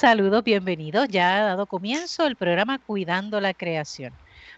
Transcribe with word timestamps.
Saludos, 0.00 0.42
bienvenidos. 0.42 1.08
Ya 1.08 1.36
ha 1.36 1.42
dado 1.42 1.66
comienzo 1.66 2.24
el 2.24 2.34
programa 2.34 2.78
Cuidando 2.78 3.38
la 3.38 3.52
Creación. 3.52 4.14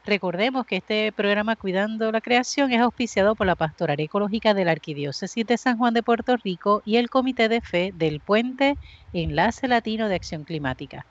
Recordemos 0.06 0.64
que 0.66 0.76
este 0.76 1.10
programa 1.10 1.56
Cuidando 1.56 2.12
la 2.12 2.20
Creación 2.20 2.70
es 2.72 2.80
auspiciado 2.80 3.34
por 3.34 3.48
la 3.48 3.56
Pastoral 3.56 3.98
Ecológica 3.98 4.54
de 4.54 4.64
la 4.64 4.70
Arquidiócesis 4.70 5.44
de 5.44 5.58
San 5.58 5.78
Juan 5.78 5.94
de 5.94 6.04
Puerto 6.04 6.36
Rico 6.36 6.80
y 6.84 6.94
el 6.94 7.10
Comité 7.10 7.48
de 7.48 7.60
Fe 7.60 7.92
del 7.92 8.20
Puente 8.20 8.78
Enlace 9.12 9.66
Latino 9.66 10.08
de 10.08 10.14
Acción 10.14 10.44
Climática. 10.44 11.06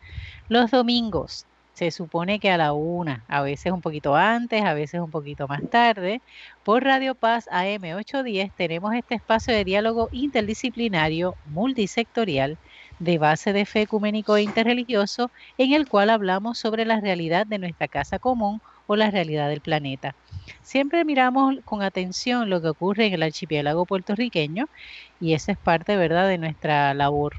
Los 0.47 0.71
domingos 0.71 1.45
se 1.73 1.91
supone 1.91 2.39
que 2.39 2.51
a 2.51 2.57
la 2.57 2.71
una, 2.71 3.25
a 3.27 3.41
veces 3.41 3.73
un 3.73 3.81
poquito 3.81 4.15
antes, 4.15 4.63
a 4.63 4.73
veces 4.73 5.01
un 5.01 5.11
poquito 5.11 5.49
más 5.49 5.69
tarde, 5.69 6.21
por 6.63 6.85
Radio 6.85 7.15
Paz 7.15 7.49
AM 7.51 7.83
810 7.83 8.53
tenemos 8.55 8.93
este 8.93 9.15
espacio 9.15 9.53
de 9.53 9.65
diálogo 9.65 10.07
interdisciplinario 10.13 11.35
multisectorial 11.47 12.57
de 13.01 13.17
base 13.17 13.53
de 13.53 13.65
fe 13.65 13.81
ecuménico 13.83 14.35
e 14.37 14.43
interreligioso 14.43 15.31
en 15.57 15.73
el 15.73 15.87
cual 15.87 16.09
hablamos 16.09 16.59
sobre 16.59 16.85
la 16.85 17.01
realidad 17.01 17.45
de 17.47 17.59
nuestra 17.59 17.87
casa 17.87 18.19
común 18.19 18.59
o 18.87 18.95
la 18.95 19.11
realidad 19.11 19.49
del 19.49 19.61
planeta. 19.61 20.13
Siempre 20.61 21.05
miramos 21.05 21.55
con 21.65 21.81
atención 21.83 22.49
lo 22.49 22.61
que 22.61 22.69
ocurre 22.69 23.07
en 23.07 23.13
el 23.13 23.23
archipiélago 23.23 23.85
puertorriqueño 23.85 24.65
y 25.19 25.33
esa 25.33 25.53
es 25.53 25.57
parte, 25.59 25.97
¿verdad?, 25.97 26.27
de 26.29 26.37
nuestra 26.37 26.93
labor 26.93 27.33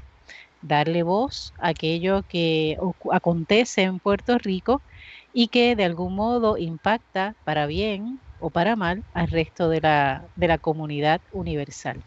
darle 0.61 1.03
voz 1.03 1.53
a 1.59 1.69
aquello 1.69 2.23
que 2.27 2.77
acontece 3.11 3.83
en 3.83 3.99
Puerto 3.99 4.37
Rico 4.37 4.83
y 5.31 5.49
que 5.49 5.75
de 5.75 5.85
algún 5.85 6.15
modo 6.15 6.57
impacta 6.57 7.35
para 7.43 7.65
bien 7.67 8.21
o 8.37 8.51
para 8.51 8.75
mal 8.75 9.05
al 9.13 9.27
resto 9.29 9.69
de 9.69 9.81
la, 9.81 10.27
de 10.35 10.47
la 10.47 10.57
comunidad 10.57 11.21
universal. 11.31 12.03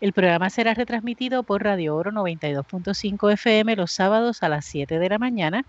El 0.00 0.14
programa 0.14 0.48
será 0.48 0.72
retransmitido 0.72 1.42
por 1.42 1.62
Radio 1.62 1.94
Oro 1.94 2.10
92.5 2.10 3.32
FM 3.34 3.76
los 3.76 3.92
sábados 3.92 4.42
a 4.42 4.48
las 4.48 4.64
7 4.64 4.98
de 4.98 5.08
la 5.10 5.18
mañana. 5.18 5.66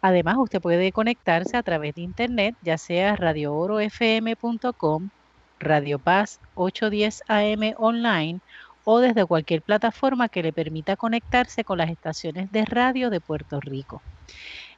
Además, 0.00 0.36
usted 0.38 0.60
puede 0.60 0.92
conectarse 0.92 1.56
a 1.56 1.64
través 1.64 1.94
de 1.96 2.02
internet, 2.02 2.56
ya 2.60 2.78
sea 2.78 3.16
radioorofm.com, 3.16 5.10
Radio 5.58 5.98
Paz 5.98 6.40
810 6.54 7.22
AM 7.28 7.74
online 7.76 8.40
o 8.84 9.00
desde 9.00 9.26
cualquier 9.26 9.62
plataforma 9.62 10.28
que 10.28 10.42
le 10.44 10.52
permita 10.52 10.96
conectarse 10.96 11.64
con 11.64 11.78
las 11.78 11.90
estaciones 11.90 12.52
de 12.52 12.64
radio 12.64 13.10
de 13.10 13.20
Puerto 13.20 13.60
Rico. 13.60 14.04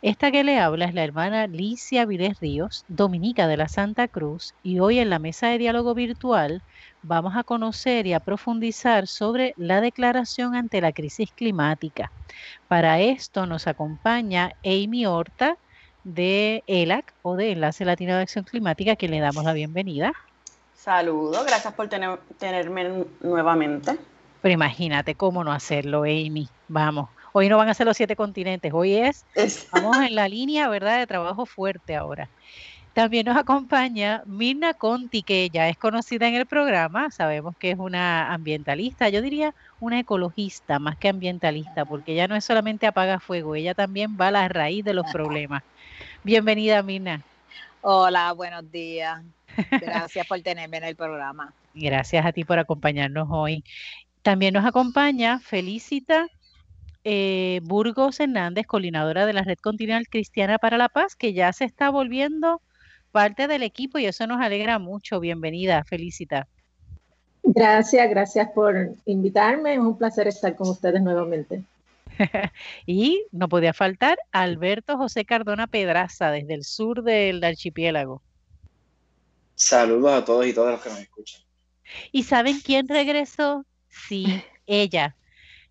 Esta 0.03 0.31
que 0.31 0.45
le 0.45 0.59
habla 0.59 0.85
es 0.85 0.95
la 0.95 1.03
hermana 1.03 1.47
Licia 1.47 2.05
Viles 2.05 2.39
Ríos, 2.39 2.85
dominica 2.89 3.47
de 3.47 3.57
la 3.57 3.69
Santa 3.69 4.07
Cruz, 4.07 4.55
y 4.63 4.79
hoy 4.79 4.99
en 4.99 5.09
la 5.09 5.19
mesa 5.19 5.49
de 5.49 5.59
diálogo 5.59 5.95
virtual 5.95 6.61
vamos 7.03 7.37
a 7.37 7.43
conocer 7.43 8.07
y 8.07 8.13
a 8.13 8.21
profundizar 8.21 9.07
sobre 9.07 9.55
la 9.57 9.81
declaración 9.81 10.55
ante 10.55 10.81
la 10.81 10.93
crisis 10.93 11.31
climática. 11.33 12.13
Para 12.69 13.01
esto 13.01 13.47
nos 13.47 13.67
acompaña 13.67 14.53
Amy 14.65 15.07
Horta 15.07 15.57
de 16.05 16.63
ELAC 16.67 17.15
o 17.23 17.37
de 17.37 17.53
Enlace 17.53 17.85
Latino 17.87 18.15
de 18.15 18.23
Acción 18.23 18.45
Climática, 18.45 18.97
que 18.97 19.09
le 19.09 19.21
damos 19.21 19.45
la 19.45 19.55
bienvenida. 19.55 20.13
Saludos, 20.75 21.47
gracias 21.47 21.73
por 21.73 21.89
tenerme 21.89 23.07
nuevamente. 23.23 23.97
Pero 24.43 24.53
imagínate 24.53 25.15
cómo 25.15 25.43
no 25.43 25.51
hacerlo, 25.51 26.03
Amy. 26.03 26.47
Vamos, 26.69 27.09
hoy 27.37 27.49
no 27.49 27.57
van 27.57 27.69
a 27.69 27.75
ser 27.75 27.85
los 27.85 27.97
siete 27.97 28.15
continentes, 28.15 28.73
hoy 28.73 28.95
es, 28.95 29.27
vamos 29.73 29.97
en 29.99 30.15
la 30.15 30.29
línea, 30.29 30.69
¿verdad?, 30.69 31.01
de 31.01 31.07
trabajo 31.09 31.47
fuerte 31.47 31.97
ahora. 31.97 32.29
También 32.93 33.27
nos 33.27 33.37
acompaña 33.37 34.23
Mirna 34.25 34.73
Conti, 34.73 35.25
que 35.25 35.51
ya 35.51 35.69
es 35.69 35.77
conocida 35.77 36.29
en 36.29 36.37
el 36.37 36.47
programa, 36.47 37.11
sabemos 37.11 37.57
que 37.57 37.73
es 37.73 37.79
una 37.79 38.33
ambientalista, 38.33 39.09
yo 39.09 39.21
diría 39.21 39.53
una 39.81 39.99
ecologista 39.99 40.79
más 40.79 40.97
que 40.97 41.09
ambientalista, 41.09 41.85
porque 41.85 42.13
ella 42.13 42.29
no 42.29 42.37
es 42.37 42.45
solamente 42.45 42.87
apaga 42.87 43.19
fuego, 43.19 43.57
ella 43.57 43.75
también 43.75 44.17
va 44.19 44.29
a 44.29 44.31
la 44.31 44.49
raíz 44.49 44.85
de 44.85 44.95
los 44.95 45.11
problemas. 45.11 45.65
Bienvenida, 46.23 46.85
Mirna. 46.85 47.21
Hola, 47.81 48.33
buenos 48.33 48.71
días. 48.71 49.25
Gracias 49.73 50.25
por 50.29 50.41
tenerme 50.41 50.77
en 50.77 50.85
el 50.85 50.95
programa. 50.95 51.53
Gracias 51.75 52.25
a 52.25 52.31
ti 52.31 52.45
por 52.45 52.61
acompañarnos 52.61 53.27
hoy. 53.29 53.65
También 54.23 54.55
nos 54.55 54.65
acompaña 54.65 55.41
Felicita 55.41 56.29
eh, 57.05 57.61
Burgos 57.63 58.19
Hernández, 58.19 58.67
coordinadora 58.67 59.27
de 59.27 59.35
la 59.35 59.43
Red 59.43 59.59
Continental 59.59 60.09
Cristiana 60.09 60.59
para 60.59 60.79
la 60.79 60.89
Paz, 60.89 61.15
que 61.15 61.35
ya 61.35 61.53
se 61.53 61.65
está 61.65 61.91
volviendo 61.91 62.63
parte 63.13 63.47
del 63.47 63.63
equipo 63.63 63.99
y 63.99 64.07
eso 64.07 64.27
nos 64.27 64.41
alegra 64.41 64.79
mucho. 64.79 65.21
Bienvenida, 65.21 65.85
Felicita. 65.85 66.49
Gracias, 67.43 68.09
gracias 68.09 68.51
por 68.53 68.95
invitarme. 69.05 69.75
Es 69.75 69.79
un 69.79 69.99
placer 69.99 70.27
estar 70.29 70.57
con 70.57 70.69
ustedes 70.69 71.03
nuevamente. 71.03 71.63
y 72.87 73.25
no 73.33 73.49
podía 73.49 73.75
faltar 73.75 74.19
Alberto 74.33 74.97
José 74.97 75.25
Cardona 75.25 75.67
Pedraza, 75.67 76.31
desde 76.31 76.55
el 76.55 76.65
sur 76.65 77.03
del 77.03 77.45
archipiélago. 77.45 78.23
Saludos 79.55 80.13
a 80.13 80.25
todos 80.25 80.47
y 80.47 80.53
todas 80.53 80.73
los 80.73 80.83
que 80.83 80.89
nos 80.89 80.99
escuchan. 81.01 81.43
¿Y 82.13 82.23
saben 82.25 82.61
quién 82.61 82.89
regresó? 82.89 83.65
Sí, 83.89 84.43
ella, 84.67 85.17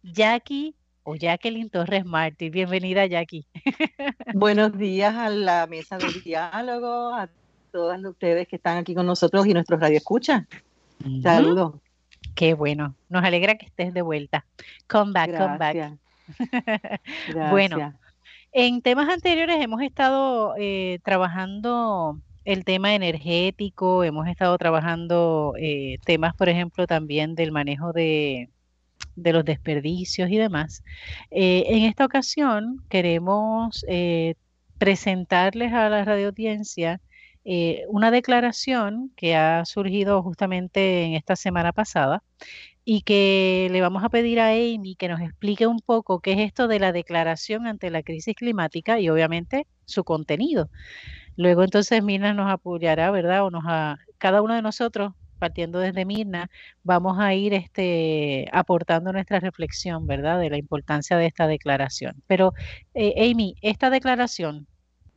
Jackie 0.03 0.75
o 1.03 1.15
Jacqueline 1.15 1.69
Torres 1.69 2.05
Martí. 2.05 2.49
Bienvenida, 2.49 3.05
Jackie. 3.05 3.45
Buenos 4.33 4.77
días 4.77 5.13
a 5.15 5.29
la 5.29 5.67
mesa 5.67 5.97
de 5.97 6.07
diálogo, 6.23 7.13
a 7.13 7.29
todas 7.71 8.03
ustedes 8.03 8.47
que 8.47 8.55
están 8.55 8.77
aquí 8.77 8.95
con 8.95 9.05
nosotros 9.05 9.45
y 9.45 9.53
nuestros 9.53 9.79
radioescuchas. 9.79 10.45
Saludos. 11.21 11.75
Qué 12.35 12.53
bueno, 12.53 12.95
nos 13.09 13.23
alegra 13.23 13.55
que 13.55 13.65
estés 13.65 13.93
de 13.93 14.01
vuelta. 14.01 14.45
Come 14.87 15.11
back, 15.11 15.37
come 15.37 15.57
back. 15.57 15.97
bueno, 17.51 17.93
en 18.53 18.81
temas 18.81 19.09
anteriores 19.09 19.57
hemos 19.59 19.81
estado 19.81 20.55
eh, 20.57 20.99
trabajando 21.03 22.17
el 22.45 22.63
tema 22.65 22.95
energético, 22.95 24.03
hemos 24.03 24.27
estado 24.27 24.57
trabajando 24.57 25.53
eh, 25.59 25.97
temas, 26.05 26.33
por 26.35 26.49
ejemplo, 26.49 26.87
también 26.87 27.35
del 27.35 27.51
manejo 27.51 27.93
de, 27.93 28.49
los 29.15 29.45
desperdicios 29.45 30.29
y 30.29 30.37
demás. 30.37 30.83
Eh, 31.31 31.63
en 31.67 31.83
esta 31.83 32.05
ocasión 32.05 32.83
queremos 32.89 33.85
eh, 33.87 34.35
presentarles 34.77 35.73
a 35.73 35.89
la 35.89 36.05
radioaudiencia 36.05 37.01
una 37.89 38.09
declaración 38.09 39.11
que 39.17 39.35
ha 39.35 39.65
surgido 39.65 40.23
justamente 40.23 41.03
en 41.03 41.13
esta 41.15 41.35
semana 41.35 41.73
pasada 41.73 42.23
y 42.85 43.01
que 43.01 43.69
le 43.71 43.81
vamos 43.81 44.03
a 44.03 44.09
pedir 44.09 44.39
a 44.39 44.49
Amy 44.49 44.95
que 44.97 45.07
nos 45.07 45.21
explique 45.21 45.67
un 45.67 45.79
poco 45.79 46.19
qué 46.19 46.33
es 46.33 46.39
esto 46.39 46.67
de 46.67 46.79
la 46.79 46.91
declaración 46.91 47.67
ante 47.67 47.89
la 47.89 48.03
crisis 48.03 48.35
climática 48.35 48.99
y 48.99 49.09
obviamente 49.09 49.67
su 49.85 50.03
contenido. 50.03 50.69
Luego 51.35 51.63
entonces 51.63 52.03
Mirna 52.03 52.33
nos 52.33 52.51
apoyará, 52.51 53.09
¿verdad? 53.11 53.45
O 53.45 53.51
nos 53.51 53.63
a, 53.65 53.97
cada 54.17 54.41
uno 54.41 54.53
de 54.55 54.61
nosotros, 54.61 55.13
partiendo 55.43 55.79
desde 55.79 56.05
Mirna, 56.05 56.49
vamos 56.83 57.19
a 57.19 57.33
ir 57.33 57.53
este, 57.53 58.47
aportando 58.53 59.11
nuestra 59.11 59.41
reflexión, 59.41 60.07
¿verdad? 60.07 60.39
De 60.39 60.49
la 60.49 60.57
importancia 60.57 61.17
de 61.17 61.25
esta 61.25 61.47
declaración. 61.47 62.23
Pero, 62.27 62.53
eh, 62.93 63.29
Amy, 63.29 63.57
esta 63.61 63.89
declaración, 63.89 64.67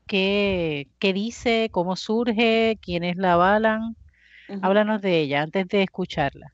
¿qué, 0.09 0.89
¿qué, 0.99 1.13
dice? 1.13 1.69
¿Cómo 1.71 1.95
surge? 1.95 2.77
¿Quiénes 2.83 3.17
la 3.19 3.35
avalan? 3.35 3.95
Háblanos 4.63 5.01
de 5.01 5.21
ella 5.21 5.43
antes 5.43 5.69
de 5.69 5.85
escucharla. 5.85 6.53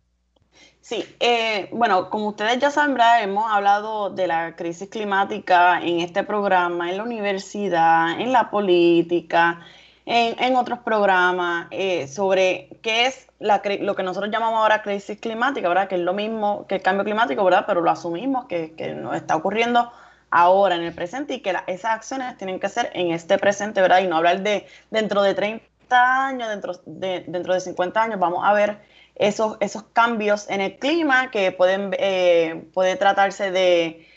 Sí, 0.82 1.06
eh, 1.18 1.70
bueno, 1.72 2.10
como 2.10 2.28
ustedes 2.28 2.58
ya 2.58 2.70
saben, 2.70 2.98
hemos 3.22 3.50
hablado 3.50 4.10
de 4.10 4.26
la 4.26 4.54
crisis 4.54 4.90
climática 4.90 5.80
en 5.80 6.00
este 6.00 6.24
programa, 6.24 6.90
en 6.90 6.98
la 6.98 7.04
universidad, 7.04 8.20
en 8.20 8.32
la 8.32 8.50
política, 8.50 9.64
en, 10.04 10.56
otros 10.56 10.80
programas, 10.80 11.68
eh, 11.70 12.08
sobre 12.08 12.68
qué 12.82 13.06
es 13.06 13.28
lo 13.38 13.94
que 13.94 14.02
nosotros 14.02 14.32
llamamos 14.32 14.60
ahora 14.60 14.82
crisis 14.82 15.18
climática, 15.18 15.68
¿verdad? 15.68 15.88
Que 15.88 15.94
es 15.94 16.00
lo 16.00 16.12
mismo 16.12 16.66
que 16.66 16.76
el 16.76 16.82
cambio 16.82 17.04
climático, 17.04 17.44
¿verdad? 17.44 17.64
Pero 17.66 17.80
lo 17.80 17.90
asumimos 17.90 18.46
que, 18.46 18.72
nos 18.96 19.14
está 19.14 19.36
ocurriendo 19.36 19.92
ahora, 20.30 20.76
en 20.76 20.82
el 20.82 20.94
presente, 20.94 21.34
y 21.34 21.40
que 21.40 21.54
esas 21.66 21.92
acciones 21.92 22.36
tienen 22.36 22.58
que 22.58 22.68
ser 22.68 22.90
en 22.94 23.12
este 23.12 23.38
presente, 23.38 23.80
¿verdad? 23.80 24.00
Y 24.00 24.08
no 24.08 24.16
hablar 24.16 24.42
de 24.42 24.66
dentro 24.90 25.22
de 25.22 25.34
30 25.34 26.26
años, 26.26 26.48
dentro 26.48 26.80
de, 26.86 27.24
dentro 27.28 27.54
de 27.54 27.60
50 27.60 28.02
años, 28.02 28.18
vamos 28.18 28.40
a 28.44 28.52
ver 28.52 28.78
esos, 29.14 29.56
esos 29.60 29.84
cambios 29.92 30.48
en 30.48 30.60
el 30.60 30.78
clima 30.78 31.30
que 31.30 31.52
pueden 31.52 31.94
eh, 31.98 32.64
puede 32.72 32.96
tratarse 32.96 33.50
de, 33.50 34.08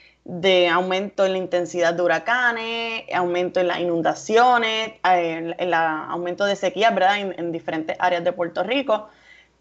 aumento 0.71 1.25
en 1.25 1.33
la 1.33 1.37
intensidad 1.37 1.93
de 1.93 2.01
huracanes, 2.01 3.03
aumento 3.13 3.59
en 3.59 3.67
las 3.67 3.79
inundaciones, 3.79 4.93
eh, 5.03 5.55
en, 5.57 5.73
aumento 5.73 6.45
de 6.45 6.55
sequía, 6.55 6.89
¿verdad? 6.91 7.19
En, 7.19 7.51
diferentes 7.51 7.95
áreas 7.99 8.23
de 8.23 8.33
Puerto 8.33 8.63
Rico. 8.63 9.09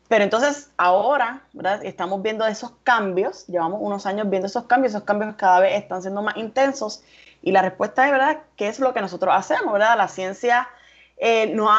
Pero 0.09 0.25
entonces 0.25 0.71
ahora, 0.77 1.43
¿verdad? 1.53 1.85
Estamos 1.85 2.23
viendo 2.23 2.47
esos 2.47 2.73
cambios, 2.83 3.47
llevamos 3.47 3.81
unos 3.83 4.07
años 4.07 4.29
viendo 4.29 4.47
esos 4.47 4.65
cambios, 4.65 4.93
esos 4.93 5.05
cambios 5.05 5.35
cada 5.37 5.61
vez 5.61 5.81
están 5.81 6.03
siendo 6.03 6.23
más 6.23 6.37
intensos 6.37 7.03
y 7.43 7.53
la 7.53 7.63
respuesta 7.63 8.07
es, 8.07 8.13
¿verdad? 8.13 8.41
¿Qué 8.57 8.69
es 8.69 8.81
lo 8.81 8.95
que 8.95 9.01
nosotros 9.01 9.35
hacemos, 9.37 9.73
¿verdad? 9.73 9.97
La 9.97 10.09
ciencia 10.09 10.69
eh, 11.26 11.47
nos, 11.55 11.71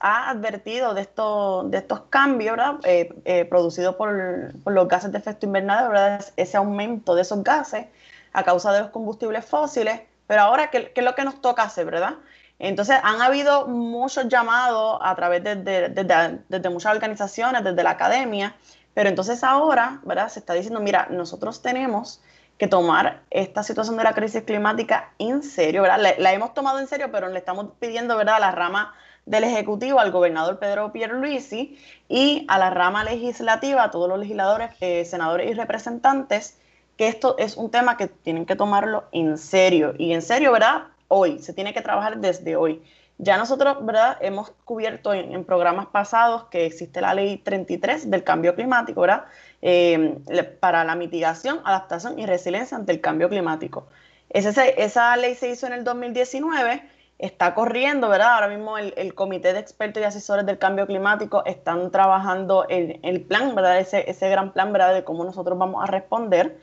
ha, 0.00 0.30
advertido 0.30 0.92
de, 0.92 1.02
de 1.02 1.78
estos 1.78 2.00
cambios 2.10 2.58
eh, 2.82 3.14
eh, 3.24 3.44
producidos 3.44 3.94
por, 3.94 4.52
los 4.64 4.88
gases 4.88 5.12
de 5.12 5.18
efecto 5.18 5.46
invernadero, 5.46 6.18
ese 6.36 6.56
aumento 6.56 7.14
de 7.14 7.22
esos 7.22 7.44
gases, 7.44 7.86
a 8.32 8.42
causa 8.42 8.72
de 8.72 8.80
los 8.80 8.90
combustibles 8.90 9.44
fósiles, 9.44 10.00
pero 10.26 10.42
ahora, 10.42 10.70
¿qué, 10.70 10.90
es 10.92 11.04
lo 11.04 11.14
que 11.14 11.22
nos 11.22 11.40
toca 11.40 11.62
hacer, 11.62 11.84
verdad? 11.86 12.14
Entonces, 12.58 12.96
han 13.00 13.22
habido 13.22 13.68
muchos 13.68 14.26
llamados 14.26 14.98
a 15.02 15.14
través 15.14 15.44
de, 15.44 15.54
de, 15.54 16.68
muchas 16.68 16.92
organizaciones, 16.92 17.62
desde 17.62 17.84
la 17.84 17.90
academia, 17.90 18.56
pero 18.92 19.08
entonces 19.08 19.44
ahora, 19.44 20.00
¿verdad? 20.02 20.30
Se 20.30 20.40
está 20.40 20.54
diciendo, 20.54 20.80
mira, 20.80 21.06
nosotros 21.10 21.62
tenemos 21.62 22.20
que 22.58 22.66
tomar 22.66 23.22
esta 23.30 23.62
situación 23.62 23.96
de 23.96 24.04
la 24.04 24.14
crisis 24.14 24.42
climática 24.42 25.12
en 25.18 25.42
serio, 25.42 25.82
¿verdad? 25.82 26.16
La, 26.18 26.32
hemos 26.32 26.54
tomado 26.54 26.80
en 26.80 26.88
serio, 26.88 27.08
pero 27.12 27.28
le 27.28 27.38
estamos 27.38 27.68
pidiendo, 27.78 28.16
¿verdad?, 28.16 28.36
a 28.36 28.40
la 28.40 28.50
rama 28.50 28.94
del 29.26 29.44
Ejecutivo, 29.44 30.00
al 30.00 30.10
gobernador 30.10 30.58
Pedro 30.58 30.92
Pierluisi 30.92 31.78
y 32.08 32.44
a 32.48 32.58
la 32.58 32.70
rama 32.70 33.04
legislativa, 33.04 33.84
a 33.84 33.90
todos 33.90 34.08
los 34.08 34.18
legisladores, 34.18 34.70
eh, 34.80 35.04
senadores 35.04 35.50
y 35.50 35.54
representantes, 35.54 36.58
que 36.96 37.06
esto 37.06 37.36
es 37.38 37.56
un 37.56 37.70
tema 37.70 37.96
que 37.96 38.08
tienen 38.08 38.44
que 38.44 38.56
tomarlo 38.56 39.04
en 39.12 39.38
serio. 39.38 39.94
Y 39.96 40.12
en 40.12 40.22
serio, 40.22 40.50
¿verdad? 40.50 40.84
Hoy, 41.06 41.38
se 41.38 41.52
tiene 41.52 41.72
que 41.72 41.80
trabajar 41.80 42.18
desde 42.18 42.56
hoy. 42.56 42.82
Ya 43.18 43.36
nosotros, 43.36 43.84
¿verdad? 43.84 44.16
Hemos 44.20 44.52
cubierto 44.64 45.12
en, 45.12 45.44
programas 45.44 45.86
pasados 45.86 46.44
que 46.44 46.66
existe 46.66 47.00
la 47.00 47.14
ley 47.14 47.38
33 47.38 48.10
del 48.10 48.24
cambio 48.24 48.54
climático, 48.54 49.00
¿verdad? 49.00 49.24
Eh, 49.60 50.18
para 50.60 50.84
la 50.84 50.94
mitigación, 50.94 51.60
adaptación 51.64 52.18
y 52.18 52.26
resiliencia 52.26 52.76
ante 52.76 52.92
el 52.92 53.00
cambio 53.00 53.28
climático. 53.28 53.88
esa 54.30 55.16
ley 55.16 55.34
se 55.34 55.50
hizo 55.50 55.66
en 55.66 55.72
el 55.72 55.84
2019 55.84 56.82
está 57.18 57.54
corriendo, 57.54 58.08
¿verdad? 58.08 58.34
Ahora 58.34 58.48
mismo 58.48 58.78
el, 58.78 59.14
Comité 59.14 59.52
de 59.52 59.58
Expertos 59.58 60.00
y 60.00 60.06
Asesores 60.06 60.46
del 60.46 60.58
Cambio 60.58 60.86
Climático 60.86 61.44
están 61.44 61.90
trabajando 61.90 62.64
en 62.68 63.00
el 63.02 63.22
plan, 63.22 63.54
¿verdad? 63.54 63.78
Ese, 63.78 64.08
ese 64.08 64.28
gran 64.30 64.52
plan, 64.52 64.72
¿verdad? 64.72 64.94
De 64.94 65.04
cómo 65.04 65.24
nosotros 65.24 65.58
vamos 65.58 65.82
a 65.82 65.86
responder. 65.86 66.58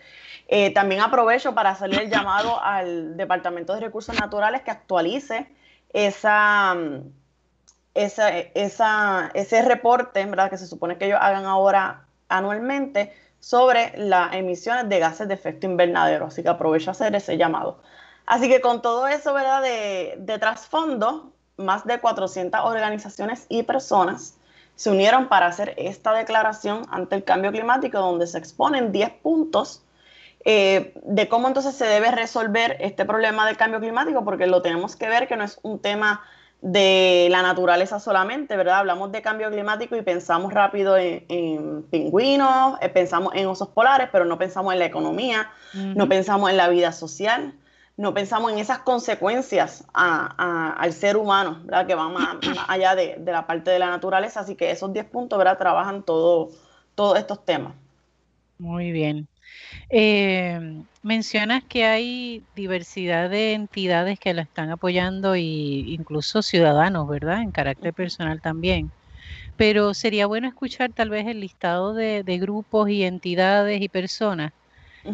Eh, 0.47 0.73
también 0.73 1.01
aprovecho 1.01 1.53
para 1.53 1.71
hacerle 1.71 2.03
el 2.03 2.09
llamado 2.09 2.61
al 2.63 3.17
Departamento 3.17 3.73
de 3.73 3.81
Recursos 3.81 4.17
Naturales 4.17 4.61
que 4.61 4.71
actualice 4.71 5.47
esa, 5.95 6.75
esa, 7.93 8.29
esa, 8.29 9.31
ese 9.33 9.61
reporte, 9.61 10.25
¿verdad? 10.25 10.49
Que 10.49 10.57
se 10.57 10.67
supone 10.67 10.97
que 10.97 11.05
ellos 11.05 11.19
hagan 11.21 11.45
ahora 11.45 12.05
anualmente 12.27 13.13
sobre 13.39 13.93
las 13.97 14.33
emisiones 14.35 14.89
de 14.89 14.99
gases 14.99 15.29
de 15.29 15.35
efecto 15.35 15.67
invernadero. 15.67 16.25
Así 16.25 16.43
que 16.43 16.49
aprovecho 16.49 16.89
a 16.89 16.91
hacer 16.91 17.15
ese 17.15 17.37
llamado. 17.37 17.79
Así 18.25 18.49
que 18.49 18.59
con 18.59 18.81
todo 18.81 19.07
eso, 19.07 19.33
¿verdad? 19.33 19.61
De, 19.61 20.15
de 20.19 20.37
trasfondo, 20.37 21.31
más 21.55 21.85
de 21.85 22.01
400 22.01 22.59
organizaciones 22.61 23.45
y 23.47 23.63
personas 23.63 24.35
se 24.75 24.89
unieron 24.89 25.29
para 25.29 25.47
hacer 25.47 25.75
esta 25.77 26.11
declaración 26.11 26.85
ante 26.89 27.15
el 27.15 27.23
cambio 27.23 27.53
climático, 27.53 27.97
donde 27.99 28.27
se 28.27 28.37
exponen 28.37 28.91
10 28.91 29.11
puntos 29.23 29.84
eh, 30.45 30.93
de 31.03 31.27
cómo 31.27 31.47
entonces 31.47 31.75
se 31.75 31.85
debe 31.85 32.11
resolver 32.11 32.77
este 32.79 33.03
problema 33.03 33.45
del 33.45 33.57
cambio 33.57 33.79
climático, 33.79 34.23
porque 34.23 34.47
lo 34.47 34.61
tenemos 34.61 34.95
que 34.95 35.09
ver 35.09 35.27
que 35.27 35.35
no 35.35 35.43
es 35.43 35.59
un 35.63 35.79
tema 35.79 36.21
de 36.61 37.27
la 37.29 37.41
naturaleza 37.41 37.99
solamente, 37.99 38.55
¿verdad? 38.55 38.79
Hablamos 38.79 39.11
de 39.11 39.21
cambio 39.21 39.51
climático 39.51 39.95
y 39.95 40.01
pensamos 40.01 40.53
rápido 40.53 40.97
en, 40.97 41.83
pingüinos, 41.91 42.77
eh, 42.81 42.89
pensamos 42.89 43.33
en 43.35 43.47
osos 43.47 43.67
polares, 43.69 44.07
pero 44.11 44.25
no 44.25 44.37
pensamos 44.37 44.71
en 44.73 44.79
la 44.79 44.85
economía, 44.85 45.49
no 45.73 46.07
pensamos 46.07 46.49
en 46.49 46.57
la 46.57 46.69
vida 46.69 46.91
social 46.91 47.53
no 47.97 48.13
pensamos 48.13 48.51
en 48.51 48.59
esas 48.59 48.79
consecuencias 48.79 49.85
al 49.93 50.93
ser 50.93 51.15
humano, 51.15 51.61
¿verdad? 51.63 51.87
que 51.87 51.95
van 51.95 52.13
más, 52.13 52.37
allá 52.67 52.95
de, 52.95 53.21
la 53.25 53.47
parte 53.47 53.71
de 53.71 53.79
la 53.79 53.87
naturaleza. 53.87 54.41
Así 54.41 54.55
que 54.55 54.71
esos 54.71 54.91
10 54.91 55.05
puntos 55.05 55.37
¿verdad? 55.37 55.57
trabajan 55.57 56.03
todo, 56.03 56.49
todos 56.93 57.17
estos 57.17 57.45
temas. 57.45 57.73
Muy 58.57 58.91
bien. 58.91 59.27
Eh, 59.89 60.59
mencionas 61.01 61.63
que 61.67 61.85
hay 61.85 62.43
diversidad 62.55 63.29
de 63.29 63.53
entidades 63.53 64.19
que 64.19 64.33
la 64.33 64.43
están 64.43 64.69
apoyando 64.71 65.35
e 65.35 65.41
incluso 65.41 66.41
ciudadanos, 66.41 67.07
¿verdad? 67.07 67.41
En 67.41 67.51
carácter 67.51 67.93
personal 67.93 68.41
también. 68.41 68.91
Pero 69.57 69.93
sería 69.93 70.25
bueno 70.27 70.47
escuchar 70.47 70.91
tal 70.93 71.09
vez 71.09 71.27
el 71.27 71.39
listado 71.39 71.93
de, 71.93 72.23
grupos 72.39 72.89
y 72.89 73.03
entidades 73.03 73.81
y 73.81 73.89
personas, 73.89 74.51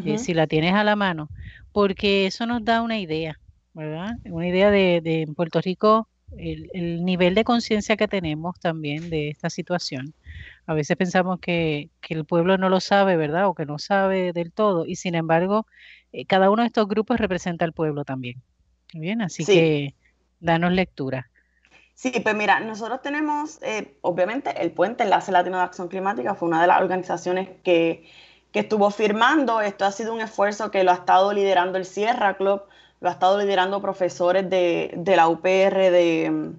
eh, 0.05 0.17
si 0.17 0.33
la 0.33 0.47
tienes 0.47 0.73
a 0.73 0.83
la 0.83 0.95
mano, 0.95 1.29
porque 1.71 2.25
eso 2.25 2.45
nos 2.45 2.63
da 2.63 2.81
una 2.81 2.99
idea, 2.99 3.39
¿verdad? 3.73 4.17
Una 4.25 4.47
idea 4.47 4.71
de, 4.71 5.01
en 5.03 5.35
Puerto 5.35 5.61
Rico 5.61 6.07
el, 6.37 7.03
nivel 7.03 7.35
de 7.35 7.43
conciencia 7.43 7.97
que 7.97 8.07
tenemos 8.07 8.59
también 8.59 9.09
de 9.09 9.29
esta 9.29 9.49
situación. 9.49 10.13
A 10.65 10.73
veces 10.73 10.97
pensamos 10.97 11.39
que, 11.39 11.89
el 12.09 12.25
pueblo 12.25 12.57
no 12.57 12.69
lo 12.69 12.79
sabe, 12.79 13.15
¿verdad? 13.15 13.47
O 13.47 13.55
que 13.55 13.65
no 13.65 13.79
sabe 13.79 14.33
del 14.33 14.51
todo, 14.51 14.85
y 14.85 14.95
sin 14.95 15.15
embargo, 15.15 15.65
eh, 16.11 16.25
cada 16.25 16.49
uno 16.49 16.63
de 16.63 16.67
estos 16.67 16.87
grupos 16.87 17.19
representa 17.19 17.65
al 17.65 17.73
pueblo 17.73 18.03
también. 18.03 18.41
Bien, 18.93 19.21
así 19.21 19.45
que 19.45 19.95
danos 20.39 20.73
lectura. 20.73 21.29
Sí, 21.93 22.11
pues 22.23 22.35
mira, 22.35 22.59
nosotros 22.59 23.01
tenemos, 23.01 23.61
eh, 23.61 23.95
obviamente, 24.01 24.61
el 24.61 24.71
Puente 24.71 25.03
Enlace 25.03 25.31
Latino 25.31 25.57
de 25.57 25.63
Acción 25.63 25.87
Climática 25.87 26.35
fue 26.35 26.49
una 26.49 26.61
de 26.61 26.67
las 26.67 26.81
organizaciones 26.81 27.47
que 27.63 28.09
que 28.51 28.59
estuvo 28.59 28.89
firmando. 28.91 29.61
Esto 29.61 29.85
ha 29.85 29.91
sido 29.91 30.13
un 30.13 30.21
esfuerzo 30.21 30.71
que 30.71 30.83
lo 30.83 30.91
ha 30.91 30.95
estado 30.95 31.33
liderando 31.33 31.77
el 31.77 31.85
Sierra 31.85 32.35
Club, 32.35 32.63
lo 33.01 33.09
ha 33.09 33.11
estado 33.11 33.37
liderando 33.39 33.81
profesores 33.81 34.49
de, 34.49 35.13
la 35.15 35.27
UPR, 35.27 35.91
de, 35.91 36.51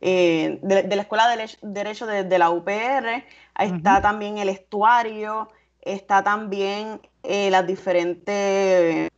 eh, 0.00 0.58
de, 0.62 0.96
la 0.96 1.02
Escuela 1.02 1.28
de 1.28 1.48
Derecho 1.62 2.06
de, 2.06 2.38
la 2.38 2.50
UPR. 2.50 3.24
Ahí 3.54 3.70
está 3.70 4.00
también 4.00 4.38
el 4.38 4.48
estuario, 4.48 5.50
está 5.82 6.24
también 6.24 7.00
eh, 7.22 7.50
las 7.50 7.66
diferentes, 7.66 9.10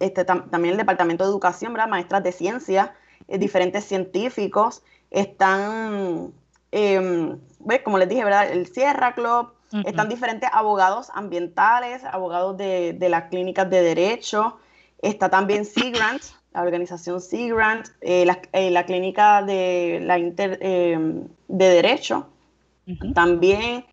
este, 0.00 0.24
también 0.24 0.72
el 0.72 0.78
Departamento 0.78 1.24
de 1.24 1.30
Educación, 1.30 1.74
¿verdad? 1.74 1.88
maestras 1.88 2.24
de 2.24 2.32
ciencia, 2.32 2.94
eh, 3.28 3.36
diferentes 3.38 3.84
científicos. 3.84 4.82
Están, 5.10 6.32
em, 6.72 7.38
como 7.84 7.98
les 7.98 8.08
dije, 8.08 8.24
¿verdad? 8.24 8.50
el 8.50 8.66
Sierra 8.66 9.14
Club, 9.14 9.52
están 9.84 10.08
diferentes 10.08 10.48
abogados 10.52 11.10
ambientales, 11.12 12.02
abogados 12.04 12.56
de, 12.56 12.96
las 13.10 13.24
clínicas 13.24 13.68
de 13.68 13.82
derecho. 13.82 14.58
Está 15.06 15.28
también 15.28 15.64
Seagrant, 15.64 16.22
la 16.52 16.62
organización 16.62 17.20
Seagrant, 17.20 17.86
eh, 18.00 18.24
la, 18.26 18.40
eh, 18.52 18.70
la, 18.70 18.84
clínica 18.84 19.42
de, 19.42 20.00
la 20.02 20.18
inter, 20.18 20.58
em, 20.60 21.28
de 21.48 21.68
derecho. 21.68 22.28
También 23.14 23.84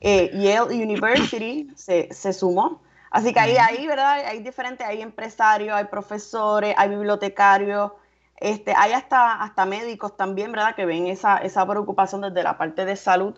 eh, 0.00 0.30
Yale 0.32 0.74
University 0.82 1.70
se, 1.74 2.08
se, 2.12 2.32
sumó. 2.32 2.82
Así 3.10 3.32
que 3.32 3.40
ahí, 3.40 3.56
ahí, 3.56 3.86
¿verdad? 3.86 4.24
Hay 4.26 4.42
diferentes, 4.42 4.86
hay 4.86 5.02
empresarios, 5.02 5.74
hay 5.74 5.84
profesores, 5.84 6.74
hay 6.78 6.88
bibliotecarios, 6.88 7.92
este, 8.36 8.74
hay 8.76 8.92
hasta, 8.92 9.42
hasta 9.42 9.66
médicos 9.66 10.16
también, 10.16 10.52
¿verdad? 10.52 10.74
Que 10.74 10.86
ven 10.86 11.06
esa, 11.06 11.38
esa 11.38 11.66
preocupación 11.66 12.22
desde 12.22 12.42
la 12.42 12.56
parte 12.56 12.84
de 12.84 12.96
salud 12.96 13.34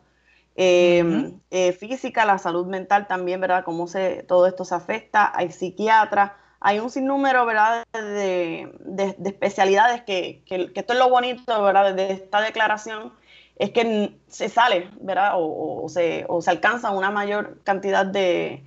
Em, 0.56 1.40
eh, 1.50 1.72
física, 1.72 2.24
la 2.24 2.38
salud 2.38 2.66
mental 2.66 3.08
también, 3.08 3.40
¿verdad? 3.40 3.64
Cómo 3.64 3.88
se, 3.88 4.22
todo 4.22 4.46
esto 4.46 4.64
se 4.64 4.74
afecta, 4.76 5.32
hay 5.34 5.50
psiquiatras, 5.50 6.32
hay 6.64 6.78
un 6.78 6.88
sinnúmero, 6.88 7.44
¿verdad? 7.44 7.84
De, 7.92 9.14
especialidades 9.22 10.02
que, 10.04 10.42
que, 10.46 10.72
esto 10.74 10.94
es 10.94 10.98
lo 10.98 11.10
bonito, 11.10 11.62
¿verdad? 11.62 11.94
De 11.94 12.10
esta 12.10 12.40
declaración, 12.40 13.12
es 13.56 13.70
que 13.70 14.16
se 14.28 14.48
sale, 14.48 14.88
¿verdad? 15.02 15.32
O, 15.36 15.86
se, 15.90 16.24
o 16.26 16.40
se, 16.40 16.50
alcanza 16.50 16.90
una 16.90 17.10
mayor 17.10 17.58
cantidad 17.64 18.06
de, 18.06 18.64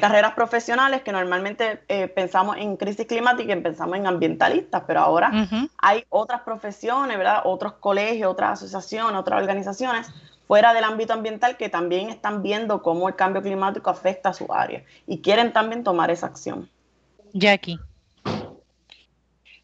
carreras 0.00 0.34
profesionales 0.34 1.02
que 1.02 1.12
normalmente 1.12 1.84
eh, 1.86 2.08
pensamos 2.08 2.56
en 2.56 2.76
crisis 2.76 3.06
climática 3.06 3.52
y 3.52 3.60
pensamos 3.60 3.96
en 3.96 4.08
ambientalistas, 4.08 4.82
pero 4.84 4.98
ahora 4.98 5.30
hay 5.78 6.04
otras 6.08 6.40
profesiones, 6.40 7.16
¿verdad? 7.16 7.42
Otros 7.44 7.74
colegios, 7.74 8.28
otras 8.28 8.60
asociaciones, 8.60 9.14
otras 9.14 9.40
organizaciones 9.40 10.08
fuera 10.48 10.74
del 10.74 10.82
ámbito 10.82 11.12
ambiental 11.12 11.56
que 11.56 11.68
también 11.68 12.10
están 12.10 12.42
viendo 12.42 12.82
cómo 12.82 13.08
el 13.08 13.14
cambio 13.14 13.40
climático 13.40 13.88
afecta 13.88 14.30
a 14.30 14.32
su 14.32 14.52
área 14.52 14.82
y 15.06 15.22
quieren 15.22 15.52
también 15.52 15.84
tomar 15.84 16.10
esa 16.10 16.26
acción. 16.26 16.68
Jackie. 17.38 17.78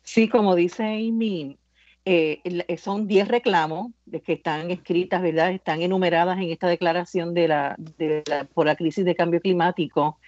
Sí, 0.03 0.29
como 0.29 0.55
dice 0.55 0.85
Amy, 0.85 1.59
eh, 2.05 2.41
eh, 2.45 2.77
son 2.77 3.07
10 3.07 3.29
reclamos 3.29 3.93
que 4.27 4.33
están 4.33 4.71
escritas, 4.71 5.23
¿verdad? 5.23 5.53
Están 5.53 5.83
enumeradas 5.83 6.37
en 6.39 6.51
esta 6.51 6.67
declaración 6.67 7.33
de 7.33 7.49
la, 7.49 7.77
por 8.53 8.67
la 8.67 8.75
crisis 8.77 9.05
de 9.05 9.15
cambio 9.15 9.41
climático. 9.41 10.19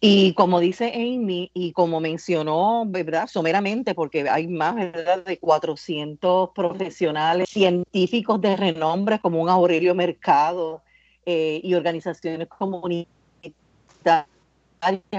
Y 0.00 0.34
como 0.34 0.58
dice 0.60 0.92
Amy, 0.94 1.50
y 1.54 1.72
como 1.72 2.00
mencionó, 2.00 2.84
¿verdad? 2.86 3.28
Someramente, 3.28 3.94
porque 3.94 4.28
hay 4.28 4.48
más, 4.48 4.74
¿verdad? 4.74 5.24
De 5.24 5.38
400 5.38 6.50
profesionales, 6.54 7.48
científicos 7.48 8.40
de 8.40 8.56
renombre 8.56 9.20
como 9.20 9.40
un 9.40 9.48
Aurelio 9.48 9.94
Mercado 9.94 10.82
eh, 11.24 11.60
y 11.62 11.74
organizaciones 11.74 12.48
comunitarias 12.48 14.26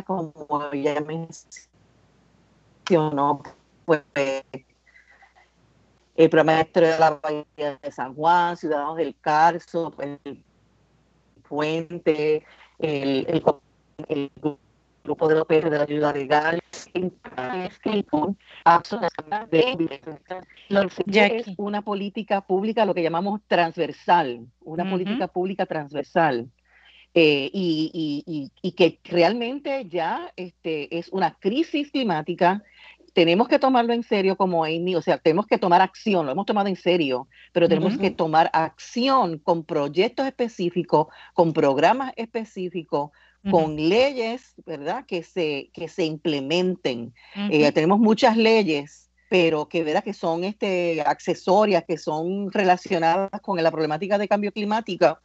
como 0.06 0.72
ya 0.74 1.02
mencionó, 2.86 3.42
pues 3.86 4.04
el 6.16 6.30
programa 6.30 6.64
de 6.64 7.00
la 7.00 7.20
Bahía 7.22 7.80
de 7.82 7.92
San 7.92 8.14
Juan, 8.14 8.58
Ciudadanos 8.58 8.98
del 8.98 9.16
Carso, 9.20 9.94
el 10.00 10.44
Puente, 11.48 12.46
el, 12.80 13.44
grupo 15.04 15.28
de 15.28 15.40
OPR 15.40 15.70
de 15.70 15.78
la 15.78 15.84
ayuda 15.84 16.14
legal, 16.14 16.60
es 21.28 21.48
una 21.58 21.82
política 21.82 22.42
pública, 22.42 22.86
lo 22.86 22.94
que 22.94 23.04
llamamos 23.04 23.42
transversal, 23.48 24.46
una 24.62 24.90
política 24.90 25.28
pública 25.28 25.66
transversal. 25.66 26.50
Eh, 27.16 27.52
y, 27.54 28.74
que 28.76 29.00
realmente 29.04 29.86
ya 29.88 30.34
este, 30.36 30.98
es 30.98 31.10
una 31.10 31.36
crisis 31.40 31.92
climática. 31.92 32.64
Tenemos 33.14 33.48
que 33.48 33.60
tomarlo 33.60 33.94
en 33.94 34.02
serio 34.02 34.36
como 34.36 34.64
Amy, 34.66 34.96
o 34.96 35.02
sea, 35.02 35.20
tenemos 35.20 35.46
que 35.46 35.60
tomar 35.60 35.82
acción, 35.82 36.26
lo 36.26 36.32
hemos 36.32 36.48
tomado 36.48 36.68
en 36.68 36.76
serio, 36.76 37.28
pero 37.52 37.70
tenemos 37.70 38.00
que 38.00 38.10
tomar 38.10 38.50
acción 38.54 39.38
con 39.38 39.64
proyectos 39.64 40.26
específicos, 40.26 41.08
con 41.36 41.54
programas 41.54 42.14
específicos, 42.16 43.12
con 43.52 43.76
leyes, 43.76 44.56
¿verdad? 44.66 45.06
Que 45.06 45.22
se, 45.22 45.70
que 45.74 45.90
se 45.90 46.06
implementen. 46.06 47.14
Eh, 47.52 47.72
tenemos 47.72 48.00
muchas 48.00 48.38
leyes, 48.38 49.03
pero 49.34 49.68
que, 49.68 49.84
¿verdad? 49.84 50.04
que 50.04 50.14
son 50.14 50.44
este, 50.44 51.02
accesorias, 51.02 51.86
que 51.88 51.98
son 51.98 52.52
relacionadas 52.52 53.42
con 53.42 53.58
la 53.64 53.72
problemática 53.72 54.20
de 54.20 54.28
cambio 54.28 54.52
climático, 54.52 55.18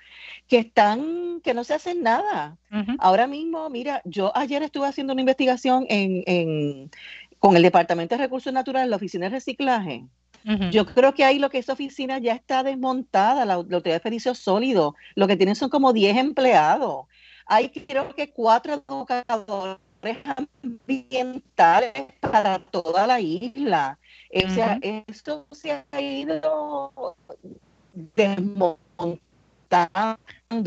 que 0.47 0.61
están, 0.61 1.43
que 1.45 1.53
no 1.53 1.63
se 1.63 1.75
hacen 1.75 2.03
nada. 2.03 2.57
Ahora 3.01 3.27
mismo, 3.27 3.69
mira, 3.69 4.01
yo 4.07 4.35
ayer 4.35 4.63
estuve 4.63 4.87
haciendo 4.87 5.13
una 5.13 5.21
investigación 5.21 5.85
en, 5.91 6.23
en, 6.25 6.91
con 7.39 7.55
el 7.55 7.63
Departamento 7.63 8.15
de 8.15 8.23
Recursos 8.23 8.51
Naturales, 8.51 8.89
la 8.89 8.97
Oficina 8.97 9.27
de 9.27 9.37
Reciclaje. 9.37 10.07
Yo 10.71 10.87
creo 10.87 11.13
que 11.13 11.25
ahí 11.25 11.39
lo 11.39 11.51
que 11.51 11.59
esa 11.59 11.75
oficina 11.75 12.17
ya 12.17 12.33
está 12.33 12.63
desmontada, 12.63 13.45
la, 13.45 13.45
la 13.45 13.55
Autoridad 13.57 13.83
de 13.83 13.91
Desperdicios 13.91 14.39
Sólidos. 14.39 14.95
Lo 15.17 15.27
que 15.27 15.37
tienen 15.37 15.55
son 15.55 15.69
como 15.69 15.93
10 15.93 16.17
empleados 16.17 17.05
hay 17.49 17.71
creo 17.71 18.15
que 18.15 18.31
cuatro 18.31 18.75
educadores 18.75 19.79
ambientales 20.63 21.93
para 22.21 22.59
toda 22.59 23.07
la 23.07 23.21
isla. 23.21 23.99
O 24.33 24.49
sea, 24.51 24.79
esto 24.83 25.47
se 25.51 25.73
ha 25.73 26.01
ido 26.01 27.17
desmontando 28.15 29.19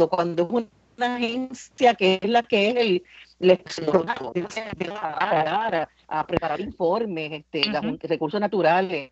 cuando 0.09 0.43
es 0.43 0.49
una 0.49 1.15
agencia 1.15 1.95
que 1.95 2.19
es 2.21 2.29
la 2.29 2.43
que 2.43 2.69
es 2.69 2.75
el, 2.77 3.03
a, 4.93 5.87
a 6.07 6.27
preparar 6.27 6.59
informes, 6.59 7.43
este, 7.51 7.63
recursos 8.07 8.39
naturales. 8.39 9.11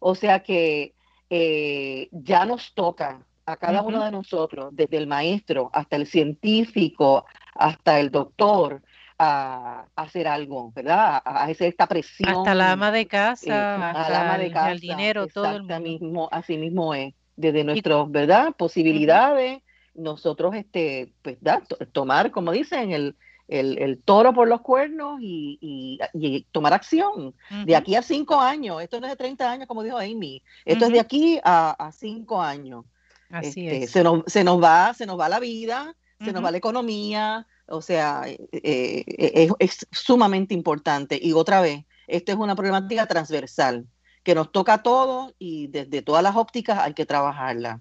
O 0.00 0.14
sea 0.14 0.42
que 0.42 0.94
eh, 1.30 2.08
ya 2.12 2.44
nos 2.44 2.74
toca 2.74 3.26
a 3.46 3.56
cada 3.56 3.82
uno 3.82 4.04
de 4.04 4.10
nosotros, 4.10 4.70
desde 4.72 4.96
el 4.96 5.06
maestro 5.06 5.70
hasta 5.72 5.96
el 5.96 6.06
científico, 6.06 7.26
hasta 7.54 8.00
el 8.00 8.10
doctor, 8.10 8.82
a, 9.18 9.86
hacer 9.96 10.26
algo, 10.26 10.72
¿verdad? 10.74 11.22
A, 11.24 11.44
hacer 11.44 11.68
esta 11.68 11.86
presión. 11.86 12.30
Hasta 12.30 12.54
la 12.54 12.72
ama 12.72 12.90
de 12.90 13.06
casa, 13.06 13.46
eh, 13.46 13.82
hasta 13.82 14.10
la 14.10 14.20
ama 14.22 14.38
de 14.38 14.50
casa, 14.50 14.72
el 14.72 14.80
dinero, 14.80 15.26
todo 15.26 15.50
el 15.50 15.62
mundo. 15.62 15.80
Mismo, 15.80 16.28
así 16.32 16.56
mismo 16.56 16.94
es, 16.94 17.14
desde 17.36 17.64
nuestras, 17.64 18.10
¿verdad? 18.10 18.54
Posibilidades, 18.56 19.62
nosotros, 19.94 20.54
este, 20.54 21.12
pues, 21.22 21.38
da, 21.40 21.62
tomar, 21.92 22.30
como 22.30 22.52
dicen, 22.52 22.90
el, 22.90 23.16
el, 23.46 23.78
el, 23.78 24.02
toro 24.02 24.32
por 24.32 24.48
los 24.48 24.62
cuernos 24.62 25.20
y, 25.20 25.58
y, 25.60 26.46
tomar 26.50 26.72
acción. 26.72 27.34
De 27.64 27.76
aquí 27.76 27.94
a 27.94 28.02
cinco 28.02 28.40
años, 28.40 28.82
esto 28.82 29.00
no 29.00 29.06
es 29.06 29.12
de 29.12 29.16
30 29.16 29.50
años, 29.50 29.68
como 29.68 29.82
dijo 29.82 29.98
Amy, 29.98 30.42
esto 30.64 30.86
es 30.86 30.92
de 30.92 31.00
aquí 31.00 31.40
a, 31.44 31.70
a 31.72 31.92
cinco 31.92 32.42
años. 32.42 32.84
Así 33.30 33.66
este, 33.66 33.84
es. 33.84 33.90
Se 33.90 34.02
nos, 34.02 34.22
se 34.26 34.44
nos, 34.44 34.62
va, 34.62 34.94
se 34.94 35.06
nos 35.06 35.18
va 35.18 35.28
la 35.28 35.40
vida, 35.40 35.94
se 36.24 36.32
nos 36.32 36.44
va 36.44 36.50
la 36.50 36.58
economía, 36.58 37.46
o 37.66 37.82
sea, 37.82 38.22
eh, 38.26 38.38
eh, 38.52 39.48
es, 39.58 39.86
sumamente 39.90 40.54
importante. 40.54 41.18
Y 41.20 41.32
otra 41.32 41.60
vez, 41.60 41.84
esta 42.06 42.32
es 42.32 42.38
una 42.38 42.54
problemática 42.54 43.06
transversal 43.06 43.86
que 44.22 44.34
nos 44.34 44.52
toca 44.52 44.74
a 44.74 44.82
todos 44.82 45.34
y 45.38 45.68
desde 45.68 46.02
todas 46.02 46.22
las 46.22 46.36
ópticas 46.36 46.78
hay 46.78 46.94
que 46.94 47.06
trabajarla. 47.06 47.80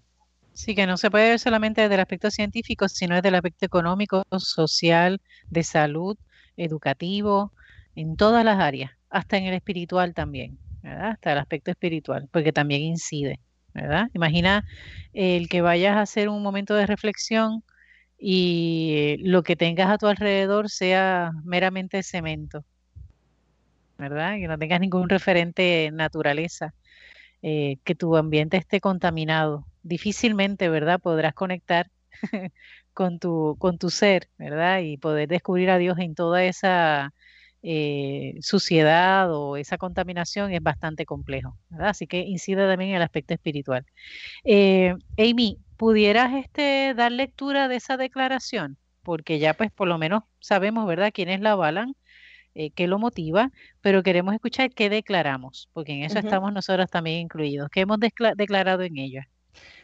Sí, 0.53 0.75
que 0.75 0.85
no 0.85 0.97
se 0.97 1.09
puede 1.09 1.29
ver 1.29 1.39
solamente 1.39 1.81
desde 1.81 1.95
el 1.95 2.01
aspecto 2.01 2.29
científico, 2.29 2.87
sino 2.87 3.15
desde 3.15 3.29
el 3.29 3.35
aspecto 3.35 3.65
económico, 3.65 4.23
social, 4.37 5.19
de 5.49 5.63
salud, 5.63 6.17
educativo, 6.57 7.51
en 7.95 8.15
todas 8.15 8.45
las 8.45 8.59
áreas, 8.59 8.91
hasta 9.09 9.37
en 9.37 9.45
el 9.45 9.55
espiritual 9.55 10.13
también, 10.13 10.59
¿verdad? 10.81 11.11
hasta 11.11 11.31
el 11.31 11.37
aspecto 11.39 11.71
espiritual, 11.71 12.29
porque 12.31 12.53
también 12.53 12.81
incide. 12.81 13.39
¿Verdad? 13.73 14.09
Imagina 14.13 14.65
el 15.13 15.49
que 15.49 15.61
vayas 15.61 15.95
a 15.97 16.01
hacer 16.01 16.29
un 16.29 16.43
momento 16.43 16.75
de 16.75 16.87
reflexión 16.87 17.63
y 18.17 19.17
lo 19.23 19.43
que 19.43 19.55
tengas 19.55 19.89
a 19.91 19.97
tu 19.97 20.07
alrededor 20.07 20.69
sea 20.69 21.31
meramente 21.45 22.03
cemento, 22.03 22.65
¿verdad? 23.97 24.35
Que 24.37 24.47
no 24.47 24.57
tengas 24.57 24.79
ningún 24.81 25.09
referente 25.09 25.89
naturaleza, 25.93 26.73
eh, 27.43 27.77
que 27.85 27.95
tu 27.95 28.17
ambiente 28.17 28.57
esté 28.57 28.81
contaminado. 28.81 29.67
Difícilmente, 29.83 30.69
¿verdad? 30.69 30.99
Podrás 31.01 31.33
conectar 31.33 31.87
con 32.93 33.19
tu, 33.19 33.57
con 33.59 33.77
tu 33.77 33.89
ser, 33.89 34.29
¿verdad? 34.37 34.81
Y 34.81 34.97
poder 34.97 35.29
descubrir 35.29 35.69
a 35.71 35.77
Dios 35.77 35.99
en 35.99 36.15
toda 36.15 36.45
esa 36.45 37.13
eh, 37.63 38.35
suciedad 38.41 39.33
o 39.33 39.55
esa 39.57 39.77
contaminación 39.77 40.51
es 40.51 40.61
bastante 40.61 41.05
complejo, 41.05 41.57
¿verdad? 41.69 41.89
Así 41.89 42.07
que 42.07 42.19
incide 42.19 42.67
también 42.67 42.91
en 42.91 42.97
el 42.97 43.01
aspecto 43.01 43.33
espiritual. 43.33 43.85
Eh, 44.43 44.93
Amy, 45.17 45.59
¿pudieras 45.77 46.33
este, 46.33 46.93
dar 46.93 47.11
lectura 47.13 47.69
de 47.69 47.77
esa 47.77 47.95
declaración? 47.97 48.77
Porque 49.01 49.39
ya 49.39 49.53
pues 49.53 49.71
por 49.71 49.87
lo 49.87 49.97
menos 49.97 50.23
sabemos, 50.39 50.85
¿verdad?, 50.87 51.11
quiénes 51.13 51.39
la 51.41 51.51
avalan, 51.51 51.95
eh, 52.55 52.71
qué 52.71 52.87
lo 52.87 52.99
motiva, 52.99 53.51
pero 53.81 54.03
queremos 54.03 54.33
escuchar 54.33 54.71
qué 54.71 54.89
declaramos, 54.89 55.69
porque 55.73 55.93
en 55.93 56.03
eso 56.03 56.19
estamos 56.19 56.53
nosotros 56.53 56.89
también 56.89 57.21
incluidos. 57.21 57.69
¿Qué 57.71 57.81
hemos 57.81 57.99
declarado 57.99 58.83
en 58.83 58.97
ella? 58.97 59.27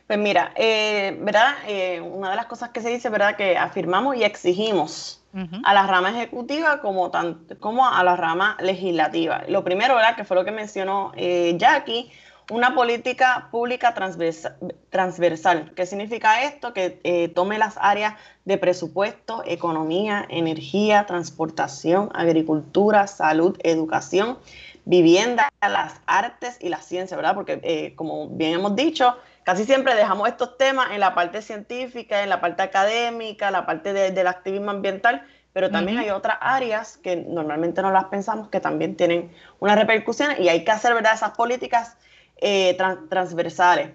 Pues 0.10 0.18
mira, 0.18 0.52
¿verdad? 0.58 1.54
una 2.02 2.32
de 2.32 2.36
las 2.36 2.48
cosas 2.48 2.70
que 2.70 2.82
se 2.82 2.90
dice, 2.90 3.10
¿verdad? 3.10 3.36
Que 3.36 3.58
afirmamos 3.58 4.16
y 4.16 4.24
exigimos 4.24 5.20
a 5.64 5.74
la 5.74 5.86
rama 5.86 6.10
ejecutiva 6.10 6.82
como, 6.82 7.12
como 7.60 7.88
a 7.88 8.04
la 8.04 8.16
rama 8.16 8.58
legislativa. 8.60 9.44
Lo 9.48 9.64
primero, 9.64 9.96
¿verdad? 9.96 10.16
que 10.16 10.24
fue 10.24 10.36
lo 10.36 10.44
que 10.44 10.52
mencionó 10.52 11.12
eh, 11.16 11.56
Jackie, 11.58 12.12
una 12.50 12.74
política 12.74 13.50
pública 13.52 13.94
transversal, 13.94 14.58
transversal. 14.90 15.72
¿Qué 15.76 15.86
significa 15.86 16.44
esto? 16.44 16.74
Que 16.74 17.00
eh, 17.04 17.28
tome 17.28 17.60
las 17.60 17.78
áreas 17.80 18.16
de 18.46 18.58
presupuesto, 18.58 19.44
economía, 19.46 20.26
energía, 20.30 21.06
transportación, 21.06 22.10
agricultura, 22.16 23.06
salud, 23.06 23.56
educación, 23.64 24.40
vivienda, 24.86 25.50
las 25.62 26.02
artes 26.08 26.58
y 26.60 26.70
la 26.70 26.82
ciencia, 26.82 27.16
¿verdad? 27.16 27.36
Porque 27.36 27.60
eh, 27.62 27.94
como 27.96 28.30
bien 28.30 28.54
hemos 28.54 28.76
dicho, 28.76 29.16
Casi 29.50 29.66
siempre 29.66 29.96
dejamos 29.96 30.28
estos 30.28 30.60
temas 30.60 30.92
en 30.92 31.00
la 31.00 31.16
parte 31.16 31.42
científica, 31.42 32.22
en 32.22 32.30
la 32.30 32.40
parte 32.40 32.62
académica, 32.62 33.50
la 33.50 33.66
parte 33.66 33.94
del 33.94 34.28
activismo 34.28 34.70
ambiental, 34.70 35.26
pero 35.54 35.72
también 35.72 35.98
hay 35.98 36.12
otras 36.12 36.38
áreas 36.40 36.98
que 36.98 37.16
normalmente 37.16 37.82
no 37.82 37.90
las 37.90 38.06
pensamos 38.06 38.50
que 38.50 38.60
también 38.60 38.96
tienen 38.96 39.32
una 39.60 39.74
repercusión 39.74 40.34
y 40.38 40.50
hay 40.50 40.64
que 40.64 40.70
hacer 40.70 40.94
¿verdad? 40.94 41.16
esas 41.16 41.32
políticas 41.32 41.98
eh, 42.38 42.78
transversales. 43.10 43.90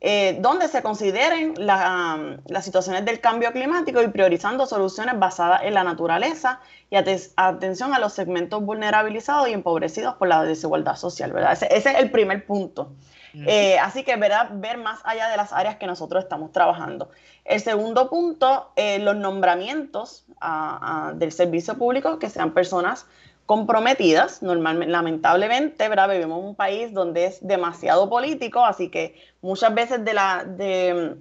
Eh, 0.00 0.38
donde 0.40 0.68
se 0.68 0.80
consideren 0.80 1.54
las 1.58 2.64
situaciones 2.64 3.04
del 3.04 3.18
cambio 3.18 3.50
climático 3.50 4.00
y 4.02 4.08
priorizando 4.08 4.64
soluciones 4.64 5.18
basadas 5.18 5.62
en 5.64 5.74
la 5.74 5.82
naturaleza 5.82 6.60
y 6.88 6.94
atención 6.94 7.94
a 7.94 7.98
los 7.98 8.12
segmentos 8.12 8.64
vulnerabilizados 8.64 9.48
y 9.48 9.54
empobrecidos 9.54 10.14
por 10.14 10.28
la 10.28 10.44
desigualdad 10.44 10.94
social, 10.94 11.32
¿verdad? 11.32 11.54
ese 11.54 11.76
es 11.76 11.98
el 11.98 12.12
primer 12.12 12.46
punto. 12.46 12.92
Eh, 13.34 13.78
así 13.78 14.02
que 14.02 14.16
¿verdad? 14.16 14.48
ver 14.52 14.78
más 14.78 15.00
allá 15.04 15.28
de 15.28 15.36
las 15.36 15.52
áreas 15.52 15.76
que 15.76 15.86
nosotros 15.86 16.22
estamos 16.22 16.52
trabajando. 16.52 17.10
El 17.44 17.60
segundo 17.60 18.10
punto, 18.10 18.72
eh, 18.76 18.98
los 18.98 19.16
nombramientos 19.16 20.24
del 21.14 21.32
servicio 21.32 21.76
público, 21.76 22.18
que 22.18 22.30
sean 22.30 22.52
personas 22.52 23.06
comprometidas. 23.46 24.42
Normalmente, 24.42 24.92
lamentablemente, 24.92 25.88
¿verdad? 25.88 26.08
vivimos 26.08 26.38
en 26.38 26.44
un 26.46 26.54
país 26.54 26.92
donde 26.92 27.26
es 27.26 27.46
demasiado 27.46 28.08
político, 28.08 28.64
así 28.64 28.90
que 28.90 29.20
muchas 29.42 29.74
veces 29.74 30.04
de, 30.04 30.14
la, 30.14 30.44
de 30.44 31.16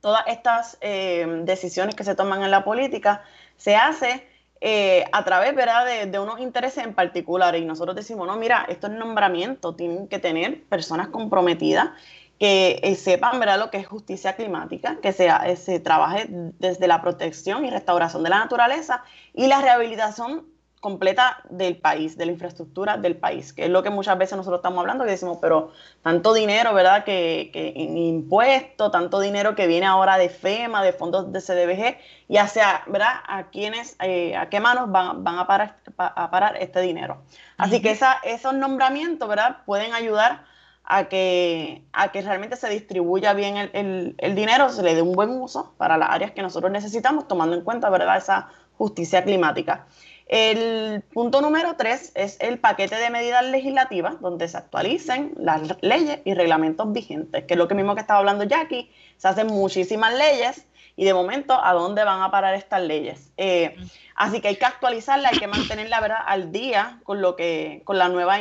todas 0.00 0.22
estas 0.28 0.78
eh, 0.80 1.26
decisiones 1.44 1.94
que 1.94 2.04
se 2.04 2.14
toman 2.14 2.42
en 2.42 2.50
la 2.50 2.64
política 2.64 3.22
se 3.56 3.76
hace 3.76 4.26
eh, 4.60 5.04
a 5.12 5.24
través 5.24 5.54
¿verdad? 5.54 6.06
De, 6.06 6.18
unos 6.18 6.40
intereses 6.40 6.84
en 6.84 6.94
particular. 6.94 7.54
Y 7.56 7.64
nosotros 7.64 7.96
decimos, 7.96 8.26
no, 8.26 8.36
mira, 8.36 8.66
estos 8.68 8.90
nombramientos 8.90 9.76
tienen 9.76 10.08
que 10.08 10.18
tener 10.18 10.64
personas 10.64 11.08
comprometidas 11.08 11.90
que 12.38 12.80
eh, 12.82 12.94
sepan 12.94 13.40
¿verdad? 13.40 13.58
lo 13.58 13.70
que 13.70 13.78
es 13.78 13.86
justicia 13.86 14.36
climática, 14.36 14.98
que 15.02 15.12
sea, 15.12 15.44
se 15.56 15.80
trabaje 15.80 16.26
desde 16.28 16.86
la 16.86 17.02
protección 17.02 17.64
y 17.64 17.70
restauración 17.70 18.22
de 18.22 18.30
la 18.30 18.38
naturaleza 18.38 19.02
y 19.34 19.48
la 19.48 19.60
rehabilitación 19.60 20.46
completa 20.80 21.42
del 21.50 21.76
país, 21.76 22.16
de 22.16 22.26
la 22.26 22.32
infraestructura 22.32 22.96
del 22.96 23.16
país, 23.16 23.52
que 23.52 23.64
es 23.64 23.70
lo 23.70 23.82
que 23.82 23.90
muchas 23.90 24.16
veces 24.16 24.36
nosotros 24.36 24.58
estamos 24.58 24.80
hablando, 24.80 25.04
que 25.04 25.10
decimos, 25.10 25.38
pero 25.40 25.72
tanto 26.02 26.32
dinero, 26.32 26.72
¿verdad? 26.72 27.04
Que, 27.04 27.50
que 27.52 27.72
en 27.76 27.96
impuestos, 27.96 28.92
tanto 28.92 29.18
dinero 29.20 29.54
que 29.54 29.66
viene 29.66 29.86
ahora 29.86 30.18
de 30.18 30.28
FEMA, 30.28 30.82
de 30.82 30.92
fondos 30.92 31.32
de 31.32 31.40
CDBG, 31.40 31.98
y 32.28 32.36
hacia, 32.36 32.82
¿verdad? 32.86 33.14
A 33.26 33.44
quienes, 33.50 33.96
eh, 34.00 34.36
a 34.36 34.48
qué 34.48 34.60
manos 34.60 34.90
van, 34.92 35.24
van 35.24 35.38
a, 35.38 35.46
parar, 35.46 35.76
a 35.96 36.30
parar 36.30 36.56
este 36.58 36.80
dinero. 36.80 37.22
Así 37.56 37.82
que 37.82 37.90
esa, 37.90 38.18
esos 38.22 38.54
nombramientos, 38.54 39.28
¿verdad? 39.28 39.58
Pueden 39.66 39.94
ayudar 39.94 40.44
a 40.84 41.04
que, 41.08 41.82
a 41.92 42.12
que 42.12 42.22
realmente 42.22 42.56
se 42.56 42.68
distribuya 42.68 43.34
bien 43.34 43.56
el, 43.56 43.70
el, 43.74 44.14
el 44.18 44.34
dinero, 44.34 44.70
se 44.70 44.82
le 44.82 44.94
dé 44.94 45.02
un 45.02 45.12
buen 45.12 45.30
uso 45.30 45.74
para 45.76 45.98
las 45.98 46.10
áreas 46.10 46.30
que 46.30 46.40
nosotros 46.40 46.70
necesitamos, 46.70 47.26
tomando 47.28 47.56
en 47.56 47.62
cuenta, 47.62 47.90
¿verdad? 47.90 48.16
Esa 48.16 48.48
justicia 48.78 49.24
climática. 49.24 49.86
El 50.28 51.02
punto 51.14 51.40
número 51.40 51.76
tres 51.76 52.12
es 52.14 52.36
el 52.40 52.58
paquete 52.58 52.96
de 52.96 53.08
medidas 53.08 53.46
legislativas 53.46 54.20
donde 54.20 54.46
se 54.46 54.58
actualicen 54.58 55.32
las 55.38 55.62
leyes 55.80 56.20
y 56.26 56.34
reglamentos 56.34 56.92
vigentes, 56.92 57.44
que 57.44 57.54
es 57.54 57.58
lo 57.58 57.66
que 57.66 57.74
mismo 57.74 57.94
que 57.94 58.02
estaba 58.02 58.20
hablando 58.20 58.44
Jackie. 58.44 58.92
Se 59.16 59.26
hacen 59.26 59.46
muchísimas 59.46 60.14
leyes 60.14 60.66
y 60.96 61.06
de 61.06 61.14
momento, 61.14 61.58
¿a 61.64 61.72
dónde 61.72 62.04
van 62.04 62.20
a 62.20 62.30
parar 62.30 62.54
estas 62.54 62.82
leyes? 62.82 63.30
Eh, 63.38 63.74
así 64.16 64.42
que 64.42 64.48
hay 64.48 64.56
que 64.56 64.66
actualizarla, 64.66 65.30
hay 65.30 65.38
que 65.38 65.46
mantenerla 65.46 65.98
¿verdad? 66.00 66.18
al 66.26 66.52
día 66.52 66.98
con 67.04 67.22
lo 67.22 67.34
que, 67.34 67.80
con 67.84 67.96
la 67.96 68.10
nueva, 68.10 68.36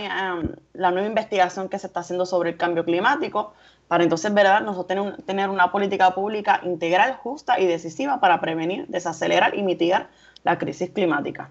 la 0.74 0.91
nueva 0.91 1.08
investigación 1.08 1.70
que 1.70 1.79
se 1.79 1.88
está 1.88 2.01
haciendo 2.01 2.25
sobre 2.25 2.50
el 2.50 2.58
cambio 2.58 2.84
climático, 2.84 3.53
para 3.88 4.03
entonces 4.03 4.34
¿verdad? 4.34 4.60
nosotros 4.60 4.88
tener, 4.88 5.22
tener 5.22 5.50
una 5.50 5.72
política 5.72 6.13
pública 6.13 6.60
integral, 6.63 7.13
justa 7.13 7.62
y 7.62 7.65
decisiva 7.65 8.20
para 8.20 8.41
prevenir, 8.41 8.88
desacelerar 8.88 9.56
y 9.56 9.63
mitigar 9.63 10.10
la 10.44 10.58
crisis 10.58 10.89
climática. 10.89 11.50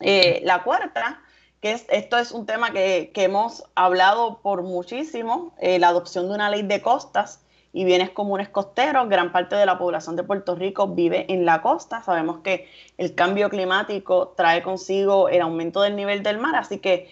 Eh, 0.00 0.40
la 0.44 0.62
cuarta, 0.62 1.22
que 1.60 1.72
es, 1.72 1.86
esto 1.90 2.18
es 2.18 2.32
un 2.32 2.46
tema 2.46 2.72
que, 2.72 3.12
hemos 3.14 3.64
hablado 3.74 4.40
por 4.42 4.62
muchísimo, 4.62 5.54
eh, 5.58 5.78
la 5.78 5.88
adopción 5.88 6.28
de 6.28 6.34
una 6.34 6.50
ley 6.50 6.62
de 6.62 6.80
costas 6.80 7.42
y 7.72 7.84
bienes 7.84 8.10
comunes 8.10 8.48
costeros. 8.48 9.08
Gran 9.08 9.30
parte 9.32 9.56
de 9.56 9.66
la 9.66 9.78
población 9.78 10.16
de 10.16 10.22
Puerto 10.22 10.54
Rico 10.54 10.88
vive 10.88 11.26
en 11.32 11.44
la 11.44 11.62
costa. 11.62 12.02
Sabemos 12.02 12.40
que 12.42 12.68
el 12.98 13.14
cambio 13.14 13.48
climático 13.50 14.34
trae 14.36 14.62
consigo 14.62 15.28
el 15.28 15.42
aumento 15.42 15.82
del 15.82 15.96
nivel 15.96 16.22
del 16.22 16.38
mar, 16.38 16.56
así 16.56 16.78
que 16.78 17.08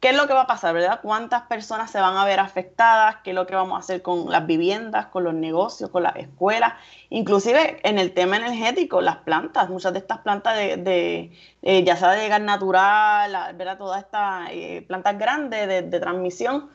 ¿Qué 0.00 0.08
es 0.08 0.16
lo 0.16 0.26
que 0.26 0.32
va 0.32 0.42
a 0.42 0.46
pasar, 0.46 0.72
verdad? 0.72 1.00
¿Cuántas 1.02 1.42
personas 1.42 1.90
se 1.90 2.00
van 2.00 2.16
a 2.16 2.24
ver 2.24 2.40
afectadas? 2.40 3.16
¿Qué 3.22 3.30
es 3.30 3.36
lo 3.36 3.46
que 3.46 3.54
vamos 3.54 3.76
a 3.76 3.80
hacer 3.80 4.00
con 4.00 4.30
las 4.30 4.46
viviendas, 4.46 5.06
con 5.06 5.24
los 5.24 5.34
negocios, 5.34 5.90
con 5.90 6.04
las 6.04 6.16
escuelas? 6.16 6.72
Inclusive 7.10 7.80
en 7.82 7.98
el 7.98 8.14
tema 8.14 8.38
energético, 8.38 9.02
las 9.02 9.18
plantas, 9.18 9.68
muchas 9.68 9.92
de 9.92 9.98
estas 9.98 10.20
plantas 10.20 10.56
de, 10.56 11.32
eh, 11.60 11.84
ya 11.84 11.96
sea 11.96 12.12
de 12.12 12.28
gas 12.28 12.40
natural, 12.40 13.54
¿verdad? 13.56 13.76
Todas 13.76 14.02
estas 14.02 14.48
eh, 14.52 14.82
plantas 14.88 15.18
grandes 15.18 15.68
de, 15.68 16.00
transmisión 16.00 16.70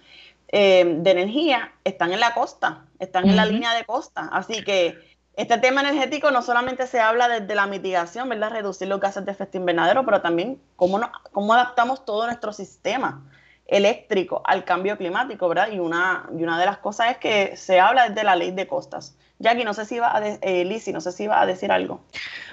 eh, 0.50 0.86
de 0.86 1.10
energía 1.10 1.74
están 1.84 2.14
en 2.14 2.20
la 2.20 2.36
costa, 2.36 2.86
están 3.00 3.28
en 3.28 3.38
la 3.38 3.48
línea 3.48 3.74
de 3.74 3.86
costa. 3.86 4.30
Así 4.32 4.64
que 4.64 5.00
este 5.38 5.58
tema 5.58 5.82
energético 5.82 6.32
no 6.32 6.42
solamente 6.42 6.88
se 6.88 7.00
habla 7.00 7.28
desde 7.28 7.56
la 7.56 7.68
mitigación, 7.68 8.30
¿verdad? 8.30 8.52
Reducir 8.52 8.88
los 8.88 9.00
gases 9.00 9.26
de 9.26 9.32
efecto 9.32 9.58
invernadero, 9.58 10.06
pero 10.06 10.22
también 10.22 10.62
cómo, 10.76 11.02
cómo 11.32 11.54
adaptamos 11.54 12.06
todo 12.06 12.26
nuestro 12.26 12.54
sistema 12.54 13.24
eléctrico 13.68 14.42
al 14.46 14.64
cambio 14.64 14.98
climático, 14.98 15.50
¿verdad? 15.50 15.72
Y 15.72 15.80
una, 15.80 16.30
y 16.38 16.44
una 16.44 16.60
de 16.60 16.66
las 16.66 16.78
cosas 16.78 17.12
es 17.12 17.18
que 17.18 17.58
se 17.58 17.80
habla 17.80 18.10
desde 18.10 18.24
la 18.24 18.36
ley 18.36 18.52
de 18.52 18.68
costas. 18.68 19.18
Jackie, 19.40 19.66
no 19.66 19.74
sé 19.74 19.86
si 19.86 19.96
iba 19.96 20.16
a 20.16 20.22
eh, 20.26 20.82
no 20.94 21.02
sé 21.02 21.12
si 21.12 21.24
iba 21.24 21.42
a 21.42 21.46
decir 21.46 21.72
algo. 21.72 22.02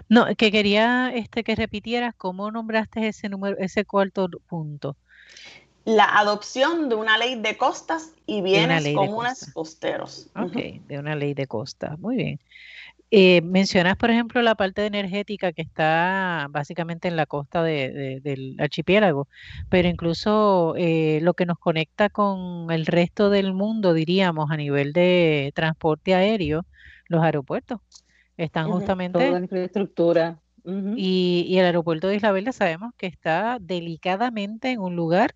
No, 0.09 0.27
que 0.37 0.51
quería 0.51 1.13
este, 1.15 1.45
que 1.45 1.55
repitieras 1.55 2.15
cómo 2.17 2.51
nombraste 2.51 3.07
ese 3.07 3.29
número, 3.29 3.57
ese 3.59 3.85
cuarto 3.85 4.29
punto. 4.49 4.97
La 5.85 6.05
adopción 6.05 6.89
de 6.89 6.95
una 6.95 7.19
ley 7.19 7.41
de 7.41 7.57
costas 7.57 8.13
y 8.27 8.41
bienes 8.41 8.89
comunes 8.95 9.51
costeros. 9.53 10.31
Ok, 10.37 10.55
de 10.87 10.99
una 10.99 11.17
ley 11.17 11.35
de 11.35 11.47
costas. 11.47 11.99
Muy 11.99 12.17
bien. 12.17 12.41
Eh, 13.15 13.43
mencionas, 13.43 13.97
por 13.99 14.11
ejemplo, 14.11 14.41
la 14.41 14.55
parte 14.55 14.87
energética 14.87 15.53
que 15.53 15.61
está 15.61 16.47
básicamente 16.49 17.09
en 17.09 17.17
la 17.17 17.27
costa 17.27 17.63
del 17.63 18.57
archipiélago, 18.59 19.29
pero 19.69 19.87
incluso 19.87 20.73
eh, 20.79 21.19
lo 21.21 21.35
que 21.35 21.45
nos 21.45 21.59
conecta 21.59 22.09
con 22.09 22.71
el 22.71 22.87
resto 22.87 23.29
del 23.29 23.53
mundo, 23.53 23.93
diríamos, 23.93 24.51
a 24.51 24.57
nivel 24.57 24.95
de 24.95 25.53
transporte 25.55 26.15
aéreo, 26.15 26.65
los 27.07 27.23
aeropuertos, 27.23 27.81
están 28.39 28.71
justamente... 28.71 29.19
Toda 29.19 29.33
la 29.33 29.41
infraestructura. 29.41 30.41
y, 30.97 31.45
y 31.47 31.59
el 31.59 31.67
aeropuerto 31.67 32.09
de 32.09 32.17
Isla 32.17 32.33
Verde 32.33 32.55
sabemos 32.55 32.95
que 32.97 33.09
está 33.09 33.59
delicadamente 33.61 34.71
en 34.71 34.81
un 34.81 34.97
lugar 34.97 35.35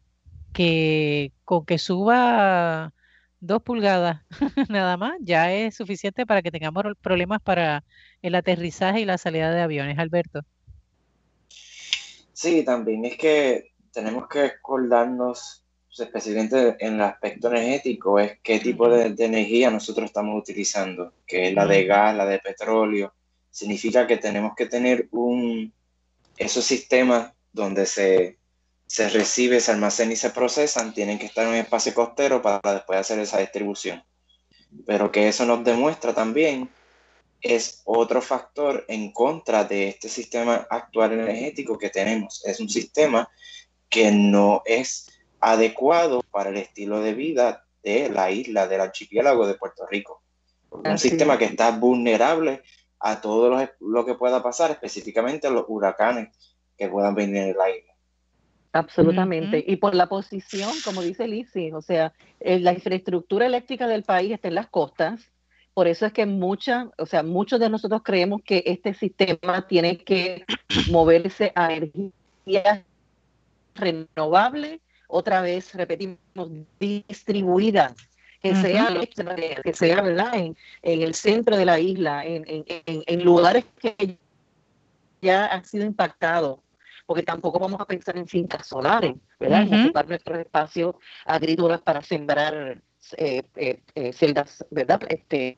que 0.57 1.33
con 1.45 1.66
que 1.66 1.77
suba 1.77 2.95
dos 3.40 3.62
pulgadas 3.62 4.23
nada 4.71 4.97
más 4.97 5.19
ya 5.21 5.53
es 5.53 5.75
suficiente 5.75 6.25
para 6.25 6.40
que 6.40 6.51
tengamos 6.51 6.83
problemas 7.03 7.42
para 7.42 7.85
el 8.23 8.35
aterrizaje 8.35 9.01
y 9.01 9.05
la 9.05 9.19
salida 9.19 9.51
de 9.51 9.61
aviones, 9.61 9.99
Alberto. 9.99 10.40
Sí, 12.33 12.64
también 12.64 13.05
es 13.05 13.19
que 13.19 13.73
tenemos 13.92 14.29
que 14.29 14.40
acordarnos 14.45 15.62
pues, 15.88 16.01
especialmente 16.01 16.77
en 16.79 16.95
el 16.95 17.03
aspecto 17.03 17.49
energético, 17.49 18.19
es 18.19 18.38
qué 18.42 18.59
tipo 18.59 18.88
de, 18.88 19.14
energía 19.23 19.71
nosotros 19.71 20.07
estamos 20.07 20.40
utilizando, 20.40 21.12
que 21.27 21.49
es 21.49 21.55
la 21.55 21.66
de 21.66 21.85
gas, 21.85 22.16
la 22.16 22.25
de 22.25 22.38
petróleo. 22.38 23.12
Significa 23.51 24.07
que 24.07 24.16
tenemos 24.16 24.55
que 24.57 24.64
tener 24.64 25.07
un, 25.11 25.71
esos 26.38 26.64
sistemas 26.64 27.31
donde 27.53 27.85
se 27.85 28.38
se 28.87 29.09
recibe, 29.09 29.61
se 29.61 29.72
almacena 29.72 30.12
y 30.12 30.16
se 30.16 30.31
procesan, 30.31 30.94
tienen 30.94 31.18
que 31.18 31.27
estar 31.27 31.44
en 31.44 31.51
un 31.51 31.57
espacio 31.57 31.92
costero 31.92 32.40
para 32.40 32.61
después 32.75 32.99
hacer 32.99 33.18
esa 33.18 33.38
distribución. 33.38 34.05
Pero 34.87 35.11
que 35.11 35.29
eso 35.29 35.44
nos 35.44 35.64
demuestra 35.64 36.14
también 36.14 36.70
es 37.40 37.83
otro 37.85 38.20
factor 38.20 38.85
en 38.88 39.12
contra 39.12 39.64
de 39.64 39.88
este 39.88 40.09
sistema 40.09 40.66
actual 40.70 41.12
energético 41.12 41.79
que 41.79 41.90
tenemos. 41.90 42.44
Es 42.44 42.61
un 42.61 42.68
sistema 42.68 43.29
que 43.88 44.11
no 44.11 44.62
es 44.64 45.09
adecuado 45.40 46.22
para 46.31 46.51
el 46.51 46.57
estilo 46.57 47.01
de 47.01 47.14
vida 47.14 47.66
de 47.83 48.09
la 48.09 48.31
isla, 48.31 48.66
del 48.66 48.81
archipiélago 48.81 49.46
de 49.46 49.55
Puerto 49.55 49.87
Rico. 49.87 50.22
Un 50.70 50.99
sistema 50.99 51.38
que 51.38 51.44
está 51.44 51.70
vulnerable 51.70 52.62
a 52.99 53.20
todo 53.20 53.49
lo, 53.49 53.68
lo, 53.81 54.05
que 54.05 54.14
pueda 54.14 54.42
pasar, 54.42 54.70
específicamente 54.72 55.46
a 55.46 55.51
los 55.51 55.64
huracanes 55.68 56.37
que 56.77 56.88
puedan 56.88 57.14
venir 57.14 57.37
en 57.37 57.57
la 57.57 57.70
isla. 57.70 57.95
Absolutamente. 58.72 59.64
Y 59.66 59.76
por 59.76 59.94
la 59.94 60.07
posición, 60.07 60.70
como 60.85 61.02
dice 61.02 61.26
Lizzie, 61.26 61.72
o 61.72 61.81
sea, 61.81 62.12
eh, 62.40 62.61
la 62.61 62.72
infraestructura 62.72 63.46
eléctrica 63.46 63.87
del 63.87 64.02
país 64.02 64.33
está 64.33 64.48
en 64.48 64.55
las 64.55 64.68
costas. 64.68 65.31
Por 65.74 65.88
eso 65.88 66.07
es 66.07 66.12
que 66.12 66.26
mucha, 66.26 66.90
o 66.98 67.07
sea, 67.07 67.22
muchos 67.22 67.61
de 67.61 67.68
nosotros 67.68 68.02
creemos 68.02 68.42
que 68.42 68.62
este 68.66 68.94
sistema 68.94 69.66
tiene 69.66 69.98
que 69.98 70.44
moverse 70.90 71.52
a 71.55 71.72
energía 71.72 72.85
renovable, 73.74 74.81
otra 75.09 75.40
vez 75.40 75.74
repetimos, 75.74 76.18
distribuida, 76.81 77.94
que 78.42 78.55
sea, 78.55 78.88
que 79.62 79.72
sea 79.72 80.02
¿verdad? 80.02 80.35
En, 80.35 80.57
el 80.83 81.14
centro 81.14 81.57
de 81.57 81.64
la 81.64 81.79
isla, 81.79 82.24
en, 82.24 82.44
en 82.46 83.24
lugares 83.24 83.64
que 83.81 84.18
ya 85.20 85.46
han 85.46 85.64
sido 85.64 85.85
impactados 85.85 86.61
porque 87.07 87.23
tampoco 87.23 87.59
vamos 87.59 87.81
a 87.81 87.87
pensar 87.87 88.16
en 88.16 88.27
fincas 88.27 88.66
solares, 88.66 89.14
¿verdad? 89.38 89.62
En 89.62 89.85
ocupar 89.85 90.09
nuestros 90.09 90.38
espacios 90.38 90.97
agrícolas 91.25 91.81
para 91.81 92.03
sembrar 92.03 92.83
eh, 93.16 93.42
eh, 93.55 93.81
eh, 93.95 94.12
celdas, 94.12 94.66
¿verdad? 94.71 95.01
Este, 95.09 95.57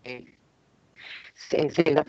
celdas, 1.35 2.07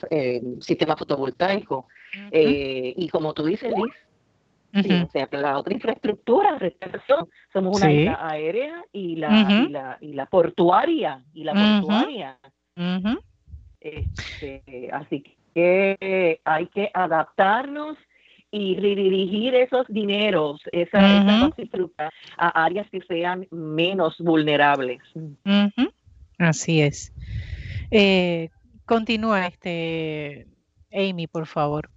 sistema 0.60 0.98
fotovoltaico. 0.98 1.88
y 2.32 3.08
como 3.10 3.34
tú 3.34 3.46
dices, 3.46 3.72
Liz, 3.74 5.02
o 5.04 5.10
sea, 5.10 5.28
la 5.32 5.58
otra 5.58 5.74
infraestructura, 5.74 6.60
somos 7.54 7.78
una 7.78 7.92
isla 7.92 8.20
aérea 8.22 8.84
y 8.92 9.16
la, 9.16 9.98
y 10.02 10.14
la, 10.14 10.26
portuaria, 10.26 11.24
y 11.34 11.44
la 11.46 11.54
portuaria. 11.54 12.38
Este, 13.80 14.90
así 14.92 15.24
que 15.54 16.42
hay 16.44 16.68
que 16.68 16.92
adaptarnos 16.94 17.98
y 18.52 18.76
redirigir 18.76 19.54
esos 19.56 19.86
dineros, 19.90 20.62
esa, 20.72 21.00
a 22.38 22.64
áreas 22.66 22.90
que 22.90 23.02
sean 23.02 23.48
menos 23.52 24.16
vulnerables. 24.20 25.02
Así 26.38 26.82
es. 26.82 27.14
Eh, 27.92 28.50
continúa 28.86 29.48
este 29.48 30.48
Amy, 30.92 31.28
por 31.28 31.46
favor. 31.46 31.90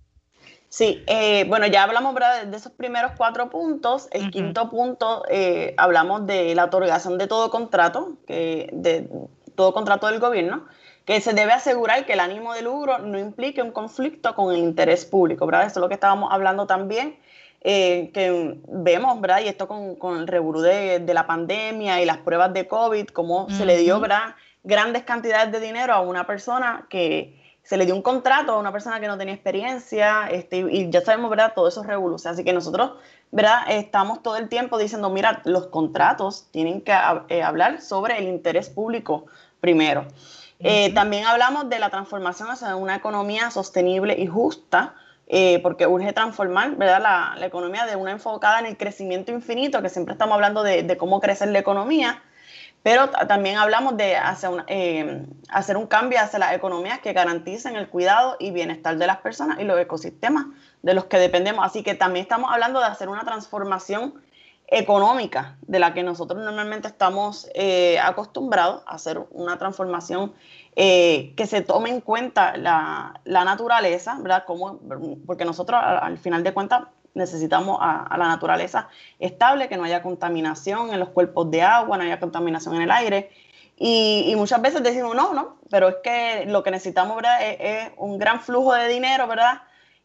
Sí, 0.69 1.03
eh, 1.07 1.45
bueno, 1.49 1.67
ya 1.67 1.85
hablamos 1.85 2.15
de 2.15 2.57
esos 2.57 2.73
primeros 2.73 3.13
cuatro 3.17 3.51
puntos. 3.51 4.09
El 4.11 4.31
quinto 4.31 4.71
punto, 4.71 5.23
eh, 5.31 5.75
hablamos 5.77 6.27
de 6.27 6.55
la 6.55 6.65
otorgación 6.65 7.19
de 7.19 7.27
todo 7.27 7.51
contrato, 7.51 8.17
que, 8.27 8.71
de 8.73 9.09
todo 9.55 9.75
contrato 9.75 10.07
del 10.07 10.19
gobierno 10.19 10.67
que 11.05 11.21
se 11.21 11.33
debe 11.33 11.53
asegurar 11.53 12.07
que 12.07 12.13
el 12.13 12.21
ánimo 12.21 12.55
de 12.55 12.63
lucro 12.63 12.99
no 12.99 13.19
implique 13.19 13.63
un 13.63 13.73
conflicto 13.73 14.35
con 14.35 14.55
el 14.55 14.61
interés 14.61 15.05
público, 15.05 15.47
¿verdad? 15.47 15.67
Eso 15.67 15.81
es 15.81 15.83
lo 15.83 15.89
que 15.89 15.95
estábamos 15.95 16.33
hablando 16.33 16.67
también. 16.67 17.17
eh, 17.65 18.11
que 18.13 18.59
vemos, 18.67 19.21
¿verdad? 19.21 19.41
Y 19.45 19.49
esto 19.49 19.69
con, 19.69 20.19
el 20.19 20.27
reburú 20.27 20.61
de, 20.61 21.05
la 21.15 21.27
pandemia 21.27 22.03
y 22.03 22.05
las 22.05 22.19
pruebas 22.19 22.53
de 22.53 22.67
COVID, 22.67 23.07
cómo 23.09 23.49
se 23.51 23.65
le 23.65 23.77
dio, 23.79 24.01
¿verdad? 24.01 24.35
Grandes 24.65 25.05
cantidades 25.05 25.53
de 25.53 25.61
dinero 25.61 25.93
a 25.93 26.01
una 26.01 26.27
persona 26.27 26.87
que 26.91 27.41
se 27.63 27.77
le 27.77 27.87
dio 27.87 27.95
un 27.95 28.03
contrato 28.03 28.53
a 28.53 28.59
una 28.59 28.73
persona 28.73 28.99
que 28.99 29.07
no 29.07 29.17
tenía 29.17 29.35
experiencia, 29.35 30.29
este, 30.31 30.59
y 30.59 30.91
ya 30.91 31.01
sabemos, 31.03 31.31
¿verdad? 31.31 31.53
Todo 31.55 31.69
eso 31.69 31.85
es 31.85 32.27
Así 32.27 32.43
que 32.43 32.53
nosotros, 32.53 32.95
¿verdad? 33.31 33.63
Estamos 33.69 34.23
todo 34.23 34.37
el 34.37 34.49
tiempo 34.49 34.77
diciendo, 34.77 35.11
mira, 35.11 35.43
los 35.45 35.69
contratos 35.69 36.49
tienen 36.51 36.81
que 36.81 36.93
eh, 37.29 37.43
hablar 37.43 37.81
sobre 37.81 38.19
el 38.19 38.25
interés 38.25 38.69
público 38.71 39.27
primero. 39.61 40.07
Eh, 40.65 40.93
también 40.95 41.25
hablamos 41.27 41.69
de 41.69 41.79
la 41.79 41.91
transformación 41.91 42.49
hacia 42.49 42.77
una 42.77 42.97
economía 42.97 43.51
sostenible 43.51 44.15
y 44.19 44.27
justa, 44.27 44.95
eh, 45.27 45.61
porque 45.63 45.87
urge 45.87 46.13
transformar 46.13 46.77
¿verdad? 46.77 47.35
La, 47.37 47.47
economía 47.47 47.87
de 47.87 47.97
una 47.97 48.13
enfocada 48.13 48.61
en 48.61 48.67
el 48.67 48.77
crecimiento 48.77 49.33
infinito, 49.33 49.83
que 49.83 49.89
siempre 49.89 50.13
estamos 50.13 50.35
hablando 50.35 50.63
de, 50.63 50.97
cómo 50.97 51.21
crecer 51.21 51.49
la 51.49 51.59
economía, 51.59 52.23
pero 52.83 53.09
también 53.09 53.57
hablamos 53.57 53.97
de 53.97 54.17
hacer, 54.17 54.51
eh, 54.67 55.25
hacer 55.49 55.77
un 55.77 55.87
cambio 55.87 56.21
hacia 56.21 56.39
las 56.39 56.53
economías 56.53 57.01
que 57.01 57.13
garanticen 57.13 57.77
el 57.77 57.89
cuidado 57.89 58.37
y 58.39 58.51
bienestar 58.51 58.97
de 58.97 59.07
las 59.07 59.19
personas 59.19 59.59
y 59.61 59.65
los 59.65 59.79
ecosistemas 59.79 60.47
de 60.83 60.95
los 60.95 61.05
que 61.05 61.19
dependemos. 61.19 61.65
Así 61.65 61.83
que 61.83 61.95
también 61.95 62.25
estamos 62.25 62.51
hablando 62.53 62.81
de 62.81 62.87
hacer 62.87 63.09
una 63.09 63.25
transformación 63.25 64.15
económica 64.73 65.59
de 65.61 65.79
la 65.79 65.93
que 65.93 66.03
nosotros 66.03 66.43
normalmente 66.43 66.89
estamos 66.89 67.47
eh, 67.55 67.99
acostumbrados 68.01 68.83
a 68.87 68.95
hacer 68.95 69.21
una 69.31 69.59
transformación 69.59 70.33
eh, 70.77 71.35
que 71.37 71.47
se 71.47 71.61
tome 71.61 71.91
en 71.91 72.01
cuenta 72.01 72.57
la, 72.57 73.21
naturaleza, 73.27 74.17
¿verdad? 74.19 74.45
Como, 74.47 74.81
porque 75.27 75.45
nosotros 75.45 75.79
al, 75.85 76.17
final 76.17 76.43
de 76.43 76.55
cuentas 76.55 76.85
necesitamos 77.13 77.79
a, 77.83 78.17
la 78.17 78.29
naturaleza 78.29 78.89
estable, 79.19 79.69
que 79.69 79.77
no 79.77 79.85
haya 79.85 80.03
contaminación 80.03 80.95
en 80.95 81.01
los 81.01 81.11
cuerpos 81.11 81.51
de 81.51 81.61
agua, 81.61 81.99
no 81.99 82.05
haya 82.05 82.19
contaminación 82.19 82.75
en 82.77 82.83
el 82.83 82.91
aire. 82.91 83.31
Y, 83.77 84.33
muchas 84.37 84.63
veces 84.63 84.83
decimos, 84.83 85.15
no, 85.15 85.35
no, 85.35 85.57
pero 85.69 85.89
es 85.89 85.97
que 86.03 86.47
lo 86.47 86.63
que 86.63 86.71
necesitamos 86.71 87.17
¿verdad? 87.17 87.39
Es, 87.43 87.91
un 87.99 88.19
gran 88.19 88.41
flujo 88.41 88.73
de 88.73 88.89
dinero, 88.89 89.27
¿verdad? 89.27 89.63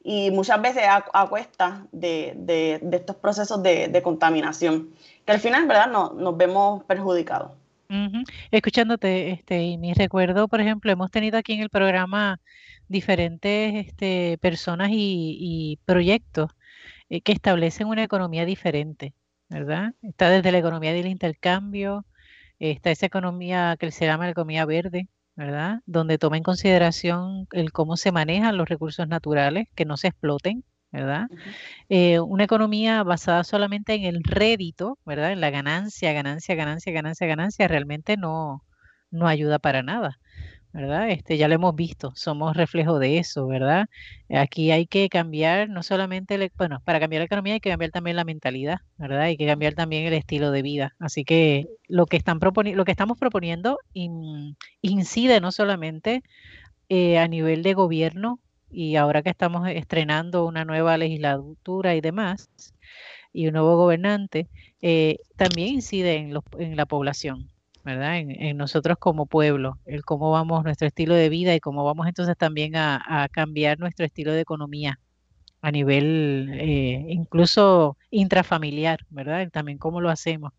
Y 0.10 0.32
muchas 0.32 0.62
veces 0.62 0.84
a, 0.88 1.28
cuesta 1.28 1.86
de, 1.92 2.80
estos 2.94 3.18
procesos 3.18 3.62
de, 3.62 4.02
contaminación, 4.02 4.94
que 5.26 5.34
al 5.34 5.42
final, 5.42 5.68
¿verdad? 5.68 5.92
No, 5.92 6.14
nos 6.14 6.38
vemos 6.38 6.82
perjudicados. 6.86 7.52
Escuchándote, 8.50 9.32
este, 9.32 9.64
y 9.64 9.78
mi 9.78 9.94
recuerdo, 9.94 10.48
por 10.48 10.62
ejemplo, 10.62 10.90
hemos 10.94 11.12
tenido 11.12 11.38
aquí 11.38 11.56
en 11.56 11.60
el 11.60 11.70
programa 11.70 12.40
diferentes 12.88 13.86
este, 13.86 14.38
personas 14.38 14.92
y, 14.94 15.78
proyectos 15.84 16.52
eh, 17.10 17.20
que 17.20 17.34
establecen 17.34 17.88
una 17.88 18.04
economía 18.04 18.46
diferente, 18.46 19.14
¿verdad? 19.50 19.94
Está 20.02 20.30
desde 20.30 20.54
la 20.54 20.60
economía 20.60 20.94
del 20.94 21.08
intercambio, 21.08 22.06
está 22.60 22.92
esa 22.92 23.08
economía 23.08 23.76
que 23.78 23.92
se 23.92 24.06
llama 24.06 24.24
la 24.24 24.32
economía 24.32 24.64
verde, 24.64 25.10
¿verdad? 25.38 25.82
Donde 25.86 26.18
toma 26.18 26.38
en 26.38 26.44
consideración 26.44 27.48
el 27.54 27.72
cómo 27.72 27.98
se 27.98 28.12
manejan 28.12 28.58
los 28.58 28.70
recursos 28.70 29.08
naturales, 29.08 29.68
que 29.76 29.86
no 29.86 29.98
se 29.98 30.10
exploten, 30.10 30.66
¿verdad? 30.92 31.28
Eh, 31.90 32.20
una 32.20 32.46
economía 32.46 33.04
basada 33.04 33.44
solamente 33.44 33.94
en 33.96 34.06
el 34.06 34.24
rédito, 34.24 35.00
¿verdad? 35.06 35.32
En 35.32 35.42
la 35.42 35.52
ganancia, 35.52 36.14
ganancia, 36.14 36.56
ganancia, 36.56 36.94
ganancia, 36.94 37.28
ganancia, 37.28 37.68
realmente 37.68 38.18
no, 38.18 38.64
no 39.12 39.28
ayuda 39.28 39.60
para 39.60 39.84
nada. 39.84 40.20
¿Verdad? 40.74 41.10
Este, 41.10 41.38
ya 41.38 41.48
lo 41.48 41.56
hemos 41.56 41.76
visto, 41.76 42.12
somos 42.16 42.56
reflejo 42.56 43.00
de 43.00 43.18
eso, 43.18 43.48
¿verdad? 43.48 43.88
Aquí 44.30 44.72
hay 44.72 44.86
que 44.88 45.10
cambiar 45.10 45.70
no 45.70 45.84
solamente, 45.84 46.52
bueno, 46.58 46.82
para 46.84 47.00
cambiar 47.00 47.22
la 47.22 47.26
economía 47.26 47.56
hay 47.56 47.60
que 47.60 47.70
cambiar 47.70 47.92
también 47.92 48.16
la 48.16 48.24
mentalidad, 48.24 48.80
¿verdad? 48.98 49.22
Hay 49.22 49.38
que 49.38 49.48
cambiar 49.48 49.74
también 49.74 50.06
el 50.06 50.14
estilo 50.14 50.52
de 50.52 50.62
vida. 50.62 50.96
Así 51.00 51.24
que 51.24 51.68
lo 51.88 52.06
que, 52.06 52.18
están 52.18 52.40
lo 52.40 52.86
que 52.86 52.92
estamos 52.92 53.18
proponiendo 53.18 53.80
incide 54.82 55.42
no 55.42 55.52
solamente 55.52 56.24
eh, 56.90 57.18
a 57.18 57.28
nivel 57.28 57.64
de 57.64 57.74
gobierno 57.74 58.40
y 58.70 58.96
ahora 58.98 59.24
que 59.24 59.30
estamos 59.30 59.68
estrenando 59.70 60.46
una 60.46 60.66
nueva 60.66 60.98
legislatura 60.98 61.96
y 61.96 62.02
demás, 62.02 62.50
y 63.34 63.48
un 63.48 63.54
nuevo 63.54 63.78
gobernante, 63.78 64.48
eh, 64.82 65.18
también 65.36 65.76
incide 65.76 66.16
en, 66.16 66.34
en, 66.60 66.76
la 66.76 66.86
población, 66.86 67.50
¿verdad? 67.88 68.18
En, 68.20 68.58
nosotros 68.58 68.98
como 69.00 69.26
pueblo, 69.26 69.80
el 69.86 70.04
cómo 70.04 70.32
vamos, 70.32 70.64
nuestro 70.64 70.88
estilo 70.88 71.16
de 71.16 71.30
vida 71.30 71.56
y 71.56 71.60
cómo 71.60 71.84
vamos 71.86 72.08
entonces 72.08 72.38
también 72.38 72.76
a, 72.76 73.28
cambiar 73.32 73.80
nuestro 73.80 74.06
estilo 74.06 74.34
de 74.34 74.42
economía 74.42 75.00
a 75.62 75.72
nivel 75.72 76.52
eh, 76.54 77.06
incluso 77.10 77.98
intrafamiliar, 78.12 79.00
¿verdad? 79.10 79.50
También 79.52 79.78
cómo 79.78 80.02
lo 80.02 80.10
hacemos. 80.10 80.54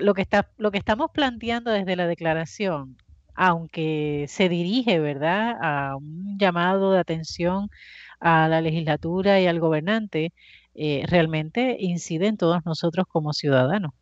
Lo 0.00 0.14
que, 0.14 0.22
está, 0.22 0.50
lo 0.56 0.70
que 0.70 0.78
estamos 0.78 1.10
planteando 1.12 1.70
desde 1.70 1.96
la 1.96 2.06
declaración 2.06 2.96
aunque 3.36 4.26
se 4.28 4.48
dirige, 4.48 4.98
¿verdad?, 4.98 5.56
a 5.60 5.96
un 5.96 6.38
llamado 6.38 6.92
de 6.92 7.00
atención 7.00 7.68
a 8.20 8.48
la 8.48 8.60
legislatura 8.62 9.40
y 9.40 9.46
al 9.46 9.60
gobernante, 9.60 10.32
eh, 10.74 11.04
realmente 11.06 11.76
incide 11.80 12.28
en 12.28 12.36
todos 12.38 12.64
nosotros 12.64 13.06
como 13.08 13.32
ciudadanos. 13.34 13.92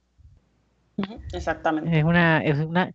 Exactamente. 1.33 1.99
Es 1.99 2.05
una, 2.05 2.43
es 2.43 2.59
una, 2.59 2.93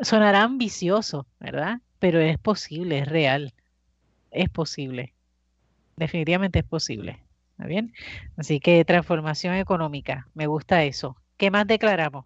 sonará 0.00 0.42
ambicioso, 0.42 1.26
¿verdad? 1.38 1.78
Pero 1.98 2.20
es 2.20 2.38
posible, 2.38 2.98
es 2.98 3.08
real. 3.08 3.54
Es 4.30 4.48
posible. 4.48 5.12
Definitivamente 5.96 6.60
es 6.60 6.64
posible. 6.64 7.22
¿Está 7.52 7.66
bien? 7.66 7.92
Así 8.36 8.60
que 8.60 8.84
transformación 8.84 9.54
económica, 9.54 10.26
me 10.34 10.46
gusta 10.46 10.82
eso. 10.84 11.16
¿Qué 11.36 11.50
más 11.50 11.66
declaramos? 11.66 12.24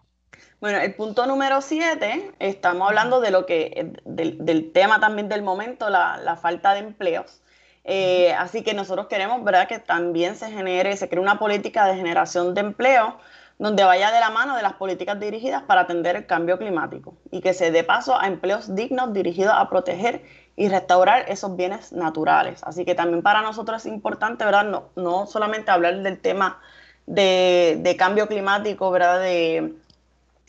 Bueno, 0.60 0.78
el 0.78 0.94
punto 0.94 1.26
número 1.26 1.60
siete, 1.60 2.30
estamos 2.38 2.88
hablando 2.88 3.20
de 3.20 3.30
lo 3.30 3.44
que, 3.44 3.92
del, 4.04 4.72
tema 4.72 5.00
también 5.00 5.28
del 5.28 5.42
momento, 5.42 5.90
la, 5.90 6.38
falta 6.40 6.72
de 6.72 6.80
empleos. 6.80 7.42
Eh, 7.84 8.32
así 8.32 8.62
que 8.62 8.74
nosotros 8.74 9.06
queremos, 9.06 9.44
¿verdad?, 9.44 9.68
que 9.68 9.78
también 9.78 10.34
se 10.36 10.50
genere, 10.50 10.96
se 10.96 11.08
cree 11.08 11.20
una 11.20 11.38
política 11.38 11.86
de 11.86 11.96
generación 11.96 12.54
de 12.54 12.62
empleo 12.62 13.18
donde 13.58 13.84
vaya 13.84 14.12
de 14.12 14.20
la 14.20 14.30
mano 14.30 14.56
de 14.56 14.62
las 14.62 14.74
políticas 14.74 15.18
dirigidas 15.18 15.62
para 15.62 15.82
atender 15.82 16.16
el 16.16 16.26
cambio 16.26 16.58
climático 16.58 17.14
y 17.30 17.40
que 17.40 17.54
se 17.54 17.70
dé 17.70 17.84
paso 17.84 18.18
a 18.20 18.26
empleos 18.26 18.74
dignos 18.74 19.12
dirigidos 19.12 19.54
a 19.56 19.68
proteger 19.68 20.22
y 20.56 20.68
restaurar 20.68 21.24
esos 21.28 21.56
bienes 21.56 21.92
naturales. 21.92 22.62
Así 22.64 22.84
que 22.84 22.94
también 22.94 23.22
para 23.22 23.42
nosotros 23.42 23.84
es 23.84 23.92
importante, 23.92 24.44
¿verdad?, 24.44 24.64
no, 24.64 24.88
no 24.96 25.26
solamente 25.26 25.70
hablar 25.70 26.02
del 26.02 26.18
tema 26.18 26.60
de, 27.06 27.78
de 27.80 27.96
cambio 27.96 28.26
climático, 28.28 28.90
¿verdad?, 28.90 29.20
de 29.20 29.74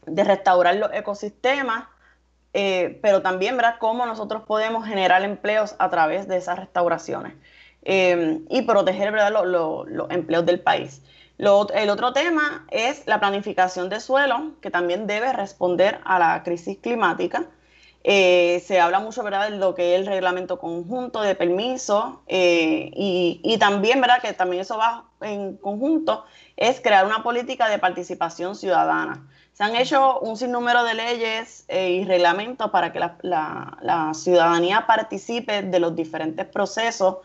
de 0.08 0.24
restaurar 0.24 0.76
los 0.76 0.92
ecosistemas, 0.94 1.86
eh, 2.54 2.98
pero 3.02 3.22
también 3.22 3.58
ver 3.58 3.76
cómo 3.80 4.06
nosotros 4.06 4.44
podemos 4.44 4.86
generar 4.86 5.22
empleos 5.24 5.76
a 5.78 5.90
través 5.90 6.28
de 6.28 6.38
esas 6.38 6.58
restauraciones 6.58 7.34
eh, 7.90 8.42
y 8.50 8.64
proteger 8.64 9.12
¿verdad? 9.14 9.32
Los, 9.46 10.12
empleos 10.12 10.46
del 10.46 10.60
país. 10.60 11.02
el 11.38 11.90
otro 11.90 12.12
tema 12.12 12.66
es 12.70 13.08
la 13.08 13.20
planificación 13.20 13.88
de 13.88 14.02
suelo, 14.02 14.52
que 14.62 14.70
también 14.70 15.08
debe 15.08 15.32
responder 15.32 16.00
a 16.04 16.20
la 16.20 16.44
crisis 16.44 16.78
climática. 16.80 17.46
Eh, 18.04 18.62
se 18.66 18.80
habla 18.80 19.00
mucho 19.00 19.24
¿verdad? 19.24 19.50
de 19.50 19.58
lo 19.58 19.74
que 19.74 19.96
es 19.96 20.02
el 20.02 20.08
reglamento 20.08 20.60
conjunto 20.60 21.22
de 21.22 21.34
permiso 21.36 22.22
y, 22.28 23.40
y, 23.42 23.58
también 23.58 24.02
¿verdad? 24.02 24.22
que 24.22 24.34
también 24.34 24.62
eso 24.62 24.78
va 24.78 25.06
en 25.22 25.58
conjunto, 25.58 26.26
es 26.58 26.82
crear 26.82 27.06
una 27.06 27.24
política 27.24 27.70
de 27.70 27.80
participación 27.80 28.56
ciudadana. 28.56 29.26
Se 29.58 29.64
han 29.64 29.76
hecho 29.76 30.20
un 30.20 30.38
sinnúmero 30.38 30.84
de 30.84 30.94
leyes 30.94 31.66
eh, 31.68 31.90
y 31.90 32.06
reglamentos 32.06 32.70
para 32.70 32.94
que 32.94 33.00
la, 33.00 34.12
ciudadanía 34.14 34.86
participe 34.86 35.64
de 35.64 35.80
los 35.80 35.96
diferentes 35.96 36.46
procesos 36.46 37.18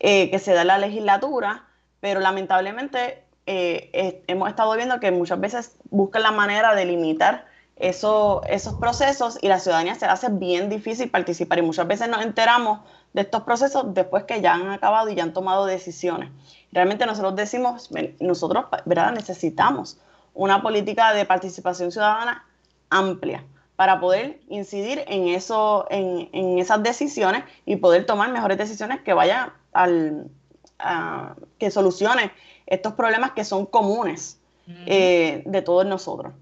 eh, 0.00 0.30
que 0.30 0.38
se 0.38 0.52
da 0.52 0.62
en 0.62 0.68
la 0.68 0.78
legislatura, 0.78 1.64
pero 2.00 2.20
lamentablemente 2.20 3.24
eh, 3.46 4.22
hemos 4.26 4.48
estado 4.48 4.74
viendo 4.76 5.00
que 5.00 5.10
muchas 5.10 5.40
veces 5.40 5.76
buscan 5.90 6.22
la 6.22 6.32
manera 6.32 6.74
de 6.74 6.84
limitar 6.84 7.46
esos 7.76 8.74
procesos 8.78 9.38
y 9.42 9.48
la 9.48 9.58
ciudadanía 9.58 9.96
se 9.96 10.06
hace 10.06 10.28
bien 10.30 10.68
difícil 10.68 11.10
participar 11.10 11.58
y 11.58 11.62
muchas 11.62 11.86
veces 11.88 12.08
nos 12.08 12.22
enteramos 12.22 12.80
de 13.12 13.22
estos 13.22 13.42
procesos 13.42 13.92
después 13.94 14.24
que 14.24 14.40
ya 14.40 14.54
han 14.54 14.68
acabado 14.70 15.08
y 15.10 15.16
ya 15.16 15.24
han 15.24 15.32
tomado 15.32 15.66
decisiones. 15.66 16.30
Realmente 16.72 17.06
nosotros 17.06 17.34
decimos, 17.36 17.90
nosotros, 18.20 18.66
¿verdad? 18.84 19.12
Necesitamos 19.12 19.98
una 20.34 20.62
política 20.62 21.12
de 21.12 21.24
participación 21.24 21.90
ciudadana 21.90 22.44
amplia 22.90 23.44
para 23.76 23.98
poder 24.00 24.40
incidir 24.48 25.04
en, 25.08 25.28
eso, 25.28 25.86
en, 25.90 26.58
esas 26.58 26.82
decisiones 26.82 27.44
y 27.66 27.76
poder 27.76 28.06
tomar 28.06 28.30
mejores 28.30 28.56
decisiones 28.56 29.00
que 29.00 29.14
vayan 29.14 29.52
al, 29.74 30.30
que 31.58 31.70
solucione 31.70 32.32
estos 32.66 32.94
problemas 32.94 33.32
que 33.32 33.44
son 33.44 33.66
comunes 33.66 34.40
eh, 34.86 35.42
de 35.44 35.62
todos 35.62 35.84
nosotros. 35.86 36.32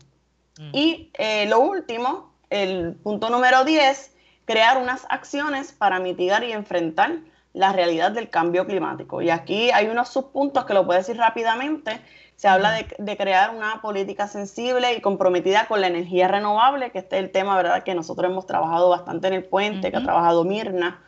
Y 0.73 1.11
eh, 1.15 1.47
lo 1.47 1.61
último, 1.61 2.33
el 2.51 2.95
punto 3.03 3.31
número 3.31 3.65
10, 3.65 4.15
crear 4.45 4.79
unas 4.79 5.07
acciones 5.09 5.73
para 5.73 5.99
mitigar 5.99 6.45
y 6.45 6.53
enfrentar 6.53 7.19
la 7.53 7.73
realidad 7.73 8.13
del 8.13 8.31
cambio 8.31 8.67
climático. 8.67 9.23
Y 9.23 9.31
aquí 9.31 9.71
hay 9.71 9.89
unos 9.89 10.09
subpuntos 10.09 10.65
que 10.65 10.75
lo 10.75 10.87
puedo 10.87 10.99
decir 10.99 11.17
rápidamente. 11.17 12.01
Se 12.37 12.49
habla 12.49 12.73
de, 12.73 13.17
crear 13.17 13.55
una 13.55 13.81
política 13.83 14.27
sensible 14.27 14.95
y 14.95 15.01
comprometida 15.01 15.67
con 15.67 15.81
la 15.81 15.87
energía 15.87 16.29
renovable, 16.29 16.91
que 16.91 16.99
este 16.99 17.19
es 17.19 17.25
el 17.25 17.31
tema, 17.31 17.57
¿verdad?, 17.57 17.83
que 17.83 17.95
nosotros 17.95 18.31
hemos 18.31 18.47
trabajado 18.47 18.89
bastante 18.89 19.29
en 19.29 19.35
el 19.35 19.45
puente, 19.45 19.91
que 19.91 19.97
ha 19.97 20.03
trabajado 20.03 20.45
Mirna. 20.45 21.03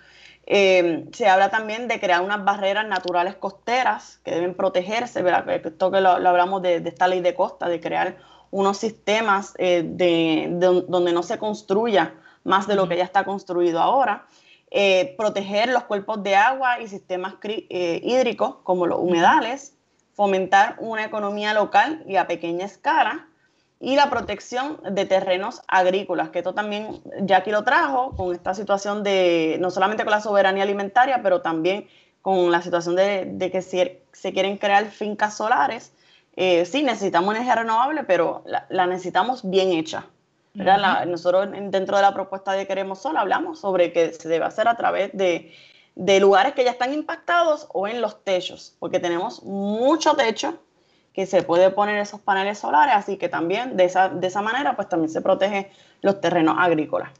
Eh, 0.46 1.06
se 1.12 1.26
habla 1.26 1.50
también 1.50 1.88
de 1.88 1.98
crear 1.98 2.20
unas 2.20 2.44
barreras 2.44 2.86
naturales 2.86 3.34
costeras 3.36 4.20
que 4.24 4.32
deben 4.32 4.54
protegerse, 4.54 5.22
¿verdad? 5.22 5.48
Esto 5.48 5.90
que 5.90 6.00
lo, 6.00 6.10
hablamos 6.10 6.60
de, 6.62 6.76
esta 6.76 7.08
ley 7.08 7.20
de 7.20 7.34
costa, 7.34 7.68
de 7.68 7.80
crear 7.80 8.18
unos 8.50 8.76
sistemas 8.76 9.54
eh, 9.58 9.82
de, 9.84 10.48
donde 10.50 11.12
no 11.12 11.22
se 11.22 11.38
construya 11.38 12.14
más 12.44 12.66
de 12.66 12.74
lo 12.74 12.88
que 12.88 12.96
ya 12.96 13.04
está 13.04 13.24
construido 13.24 13.80
ahora. 13.80 14.26
Eh, 14.70 15.14
proteger 15.16 15.70
los 15.70 15.84
cuerpos 15.84 16.22
de 16.22 16.34
agua 16.34 16.80
y 16.80 16.88
sistemas 16.88 17.34
hídricos 17.42 18.56
como 18.64 18.86
los 18.86 18.98
humedales, 18.98 19.74
fomentar 20.14 20.76
una 20.78 21.04
economía 21.04 21.54
local 21.54 22.04
y 22.06 22.16
a 22.16 22.26
pequeña 22.26 22.66
escala, 22.66 23.28
y 23.84 23.96
la 23.96 24.08
protección 24.08 24.80
de 24.90 25.04
terrenos 25.04 25.60
agrícolas, 25.68 26.30
que 26.30 26.38
esto 26.38 26.54
también 26.54 27.02
Jackie 27.20 27.50
lo 27.50 27.64
trajo 27.64 28.16
con 28.16 28.34
esta 28.34 28.54
situación 28.54 29.02
de, 29.02 29.58
no 29.60 29.70
solamente 29.70 30.04
con 30.04 30.10
la 30.10 30.22
soberanía 30.22 30.62
alimentaria, 30.62 31.20
pero 31.22 31.42
también 31.42 31.86
con 32.22 32.50
la 32.50 32.62
situación 32.62 32.96
de, 32.96 33.50
que 33.52 33.60
se, 33.60 34.32
quieren 34.32 34.56
crear 34.56 34.86
fincas 34.86 35.36
solares. 35.36 35.92
Eh, 36.34 36.64
sí, 36.64 36.82
necesitamos 36.82 37.34
energía 37.34 37.56
renovable, 37.56 38.04
pero 38.04 38.42
la, 38.46 38.86
necesitamos 38.86 39.48
bien 39.48 39.72
hecha. 39.72 40.06
nosotros 40.54 41.48
dentro 41.70 41.96
de 41.98 42.02
la 42.02 42.14
propuesta 42.14 42.52
de 42.52 42.66
Queremos 42.66 43.00
Sol 43.00 43.18
hablamos 43.18 43.60
sobre 43.60 43.92
que 43.92 44.14
se 44.14 44.30
debe 44.30 44.46
hacer 44.46 44.66
a 44.66 44.76
través 44.76 45.10
de, 45.12 45.52
de 45.94 46.20
lugares 46.20 46.54
que 46.54 46.64
ya 46.64 46.70
están 46.70 46.94
impactados 46.94 47.68
o 47.74 47.86
en 47.86 48.00
los 48.00 48.24
techos, 48.24 48.76
porque 48.78 48.98
tenemos 48.98 49.42
mucho 49.42 50.14
techo 50.14 50.58
que 51.14 51.26
se 51.26 51.42
puede 51.42 51.70
poner 51.70 51.98
esos 51.98 52.20
paneles 52.20 52.58
solares, 52.58 52.94
así 52.96 53.16
que 53.16 53.28
también 53.28 53.76
de 53.76 53.84
esa, 53.84 54.08
de 54.08 54.26
esa 54.26 54.42
manera 54.42 54.74
pues 54.74 54.88
también 54.88 55.10
se 55.10 55.22
protege 55.22 55.70
los 56.02 56.20
terrenos 56.20 56.56
agrícolas. 56.58 57.10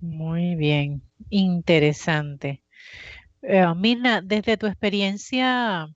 Muy 0.00 0.56
bien, 0.56 1.02
interesante. 1.30 2.62
Eh, 3.42 3.64
Mirna, 3.76 4.20
desde 4.20 4.56
tu 4.56 4.66
experiencia, 4.66 5.88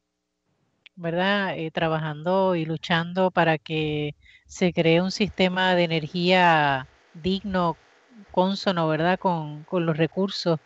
¿verdad? 0.95 1.59
Eh, 1.59 1.71
trabajando 1.73 2.55
y 2.55 2.65
luchando 2.65 3.33
para 3.33 3.59
que 3.59 4.15
se 4.47 4.73
cree 4.73 5.03
un 5.03 5.11
sistema 5.11 5.75
de 5.75 5.85
energía 5.85 6.87
digno, 7.15 7.77
consono, 8.33 8.89
¿verdad? 8.89 9.19
Con, 9.19 9.67
los 9.71 9.97
recursos 9.97 10.59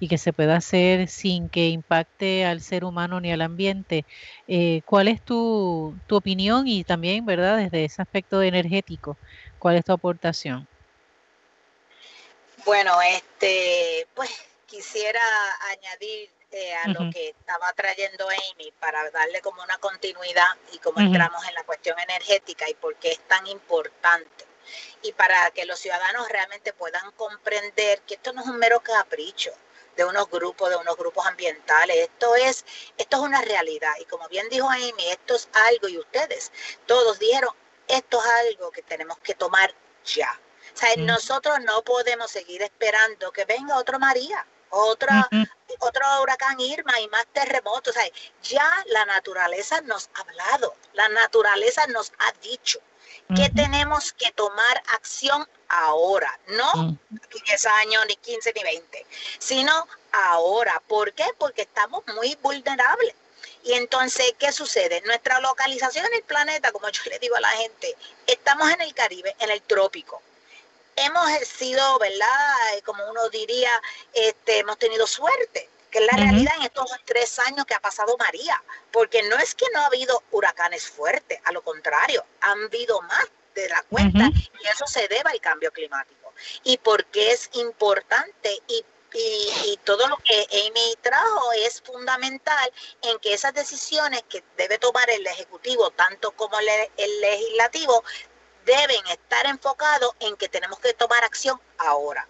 y 0.00 0.08
que 0.08 0.18
se 0.18 0.32
pueda 0.32 0.56
hacer 0.56 1.08
sin 1.08 1.48
que 1.48 1.68
impacte 1.68 2.44
al 2.44 2.60
ser 2.60 2.84
humano 2.84 3.20
ni 3.20 3.32
al 3.32 3.42
ambiente. 3.42 4.04
Eh, 4.48 4.82
¿Cuál 4.84 5.08
es 5.08 5.22
tu, 5.22 5.96
tu, 6.06 6.16
opinión 6.16 6.66
y 6.68 6.84
también, 6.84 7.24
¿verdad? 7.26 7.58
Desde 7.58 7.84
ese 7.84 8.02
aspecto 8.02 8.42
energético, 8.42 9.16
¿cuál 9.58 9.76
es 9.76 9.84
tu 9.84 9.92
aportación? 9.92 10.66
Bueno, 12.64 12.92
este, 13.02 14.06
pues 14.14 14.30
quisiera 14.66 15.20
añadir 15.70 16.30
eh, 16.52 16.74
a 16.74 16.88
lo 16.88 17.10
que 17.10 17.28
estaba 17.28 17.72
trayendo 17.74 18.26
Amy 18.28 18.72
para 18.80 19.10
darle 19.10 19.40
como 19.42 19.62
una 19.62 19.76
continuidad 19.78 20.56
y 20.72 20.78
cómo 20.78 21.00
entramos 21.00 21.46
en 21.46 21.54
la 21.54 21.64
cuestión 21.64 21.98
energética 21.98 22.68
y 22.70 22.74
por 22.74 22.96
qué 22.96 23.12
es 23.12 23.20
tan 23.28 23.46
importante 23.46 24.45
y 25.02 25.12
para 25.12 25.50
que 25.50 25.64
los 25.64 25.78
ciudadanos 25.78 26.28
realmente 26.28 26.72
puedan 26.72 27.10
comprender 27.12 28.02
que 28.02 28.14
esto 28.14 28.32
no 28.32 28.42
es 28.42 28.48
un 28.48 28.58
mero 28.58 28.80
capricho 28.80 29.52
de 29.96 30.04
unos 30.04 30.30
grupos, 30.30 30.70
de 30.70 30.76
unos 30.76 30.96
grupos 30.96 31.26
ambientales. 31.26 31.96
Esto 31.96 32.34
es, 32.36 32.64
esto 32.96 33.16
es 33.16 33.22
una 33.22 33.42
realidad. 33.42 33.92
Y 34.00 34.04
como 34.04 34.28
bien 34.28 34.48
dijo 34.48 34.68
Amy, 34.68 35.08
esto 35.08 35.34
es 35.34 35.48
algo, 35.52 35.88
y 35.88 35.98
ustedes 35.98 36.52
todos 36.86 37.18
dijeron, 37.18 37.54
esto 37.88 38.20
es 38.20 38.30
algo 38.48 38.70
que 38.70 38.82
tenemos 38.82 39.18
que 39.20 39.34
tomar 39.34 39.74
ya. 40.04 40.38
O 40.74 40.78
sea, 40.78 40.94
nosotros 40.96 41.58
no 41.62 41.82
podemos 41.82 42.30
seguir 42.30 42.62
esperando 42.62 43.32
que 43.32 43.46
venga 43.46 43.76
otro 43.76 43.98
María, 43.98 44.46
otra, 44.68 45.28
otro 45.78 46.22
huracán 46.22 46.60
Irma 46.60 47.00
y 47.00 47.08
más 47.08 47.26
terremotos. 47.32 47.96
O 47.96 47.98
sea, 47.98 48.10
ya 48.42 48.84
la 48.86 49.06
naturaleza 49.06 49.80
nos 49.82 50.10
ha 50.14 50.20
hablado, 50.20 50.74
la 50.92 51.08
naturaleza 51.08 51.86
nos 51.86 52.12
ha 52.18 52.32
dicho 52.42 52.80
que 53.34 53.50
tenemos 53.50 54.12
que 54.12 54.30
tomar 54.32 54.82
acción 54.94 55.48
ahora, 55.68 56.38
no 56.48 56.96
10 57.44 57.66
años, 57.66 58.04
ni 58.06 58.16
15, 58.16 58.52
ni 58.54 58.62
20, 58.62 59.06
sino 59.38 59.88
ahora. 60.12 60.80
¿Por 60.86 61.12
qué? 61.12 61.24
Porque 61.38 61.62
estamos 61.62 62.04
muy 62.14 62.36
vulnerables. 62.42 63.14
Y 63.64 63.72
entonces, 63.72 64.32
¿qué 64.38 64.52
sucede? 64.52 65.02
Nuestra 65.06 65.40
localización 65.40 66.06
en 66.06 66.14
el 66.14 66.22
planeta, 66.22 66.70
como 66.70 66.88
yo 66.88 67.02
le 67.10 67.18
digo 67.18 67.34
a 67.36 67.40
la 67.40 67.48
gente, 67.48 67.96
estamos 68.26 68.70
en 68.70 68.80
el 68.80 68.94
Caribe, 68.94 69.34
en 69.40 69.50
el 69.50 69.60
trópico. 69.62 70.22
Hemos 70.94 71.28
sido, 71.46 71.98
¿verdad? 71.98 72.28
Como 72.84 73.04
uno 73.10 73.28
diría, 73.28 73.70
este, 74.14 74.60
hemos 74.60 74.78
tenido 74.78 75.06
suerte 75.06 75.68
que 75.90 75.98
es 75.98 76.06
la 76.06 76.16
realidad 76.16 76.54
en 76.56 76.62
estos 76.62 76.90
tres 77.04 77.38
años 77.40 77.64
que 77.66 77.74
ha 77.74 77.80
pasado 77.80 78.16
María, 78.18 78.62
porque 78.92 79.22
no 79.24 79.36
es 79.36 79.54
que 79.54 79.66
no 79.74 79.80
ha 79.80 79.86
habido 79.86 80.22
huracanes 80.30 80.88
fuertes, 80.88 81.40
a 81.44 81.52
lo 81.52 81.62
contrario, 81.62 82.24
han 82.40 82.64
habido 82.64 83.00
más 83.02 83.26
de 83.54 83.68
la 83.68 83.82
cuenta 83.88 84.28
y 84.28 84.66
eso 84.66 84.86
se 84.86 85.08
debe 85.08 85.30
al 85.30 85.40
cambio 85.40 85.72
climático. 85.72 86.32
Y 86.64 86.76
porque 86.78 87.32
es 87.32 87.48
importante 87.54 88.60
y 88.68 88.84
y, 89.16 89.78
todo 89.84 90.06
lo 90.08 90.16
que 90.18 90.46
Amy 90.66 90.94
trajo 91.00 91.52
es 91.64 91.80
fundamental 91.80 92.72
en 93.02 93.18
que 93.20 93.34
esas 93.34 93.54
decisiones 93.54 94.22
que 94.28 94.42
debe 94.56 94.78
tomar 94.78 95.08
el 95.10 95.26
Ejecutivo, 95.26 95.90
tanto 95.90 96.32
como 96.32 96.58
el 96.58 97.20
Legislativo, 97.20 98.04
deben 98.66 99.06
estar 99.06 99.46
enfocados 99.46 100.10
en 100.20 100.36
que 100.36 100.48
tenemos 100.48 100.78
que 100.80 100.92
tomar 100.92 101.24
acción 101.24 101.58
ahora. 101.78 102.28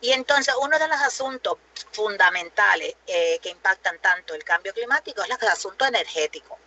Y 0.00 0.10
entonces 0.10 0.54
uno 0.60 0.78
de 0.78 0.88
los 0.88 1.00
asuntos 1.00 1.58
fundamentales 1.92 2.96
eh, 3.06 3.38
que 3.40 3.50
impactan 3.50 3.98
tanto 4.00 4.34
el 4.34 4.42
cambio 4.42 4.74
climático 4.74 5.22
es 5.22 5.30
el 5.40 5.48
asunto 5.48 5.84
energético. 5.84 6.58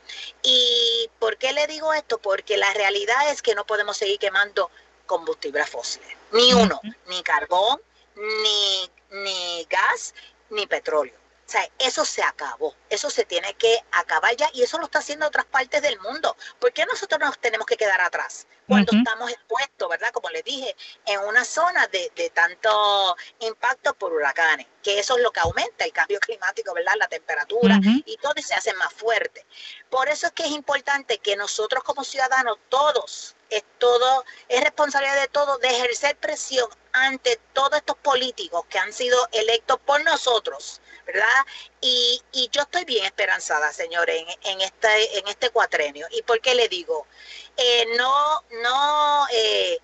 ¿Y 0.41 1.09
por 1.19 1.37
qué 1.37 1.51
le 1.51 1.67
digo 1.67 1.93
esto? 1.93 2.19
Porque 2.19 2.57
la 2.57 2.71
realidad 2.73 3.29
es 3.29 3.41
que 3.41 3.55
no 3.55 3.65
podemos 3.65 3.97
seguir 3.97 4.19
quemando 4.19 4.71
combustibles 5.05 5.69
fósiles. 5.69 6.15
Ni 6.31 6.53
uno, 6.53 6.79
ni 7.07 7.21
carbón, 7.23 7.81
ni, 8.15 8.91
ni 9.09 9.67
gas, 9.69 10.13
ni 10.49 10.65
petróleo. 10.67 11.26
O 11.47 11.49
sea, 11.49 11.65
eso 11.79 12.03
se 12.03 12.21
acabó, 12.21 12.75
eso 12.89 13.09
se 13.09 13.23
tiene 13.23 13.53
que 13.53 13.81
acabar 13.93 14.35
ya 14.35 14.49
y 14.53 14.63
eso 14.63 14.77
lo 14.79 14.85
está 14.85 14.99
haciendo 14.99 15.25
otras 15.27 15.45
partes 15.45 15.81
del 15.81 15.97
mundo. 16.01 16.35
¿Por 16.59 16.73
qué 16.73 16.85
nosotros 16.85 17.21
nos 17.21 17.39
tenemos 17.39 17.65
que 17.65 17.77
quedar 17.77 18.01
atrás 18.01 18.47
cuando 18.67 18.91
estamos 18.91 19.31
expuestos, 19.31 19.87
verdad? 19.87 20.11
Como 20.11 20.29
les 20.29 20.43
dije, 20.43 20.75
en 21.05 21.21
una 21.21 21.45
zona 21.45 21.87
de, 21.87 22.11
de, 22.17 22.29
tanto 22.31 23.15
impacto 23.39 23.93
por 23.93 24.11
huracanes, 24.11 24.67
que 24.83 24.99
eso 24.99 25.15
es 25.15 25.23
lo 25.23 25.31
que 25.31 25.39
aumenta 25.39 25.85
el 25.85 25.93
cambio 25.93 26.19
climático, 26.19 26.73
¿verdad? 26.73 26.95
La 26.97 27.07
temperatura 27.07 27.79
y 28.05 28.17
todo 28.17 28.33
se 28.45 28.53
hace 28.53 28.73
más 28.73 28.91
fuerte. 28.91 29.45
Por 29.89 30.09
eso 30.09 30.27
es 30.27 30.33
que 30.33 30.43
es 30.43 30.51
importante 30.51 31.19
que 31.19 31.37
nosotros 31.37 31.81
como 31.81 32.03
ciudadanos, 32.03 32.57
todos, 32.67 33.36
es 33.49 33.63
todo, 33.77 34.25
es 34.47 34.61
responsabilidad 34.61 35.21
de 35.21 35.27
todos 35.27 35.59
de 35.61 35.69
ejercer 35.69 36.17
presión 36.17 36.69
ante 36.91 37.39
todos 37.53 37.77
estos 37.77 37.97
políticos 37.97 38.65
que 38.69 38.79
han 38.79 38.93
sido 38.93 39.27
electos 39.31 39.79
por 39.85 40.03
nosotros 40.03 40.81
¿verdad? 41.07 41.45
Y, 41.81 42.21
yo 42.51 42.61
estoy 42.61 42.83
bien 42.85 43.05
esperanzada, 43.05 43.71
señores, 43.71 44.23
en, 44.43 44.61
este, 44.61 45.17
en 45.17 45.27
este 45.27 45.49
cuatrenio. 45.49 46.05
¿Y 46.11 46.21
por 46.23 46.39
qué 46.41 46.53
le 46.53 46.67
digo? 46.67 47.07
Eh, 47.55 47.85
no, 47.97 48.43
no, 48.61 49.27
eh, 49.31 49.79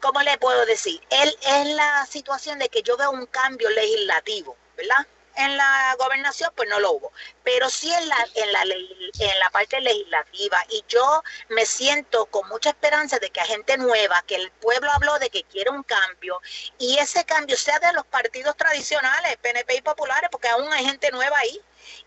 ¿cómo 0.00 0.22
le 0.22 0.38
puedo 0.38 0.64
decir? 0.66 1.00
Él 1.10 1.36
es 1.42 1.66
la 1.74 2.06
situación 2.06 2.58
de 2.58 2.68
que 2.68 2.82
yo 2.82 2.96
veo 2.96 3.10
un 3.10 3.26
cambio 3.26 3.68
legislativo, 3.70 4.56
¿verdad? 4.76 5.06
En 5.38 5.56
la 5.56 5.94
gobernación 5.98 6.52
pues 6.56 6.68
no 6.68 6.80
lo 6.80 6.92
hubo, 6.92 7.12
pero 7.44 7.70
sí 7.70 7.92
en 7.92 8.08
la, 8.08 8.16
en 8.34 8.52
la, 8.52 8.62
en 8.62 9.38
la 9.38 9.50
parte 9.50 9.80
legislativa. 9.80 10.64
Y 10.68 10.84
yo 10.88 11.22
me 11.48 11.64
siento 11.64 12.26
con 12.26 12.46
mucha 12.48 12.70
esperanza 12.70 13.18
de 13.18 13.30
que 13.30 13.40
hay 13.40 13.48
gente 13.48 13.76
nueva, 13.78 14.22
que 14.26 14.34
el 14.34 14.50
pueblo 14.50 14.90
habló 14.92 15.18
de 15.18 15.30
que 15.30 15.44
quiere 15.44 15.70
un 15.70 15.84
cambio 15.84 16.40
y 16.78 16.98
ese 16.98 17.24
cambio 17.24 17.56
sea 17.56 17.78
de 17.78 17.92
los 17.92 18.04
partidos 18.06 18.56
tradicionales, 18.56 19.36
PNP 19.38 19.76
y 19.76 19.82
populares, 19.82 20.28
porque 20.30 20.48
aún 20.48 20.72
hay 20.72 20.84
gente 20.84 21.10
nueva 21.12 21.38
ahí. 21.38 21.60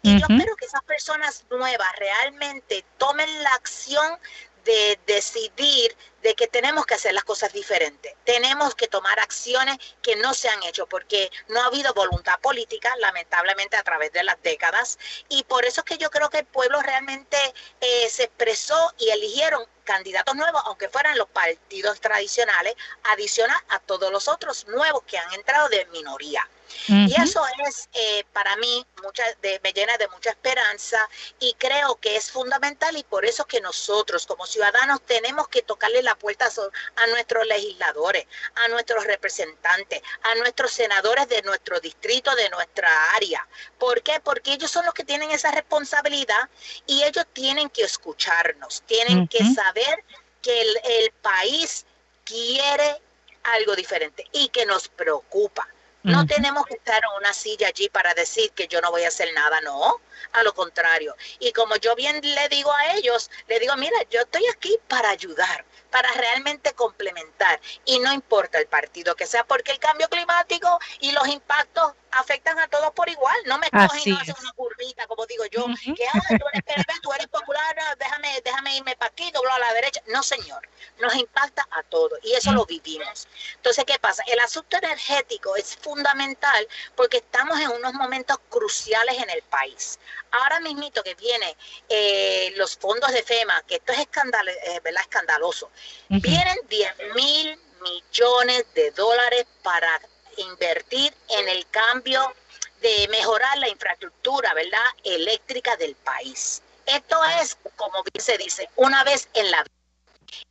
Y 0.04 0.20
yo 0.20 0.26
espero 0.30 0.56
que 0.58 0.66
esas 0.66 0.84
personas 0.84 1.46
nuevas 1.50 1.90
realmente 1.98 2.86
tomen 2.98 3.44
la 3.44 3.50
acción 3.52 4.20
de 4.64 5.00
decidir 5.08 5.96
de 6.22 6.36
que 6.36 6.48
tenemos 6.48 6.86
que 6.86 6.94
hacer 6.94 7.14
las 7.14 7.24
cosas 7.24 7.52
diferentes. 7.52 8.14
Tenemos 8.26 8.76
que 8.76 8.88
tomar 8.88 9.20
acciones 9.20 9.78
que 10.02 10.16
no 10.18 10.34
se 10.34 10.50
han 10.50 10.62
hecho 10.64 10.86
porque 10.86 11.32
no 11.48 11.62
ha 11.62 11.66
habido 11.66 11.94
voluntad 11.94 12.40
política, 12.40 12.96
lamentablemente, 12.98 13.76
a 13.76 13.84
través 13.84 14.12
de 14.12 14.24
las 14.24 14.42
décadas. 14.44 15.00
Y 15.30 15.44
por 15.44 15.66
eso 15.66 15.82
es 15.82 15.86
que 15.86 15.98
yo 15.98 16.12
creo 16.12 16.30
que 16.30 16.40
el 16.40 16.46
pueblo 16.46 16.82
realmente 16.82 17.38
eh, 17.80 18.10
se 18.10 18.24
expresó 18.24 18.94
y 19.00 19.10
eligieron 19.10 19.66
candidatos 19.84 20.36
nuevos, 20.36 20.62
aunque 20.66 20.90
fueran 20.90 21.18
los 21.18 21.28
partidos 21.30 22.00
tradicionales, 22.00 22.76
adicional 23.04 23.60
a 23.70 23.80
todos 23.80 24.12
los 24.12 24.28
otros 24.28 24.68
nuevos 24.68 25.04
que 25.04 25.18
han 25.18 25.34
entrado 25.34 25.70
de 25.70 25.86
minoría. 25.88 26.48
Y 26.88 27.14
eso 27.22 27.42
es 27.68 27.90
eh, 27.94 28.24
para 28.34 28.56
mí 28.58 28.86
mucha, 29.04 29.24
me 29.64 29.72
llena 29.74 29.98
de 29.98 30.08
mucha 30.10 30.32
esperanza 30.32 30.98
y 31.40 31.54
creo 31.54 31.96
que 31.96 32.16
es 32.16 32.32
fundamental 32.32 32.98
y 32.98 33.04
por 33.04 33.26
eso 33.26 33.46
que 33.46 33.62
nosotros 33.62 34.26
como 34.26 34.46
ciudadanos 34.46 35.02
tenemos 35.02 35.48
que 35.48 35.62
tocarle 35.62 36.02
la 36.04 36.16
puerta 36.16 36.50
a 36.96 37.08
nuestros 37.08 37.46
legisladores, 37.48 38.26
a 38.56 38.68
nuestros 38.70 39.06
representantes, 39.06 40.02
a 40.24 40.36
nuestros 40.36 40.72
senadores 40.72 41.28
de 41.30 41.42
nuestro 41.44 41.80
distrito, 41.80 42.34
de 42.36 42.50
nuestra 42.50 42.90
área. 43.16 43.48
¿Por 43.78 44.02
qué? 44.02 44.20
Porque 44.20 44.54
ellos 44.54 44.72
son 44.72 44.86
los 44.86 44.94
que 44.94 45.04
tienen 45.04 45.32
esa 45.32 45.52
responsabilidad 45.52 46.50
y 46.86 47.04
ellos 47.04 47.26
tienen 47.34 47.70
que 47.70 47.84
escucharnos, 47.84 48.84
tienen 48.86 49.28
que 49.28 49.44
saber 49.54 50.04
que 50.42 50.62
el, 50.62 50.80
el 50.84 51.12
país 51.22 51.86
quiere 52.26 53.02
algo 53.44 53.76
diferente 53.76 54.28
y 54.32 54.50
que 54.50 54.66
nos 54.66 54.88
preocupa. 54.88 55.68
No 56.04 56.26
tenemos 56.26 56.66
que 56.66 56.74
estar 56.76 56.98
en 56.98 57.18
una 57.18 57.34
silla 57.34 57.68
allí 57.68 57.88
para 57.90 58.14
decir 58.14 58.52
que 58.52 58.68
yo 58.68 58.82
no 58.82 58.90
voy 58.90 59.04
a 59.04 59.10
hacer 59.10 59.32
nada, 59.34 59.62
no, 59.62 60.02
a 60.32 60.44
lo 60.44 60.54
contrario. 60.54 61.16
Y 61.40 61.52
como 61.52 61.76
yo 61.76 61.96
bien 61.96 62.20
le 62.22 62.50
digo 62.50 62.72
a 62.74 62.94
ellos, 62.96 63.30
le 63.48 63.60
digo, 63.60 63.76
mira, 63.78 63.98
yo 64.10 64.22
estoy 64.22 64.48
aquí 64.48 64.78
para 64.88 65.10
ayudar, 65.10 65.64
para 65.92 66.12
realmente 66.14 66.74
complementar. 66.74 67.60
Y 67.86 68.00
no 68.00 68.12
importa 68.14 68.58
el 68.58 68.68
partido 68.68 69.16
que 69.16 69.28
sea, 69.28 69.44
porque 69.44 69.74
el 69.74 69.80
cambio 69.80 70.08
climático 70.10 70.80
y 71.00 71.12
los 71.12 71.28
impactos 71.28 71.94
afectan 72.12 72.60
a 72.60 72.68
todos 72.68 72.92
por 72.92 73.10
igual. 73.10 73.36
No 73.46 73.58
me 73.58 73.70
cogen 73.70 74.02
y 74.06 74.10
no 74.12 74.20
hacen 74.20 74.36
una 74.40 74.52
curvita, 74.54 75.08
como 75.08 75.26
digo 75.26 75.46
yo, 75.46 75.66
que 75.96 76.06
ah, 76.08 76.20
tú 76.28 76.46
eres 76.54 76.64
PNP, 76.64 76.94
tú 77.02 77.14
eres 77.14 77.28
popular, 77.28 77.76
déjame, 77.98 78.42
déjame 78.44 78.78
irme 78.78 78.96
para 78.96 79.12
aquí, 79.12 79.32
doblo 79.32 79.52
a 79.52 79.60
la 79.60 79.74
derecha. 79.74 80.02
No, 80.08 80.24
señor, 80.24 80.68
nos 81.00 81.16
impacta 81.16 81.68
a 81.72 81.84
todos 81.84 82.20
y 82.24 82.34
eso 82.34 82.52
lo 82.52 82.66
vivimos. 82.66 83.28
Entonces, 83.56 83.86
¿qué 83.86 84.00
pasa? 84.00 84.24
El 84.28 84.40
asunto 84.40 84.78
energético 84.78 85.56
es 85.56 85.76
fundamental 85.78 86.68
porque 86.96 87.18
estamos 87.18 87.60
en 87.60 87.70
unos 87.70 87.94
momentos 87.94 88.38
cruciales 88.50 89.18
en 89.22 89.30
el 89.30 89.42
país. 89.44 90.00
Ahora 90.32 90.60
mismito 90.60 91.04
que 91.04 91.16
viene 91.16 91.58
eh, 91.90 92.54
los 92.56 92.78
fondos 92.78 93.12
de 93.12 93.24
FEMA, 93.24 93.62
que 93.64 93.76
esto 93.76 93.92
es 93.94 94.00
eh, 94.00 94.80
¿verdad? 94.84 95.02
escandaloso, 95.02 95.72
vienen 96.10 96.58
10 96.70 96.92
mil 97.16 97.60
millones 97.82 98.66
de 98.76 98.92
dólares 98.92 99.46
para 99.64 100.00
invertir 100.38 101.14
en 101.30 101.50
el 101.50 101.66
cambio 101.68 102.34
de 102.82 103.08
mejorar 103.10 103.58
la 103.60 103.70
infraestructura, 103.70 104.54
¿verdad? 104.54 104.80
Eléctrica 105.04 105.76
del 105.78 105.96
país. 105.96 106.62
Esto 106.86 107.18
es, 107.42 107.58
como 107.76 108.04
bien 108.04 108.24
se 108.24 108.38
dice, 108.38 108.68
una 108.76 109.04
vez 109.04 109.30
en 109.34 109.52
la 109.52 109.64
vida. 109.64 109.72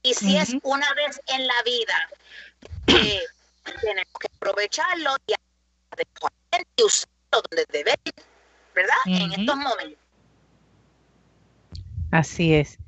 Y 0.03 0.15
si 0.15 0.37
es 0.37 0.55
una 0.63 0.93
vez 0.95 1.21
en 1.27 1.47
la 1.47 1.63
vida, 1.65 2.11
eh, 2.87 3.23
tenemos 3.81 4.13
que 4.21 4.29
aprovecharlo 4.37 5.17
y 5.27 6.83
usarlo 6.83 7.11
donde 7.31 7.65
debe, 7.71 7.95
¿verdad? 8.75 8.97
En 9.07 9.33
estos 9.33 9.57
momentos. 9.57 9.99
Así 12.13 12.55
es. 12.55 12.79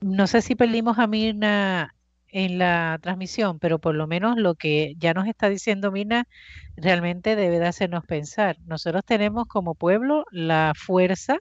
No 0.00 0.26
sé 0.28 0.42
si 0.42 0.54
perdimos 0.54 0.98
a 0.98 1.06
Mirna 1.06 1.94
en 2.28 2.58
la 2.58 2.98
transmisión, 3.02 3.58
pero 3.58 3.78
por 3.80 3.94
lo 3.94 4.06
menos 4.06 4.36
lo 4.36 4.54
que 4.54 4.94
ya 4.98 5.14
nos 5.14 5.26
está 5.26 5.48
diciendo 5.48 5.90
Mina 5.90 6.28
realmente 6.76 7.36
debe 7.36 7.58
de 7.58 7.66
hacernos 7.66 8.04
pensar. 8.04 8.58
Nosotros 8.66 9.04
tenemos 9.04 9.46
como 9.48 9.74
pueblo 9.74 10.24
la 10.30 10.72
fuerza, 10.76 11.38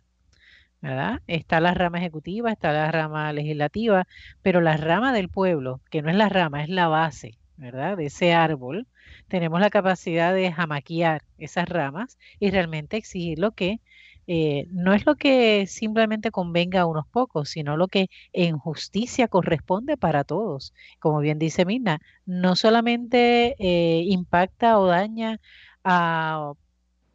¿verdad? 0.82 1.22
Está 1.28 1.60
la 1.60 1.74
rama 1.74 2.00
ejecutiva, 2.00 2.52
está 2.52 2.72
la 2.72 2.92
rama 2.92 3.32
legislativa, 3.34 4.08
pero 4.42 4.62
la 4.62 4.78
rama 4.78 5.14
del 5.14 5.30
pueblo, 5.30 5.82
que 5.92 6.02
no 6.02 6.10
es 6.10 6.16
la 6.16 6.30
rama, 6.30 6.64
es 6.64 6.70
la 6.70 6.88
base, 6.88 7.38
¿verdad? 7.58 7.98
De 7.98 8.08
ese 8.08 8.34
árbol, 8.34 8.88
tenemos 9.28 9.60
la 9.62 9.70
capacidad 9.70 10.34
de 10.34 10.52
jamaquear 10.52 11.24
esas 11.38 11.70
ramas 11.70 12.18
y 12.40 12.50
realmente 12.52 12.98
exigir 12.98 13.40
lo 13.40 13.52
que 13.52 13.82
eh, 14.28 14.68
no 14.72 14.94
es 14.94 15.06
lo 15.06 15.16
que 15.16 15.66
simplemente 15.68 16.32
convenga 16.32 16.82
a 16.82 16.86
unos 16.86 17.08
pocos, 17.08 17.50
sino 17.50 17.78
lo 17.78 17.88
que 17.88 18.08
en 18.34 18.58
justicia 18.58 19.28
corresponde 19.28 19.98
para 19.98 20.24
todos. 20.24 20.74
Como 21.00 21.20
bien 21.20 21.40
dice 21.40 21.66
Mina, 21.66 22.02
no 22.26 22.56
solamente 22.56 23.56
eh, 23.60 24.04
impacta 24.06 24.80
o 24.80 24.88
daña 24.88 25.40
a, 25.84 26.54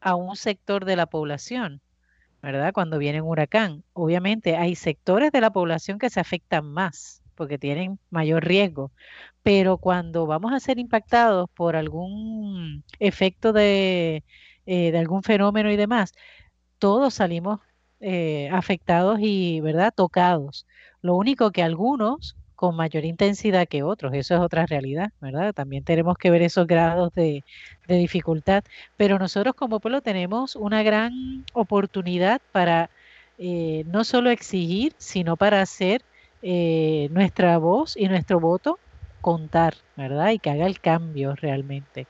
a 0.01 0.15
un 0.17 0.37
sector 0.37 0.85
de 0.85 0.97
la 0.97 1.07
población, 1.07 1.83
¿verdad? 2.43 2.73
Cuando 2.73 2.99
viene 2.99 3.21
un 3.23 3.29
huracán. 3.29 3.85
Obviamente 3.93 4.57
hay 4.57 4.75
sectores 4.75 5.33
de 5.33 5.41
la 5.41 5.53
población 5.53 5.99
que 5.99 6.11
se 6.11 6.21
afectan 6.21 6.67
más 6.73 7.23
porque 7.35 7.59
tienen 7.59 7.99
mayor 8.11 8.45
riesgo, 8.45 8.93
pero 9.43 9.79
cuando 9.79 10.27
vamos 10.27 10.53
a 10.53 10.61
ser 10.61 10.79
impactados 10.79 11.49
por 11.51 11.77
algún 11.77 12.85
efecto 13.01 13.53
de, 13.53 14.25
eh, 14.67 14.93
de 14.93 14.99
algún 14.99 15.23
fenómeno 15.23 15.71
y 15.71 15.77
demás, 15.77 16.13
todos 16.83 17.15
salimos 17.15 17.61
eh, 18.01 18.49
afectados 18.51 19.21
y, 19.21 19.61
¿verdad?, 19.61 19.95
tocados. 19.95 20.67
Lo 21.01 21.15
único 21.15 21.53
que 21.53 21.63
algunos 21.63 22.35
con 22.57 22.75
mayor 22.75 23.05
intensidad 23.05 23.69
que 23.69 23.85
otros, 23.85 24.13
eso 24.15 24.35
es 24.35 24.41
otra 24.41 24.67
realidad, 24.67 25.13
¿verdad? 25.21 25.53
También 25.53 25.85
tenemos 25.85 26.19
que 26.19 26.33
ver 26.33 26.43
esos 26.43 26.67
grados 26.67 27.15
de, 27.15 27.45
dificultad, 27.87 28.65
pero 28.97 29.21
nosotros 29.21 29.55
como 29.55 29.79
pueblo 29.79 30.01
tenemos 30.01 30.57
una 30.57 30.83
gran 30.83 31.45
oportunidad 31.53 32.41
para 32.51 32.91
eh, 33.39 33.85
no 33.87 34.03
solo 34.03 34.31
exigir, 34.31 34.93
sino 34.99 35.37
para 35.37 35.61
hacer 35.61 36.03
eh, 36.43 37.07
nuestra 37.13 37.59
voz 37.59 37.97
y 37.97 38.09
nuestro 38.09 38.41
voto 38.41 38.81
contar, 39.21 39.75
¿verdad? 39.97 40.31
Y 40.33 40.41
que 40.41 40.51
haga 40.51 40.67
el 40.67 40.81
cambio 40.81 41.37
realmente. 41.37 42.09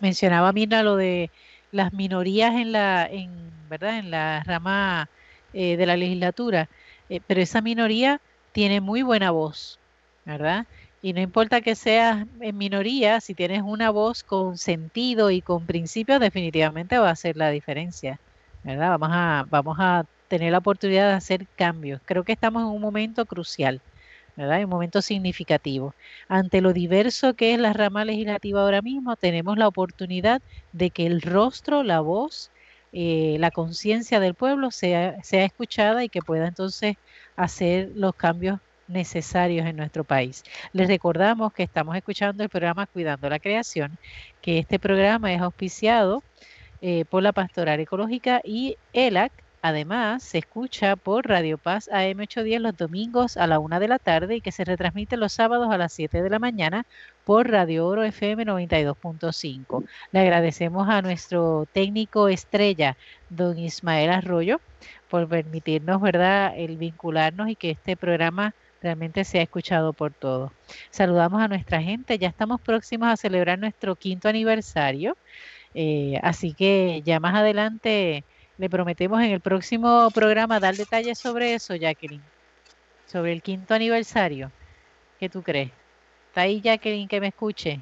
Mencionaba 0.00 0.52
Mina 0.52 0.82
lo 0.82 0.96
de 0.96 1.30
las 1.72 1.92
minorías 1.92 2.54
en 2.54 2.72
la, 2.72 3.06
en, 3.06 3.30
¿verdad? 3.68 3.98
en 3.98 4.10
la 4.10 4.42
rama 4.44 5.08
eh, 5.52 5.76
de 5.76 5.86
la 5.86 5.96
legislatura, 5.96 6.68
eh, 7.08 7.20
pero 7.26 7.40
esa 7.40 7.60
minoría 7.60 8.20
tiene 8.52 8.80
muy 8.80 9.02
buena 9.02 9.30
voz, 9.30 9.78
¿verdad? 10.24 10.66
Y 11.02 11.12
no 11.12 11.20
importa 11.20 11.60
que 11.62 11.74
seas 11.74 12.26
en 12.40 12.58
minoría, 12.58 13.20
si 13.20 13.34
tienes 13.34 13.62
una 13.62 13.90
voz 13.90 14.22
con 14.22 14.58
sentido 14.58 15.30
y 15.30 15.40
con 15.42 15.66
principios, 15.66 16.20
definitivamente 16.20 16.98
va 16.98 17.08
a 17.08 17.12
hacer 17.12 17.36
la 17.36 17.50
diferencia, 17.50 18.20
¿verdad? 18.62 18.98
Vamos 18.98 19.10
a, 19.12 19.44
vamos 19.48 19.76
a 19.80 20.04
tener 20.28 20.52
la 20.52 20.58
oportunidad 20.58 21.08
de 21.08 21.14
hacer 21.14 21.46
cambios. 21.56 22.00
Creo 22.04 22.24
que 22.24 22.32
estamos 22.32 22.62
en 22.62 22.68
un 22.68 22.80
momento 22.80 23.26
crucial. 23.26 23.82
¿Verdad? 24.36 24.62
Un 24.64 24.70
momento 24.70 25.02
significativo. 25.02 25.94
Ante 26.28 26.60
lo 26.60 26.72
diverso 26.72 27.34
que 27.34 27.54
es 27.54 27.60
la 27.60 27.72
rama 27.72 28.04
legislativa 28.04 28.62
ahora 28.62 28.82
mismo, 28.82 29.16
tenemos 29.16 29.58
la 29.58 29.68
oportunidad 29.68 30.42
de 30.72 30.90
que 30.90 31.06
el 31.06 31.22
rostro, 31.22 31.82
la 31.82 32.00
voz, 32.00 32.50
eh, 32.92 33.36
la 33.38 33.50
conciencia 33.50 34.20
del 34.20 34.34
pueblo 34.34 34.70
sea, 34.70 35.22
sea 35.22 35.44
escuchada 35.44 36.04
y 36.04 36.08
que 36.08 36.20
pueda 36.20 36.48
entonces 36.48 36.96
hacer 37.36 37.90
los 37.94 38.14
cambios 38.14 38.58
necesarios 38.88 39.66
en 39.66 39.76
nuestro 39.76 40.04
país. 40.04 40.44
Les 40.72 40.88
recordamos 40.88 41.52
que 41.52 41.62
estamos 41.62 41.96
escuchando 41.96 42.42
el 42.42 42.48
programa 42.48 42.86
Cuidando 42.86 43.28
la 43.28 43.38
Creación, 43.38 43.96
que 44.42 44.58
este 44.58 44.78
programa 44.78 45.32
es 45.32 45.40
auspiciado 45.40 46.22
eh, 46.82 47.04
por 47.08 47.22
la 47.22 47.32
Pastoral 47.32 47.80
Ecológica 47.80 48.40
y 48.44 48.76
ELAC, 48.92 49.32
Además, 49.62 50.22
se 50.22 50.38
escucha 50.38 50.96
por 50.96 51.28
Radio 51.28 51.58
Paz 51.58 51.90
AM810 51.92 52.58
los 52.60 52.76
domingos 52.76 53.36
a 53.36 53.46
la 53.46 53.58
una 53.58 53.78
de 53.78 53.88
la 53.88 53.98
tarde 53.98 54.36
y 54.36 54.40
que 54.40 54.52
se 54.52 54.64
retransmite 54.64 55.18
los 55.18 55.34
sábados 55.34 55.70
a 55.70 55.76
las 55.76 55.92
7 55.92 56.22
de 56.22 56.30
la 56.30 56.38
mañana 56.38 56.86
por 57.24 57.50
Radio 57.50 57.86
Oro 57.86 58.02
FM 58.02 58.46
92.5. 58.46 59.84
Le 60.12 60.20
agradecemos 60.20 60.88
a 60.88 61.02
nuestro 61.02 61.66
técnico 61.72 62.28
estrella, 62.28 62.96
don 63.28 63.58
Ismael 63.58 64.10
Arroyo, 64.10 64.62
por 65.10 65.28
permitirnos, 65.28 66.00
¿verdad?, 66.00 66.54
el 66.56 66.78
vincularnos 66.78 67.50
y 67.50 67.56
que 67.56 67.70
este 67.70 67.98
programa 67.98 68.54
realmente 68.80 69.24
sea 69.24 69.42
escuchado 69.42 69.92
por 69.92 70.12
todos. 70.12 70.52
Saludamos 70.90 71.42
a 71.42 71.48
nuestra 71.48 71.82
gente, 71.82 72.18
ya 72.18 72.28
estamos 72.28 72.62
próximos 72.62 73.08
a 73.10 73.16
celebrar 73.18 73.58
nuestro 73.58 73.94
quinto 73.94 74.28
aniversario, 74.28 75.18
eh, 75.74 76.18
así 76.22 76.54
que 76.54 77.02
ya 77.04 77.20
más 77.20 77.34
adelante 77.34 78.24
le 78.60 78.68
prometemos 78.68 79.22
en 79.22 79.30
el 79.30 79.40
próximo 79.40 80.10
programa 80.10 80.60
dar 80.60 80.74
detalles 80.74 81.18
sobre 81.18 81.54
eso, 81.54 81.74
Jacqueline. 81.74 82.22
Sobre 83.06 83.32
el 83.32 83.40
quinto 83.40 83.72
aniversario. 83.72 84.52
¿Qué 85.18 85.30
tú 85.30 85.42
crees? 85.42 85.70
¿Está 86.28 86.42
ahí 86.42 86.60
Jacqueline 86.60 87.08
que 87.08 87.20
me 87.22 87.28
escuche? 87.28 87.80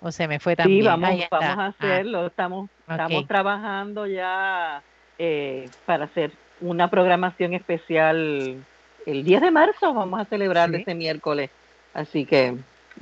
¿O 0.00 0.10
se 0.10 0.26
me 0.26 0.40
fue 0.40 0.56
también? 0.56 0.82
Sí, 0.82 0.86
vamos, 0.86 1.10
vamos 1.30 1.58
a 1.58 1.62
ah. 1.62 1.66
hacerlo. 1.66 2.26
Estamos, 2.26 2.68
estamos 2.88 3.28
trabajando 3.28 4.06
ya 4.08 4.82
eh, 5.16 5.70
para 5.86 6.06
hacer 6.06 6.32
una 6.60 6.90
programación 6.90 7.54
especial 7.54 8.64
el 9.06 9.24
10 9.24 9.42
de 9.42 9.50
marzo. 9.52 9.94
Vamos 9.94 10.20
a 10.20 10.24
celebrar 10.24 10.74
este 10.74 10.96
miércoles. 10.96 11.50
Así 11.94 12.24
que 12.24 12.56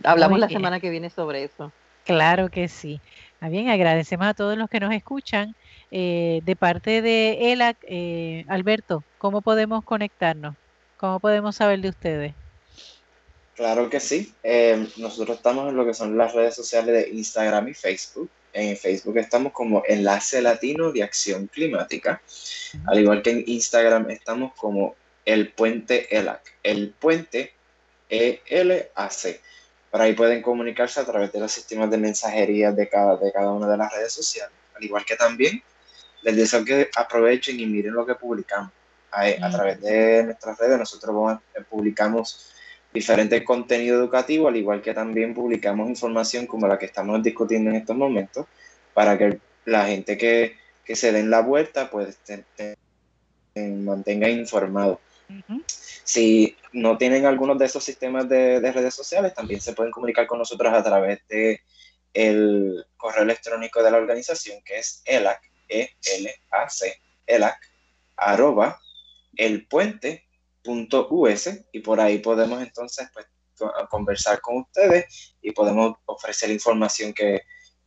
hablamos 0.05 0.39
la 0.39 0.49
semana 0.49 0.79
que 0.79 0.91
viene 0.91 1.09
sobre 1.09 1.45
eso. 1.45 1.73
Claro 2.05 2.51
que 2.51 2.69
sí. 2.69 3.01
Bien, 3.41 3.69
agradecemos 3.69 4.27
a 4.27 4.35
todos 4.35 4.59
los 4.59 4.69
que 4.69 4.81
nos 4.81 4.93
escuchan. 4.93 5.55
Eh, 5.91 6.41
de 6.45 6.57
parte 6.57 7.01
de 7.01 7.53
ELAC, 7.53 7.79
eh, 7.85 8.45
Alberto, 8.49 9.05
¿cómo 9.17 9.41
podemos 9.41 9.85
conectarnos? 9.85 10.55
¿Cómo 10.99 11.21
podemos 11.21 11.57
saber 11.57 11.81
de 11.81 11.89
ustedes? 11.89 12.35
Claro 13.55 13.89
que 13.89 14.01
sí. 14.01 14.35
Eh, 14.43 14.87
nosotros 14.97 15.37
estamos 15.37 15.69
en 15.69 15.77
lo 15.77 15.87
que 15.87 15.95
son 15.95 16.19
las 16.19 16.35
redes 16.35 16.55
sociales 16.55 16.95
de 16.95 17.17
Instagram 17.17 17.69
y 17.69 17.75
Facebook. 17.75 18.29
En 18.53 18.77
Facebook 18.77 19.17
estamos 19.19 19.53
como 19.53 19.83
Enlace 19.87 20.43
Latino 20.43 20.91
de 20.93 21.03
Acción 21.03 21.47
Climática. 21.47 22.21
Al 22.87 23.01
igual 23.01 23.23
que 23.23 23.31
en 23.31 23.45
Instagram 23.47 24.11
estamos 24.11 24.53
como 24.55 24.95
El 25.25 25.53
Puente 25.53 26.15
ELAC. 26.17 26.43
El 26.63 26.91
Puente 26.91 27.53
E-L-A-C. 28.11 29.41
Por 29.91 30.01
ahí 30.01 30.15
pueden 30.15 30.43
comunicarse 30.43 31.01
a 31.01 31.05
través 31.05 31.33
de 31.33 31.41
los 31.41 31.51
sistemas 31.51 31.91
de 31.91 31.99
mensajería 31.99 32.73
de 32.73 32.89
cada, 32.89 33.17
de 33.17 33.33
cada 33.33 33.51
una 33.51 33.69
de 33.69 33.77
las 33.77 33.93
redes 33.93 34.13
sociales. 34.13 34.55
Al 34.75 34.85
igual 34.85 35.05
que 35.05 35.17
también 35.17 35.63
les 36.23 36.37
deseo 36.37 36.65
que 36.65 36.91
aprovechen 36.97 37.59
y 37.59 37.67
miren 37.67 37.95
lo 37.95 38.05
que 38.05 38.15
publicamos. 38.15 38.73
A, 39.11 39.23
a 39.23 39.51
través 39.51 39.81
de 39.81 40.25
nuestras 40.25 40.59
redes 40.59 40.79
nosotros 40.79 41.39
publicamos 41.71 42.53
diferentes 42.93 43.43
contenido 43.43 43.99
educativo, 43.99 44.49
al 44.49 44.57
igual 44.57 44.83
que 44.83 44.95
también 44.95 45.35
publicamos 45.35 45.89
información 45.89 46.47
como 46.47 46.67
la 46.67 46.79
que 46.79 46.87
estamos 46.87 47.23
discutiendo 47.23 47.71
en 47.71 47.77
estos 47.77 47.97
momentos, 47.97 48.47
para 48.95 49.17
que 49.19 49.39
la 49.65 49.87
gente 49.87 50.17
que, 50.17 50.57
que 50.85 50.97
se 50.97 51.13
den 51.13 51.31
la 51.31 51.41
vuelta, 51.41 51.91
pues 51.91 52.19
te, 52.19 52.77
mantenga 53.55 54.29
informado. 54.29 55.01
Si 56.09 56.57
no 56.73 56.97
tienen 56.97 57.27
algunos 57.27 57.59
de 57.59 57.67
esos 57.67 57.85
sistemas 57.85 58.27
de, 58.31 58.61
de, 58.61 58.73
redes 58.73 58.95
sociales, 58.95 59.35
también 59.35 59.61
se 59.61 59.75
pueden 59.75 59.93
comunicar 59.93 60.27
con 60.27 60.39
nosotros 60.39 60.73
a 60.73 60.83
través 60.83 61.21
de 61.29 61.61
el 62.15 62.87
correo 62.97 63.25
electrónico 63.25 63.83
de 63.83 63.91
la 63.91 63.99
organización, 63.99 64.63
que 64.65 64.79
es 64.79 65.03
ELAC, 65.05 65.39
E-L-A-C, 65.69 67.03
ELAC, 67.27 67.59
arroba, 68.17 68.81
el 69.37 69.67
puente 69.67 70.25
.us 70.65 71.51
y 71.73 71.81
por 71.81 72.01
ahí 72.01 72.21
podemos 72.21 72.63
entonces 72.63 73.11
pues, 73.13 73.27
conversar 73.91 74.41
con 74.41 74.63
ustedes 74.63 75.37
y 75.43 75.53
podemos 75.53 75.99
ofrecer 76.07 76.51
información 76.51 77.13
que 77.13 77.43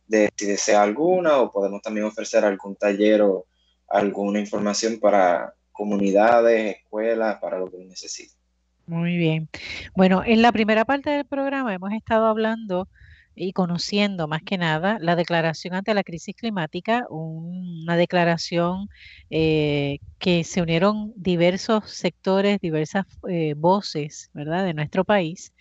de, 0.06 0.30
si 0.36 0.46
desea 0.46 0.80
alguna 0.80 1.40
o 1.40 1.50
podemos 1.50 1.82
también 1.82 2.06
ofrecer 2.06 2.44
algún 2.44 2.76
taller 2.76 3.22
o 3.22 3.46
alguna 3.88 4.38
información 4.38 5.00
para 5.00 5.56
comunidades, 5.72 6.76
escuelas, 6.76 7.38
para 7.40 7.58
lo 7.58 7.70
que 7.70 7.78
necesiten. 7.78 8.38
Muy 8.86 9.16
bien. 9.16 9.48
Bueno, 9.94 10.22
en 10.24 10.42
la 10.42 10.52
primera 10.52 10.84
parte 10.84 11.10
del 11.10 11.24
programa 11.24 11.74
hemos 11.74 11.92
estado 11.92 12.26
hablando 12.26 12.88
y 13.34 13.52
conociendo 13.52 14.28
más 14.28 14.42
que 14.42 14.58
nada 14.58 14.98
la 15.00 15.16
declaración 15.16 15.74
ante 15.74 15.94
la 15.94 16.04
crisis 16.04 16.34
climática, 16.36 17.06
una 17.08 17.96
declaración 17.96 18.88
eh, 19.30 19.98
que 20.18 20.44
se 20.44 20.62
unieron 20.62 21.12
diversos 21.16 21.90
sectores, 21.90 22.60
diversas 22.60 23.06
eh, 23.28 23.54
voces, 23.56 24.30
¿verdad?, 24.34 24.64
de 24.64 24.74
nuestro 24.74 25.04
país, 25.04 25.54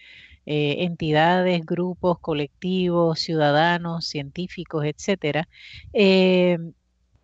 eh, 0.45 0.78
entidades, 0.80 1.62
grupos, 1.66 2.20
colectivos, 2.20 3.20
ciudadanos, 3.20 4.07
científicos, 4.07 4.84
etcétera, 4.86 5.47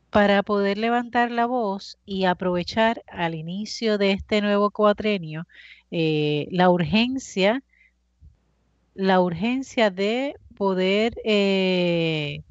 para 0.09 0.43
poder 0.43 0.77
levantar 0.77 1.31
la 1.31 1.45
voz 1.45 1.97
y 2.05 2.25
aprovechar 2.25 3.03
al 3.07 3.35
inicio 3.35 3.97
de 3.97 4.11
este 4.11 4.41
nuevo 4.41 4.71
cuatrenio 4.71 5.47
la 5.89 6.69
urgencia 6.69 7.63
la 8.97 9.21
urgencia 9.21 9.91
de 9.91 10.35
poder 10.57 11.13
eh, 11.23 12.41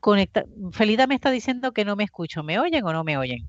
conectar. 0.00 0.44
Felita 0.72 1.06
me 1.06 1.14
está 1.14 1.30
diciendo 1.30 1.72
que 1.72 1.84
no 1.84 1.94
me 1.94 2.04
escucho. 2.04 2.42
¿Me 2.42 2.58
oyen 2.58 2.84
o 2.84 2.92
no 2.92 3.04
me 3.04 3.16
oyen? 3.16 3.46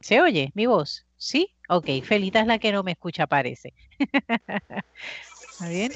¿Se 0.00 0.22
oye 0.22 0.50
mi 0.54 0.66
voz? 0.66 1.06
¿Sí? 1.16 1.48
Ok, 1.68 1.88
Felita 2.02 2.40
es 2.40 2.46
la 2.46 2.58
que 2.58 2.72
no 2.72 2.82
me 2.82 2.92
escucha, 2.92 3.26
parece. 3.26 3.74
¿Está 5.52 5.68
bien? 5.68 5.92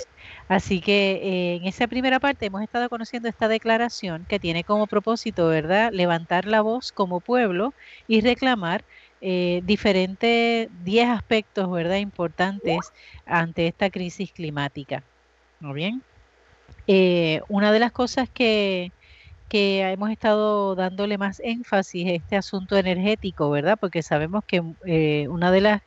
Así 0.48 0.80
que 0.80 1.12
eh, 1.22 1.56
en 1.56 1.66
esa 1.66 1.86
primera 1.88 2.20
parte 2.20 2.46
hemos 2.46 2.62
estado 2.62 2.88
conociendo 2.88 3.28
esta 3.28 3.48
declaración 3.48 4.24
que 4.26 4.40
tiene 4.40 4.64
como 4.64 4.86
propósito, 4.86 5.46
¿verdad?, 5.48 5.90
levantar 5.92 6.46
la 6.46 6.62
voz 6.62 6.90
como 6.92 7.20
pueblo 7.20 7.74
y 8.06 8.22
reclamar 8.22 8.84
eh, 9.20 9.60
diferentes 9.64 10.68
10 10.70 11.08
aspectos, 11.08 11.70
¿verdad?, 11.70 11.98
importantes 11.98 12.78
ante 13.26 13.66
esta 13.66 13.90
crisis 13.90 14.32
climática. 14.32 15.04
¿no 15.60 15.72
bien? 15.74 16.02
Eh, 16.86 17.40
una 17.48 17.72
de 17.72 17.80
las 17.80 17.92
cosas 17.92 18.28
que, 18.32 18.92
hemos 19.50 20.10
estado 20.10 20.74
dándole 20.76 21.18
más 21.18 21.40
énfasis 21.40 22.06
a 22.08 22.12
este 22.12 22.36
asunto 22.36 22.76
energético, 22.78 23.50
¿verdad? 23.50 23.78
Porque 23.80 24.02
sabemos 24.02 24.42
que 24.46 24.60
uno 24.60 25.52
de 25.52 25.60
los 25.62 25.78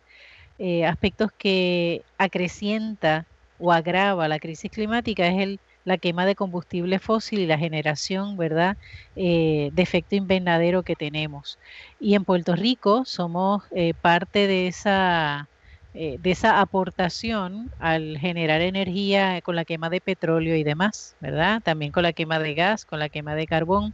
aspectos 0.88 1.30
que 1.38 2.03
acrecienta 2.18 3.31
o 3.62 3.72
agrava 3.72 4.28
la 4.28 4.39
crisis 4.39 4.72
climática 4.72 5.28
es 5.28 5.39
el, 5.41 5.62
la 5.84 5.97
quema 5.97 6.26
de 6.26 6.36
combustible 6.36 6.99
fósil 6.99 7.39
y 7.39 7.45
la 7.47 7.57
generación, 7.57 8.38
¿verdad?, 8.38 8.78
de 9.16 9.72
efecto 9.78 10.16
invernadero 10.16 10.84
que 10.84 10.95
tenemos. 10.95 11.59
Y 11.99 12.16
en 12.16 12.26
Puerto 12.26 12.55
Rico 12.55 13.03
somos 13.05 13.64
parte 14.01 14.47
de 14.47 14.68
esa 14.68 15.49
eh, 15.93 16.16
de 16.20 16.32
esa 16.32 16.62
aportación 16.62 17.70
al 17.78 18.18
generar 18.18 18.62
energía 18.62 19.41
con 19.41 19.55
la 19.57 19.66
quema 19.66 19.89
de 19.89 19.99
petróleo 20.01 20.55
y 20.55 20.64
demás, 20.64 21.18
¿verdad? 21.20 21.62
También 21.64 21.91
con 21.91 22.03
la 22.03 22.14
quema 22.14 22.39
de 22.39 22.53
gas, 22.53 22.86
con 22.86 22.99
la 22.99 23.09
quema 23.09 23.36
de 23.36 23.45
carbón. 23.45 23.93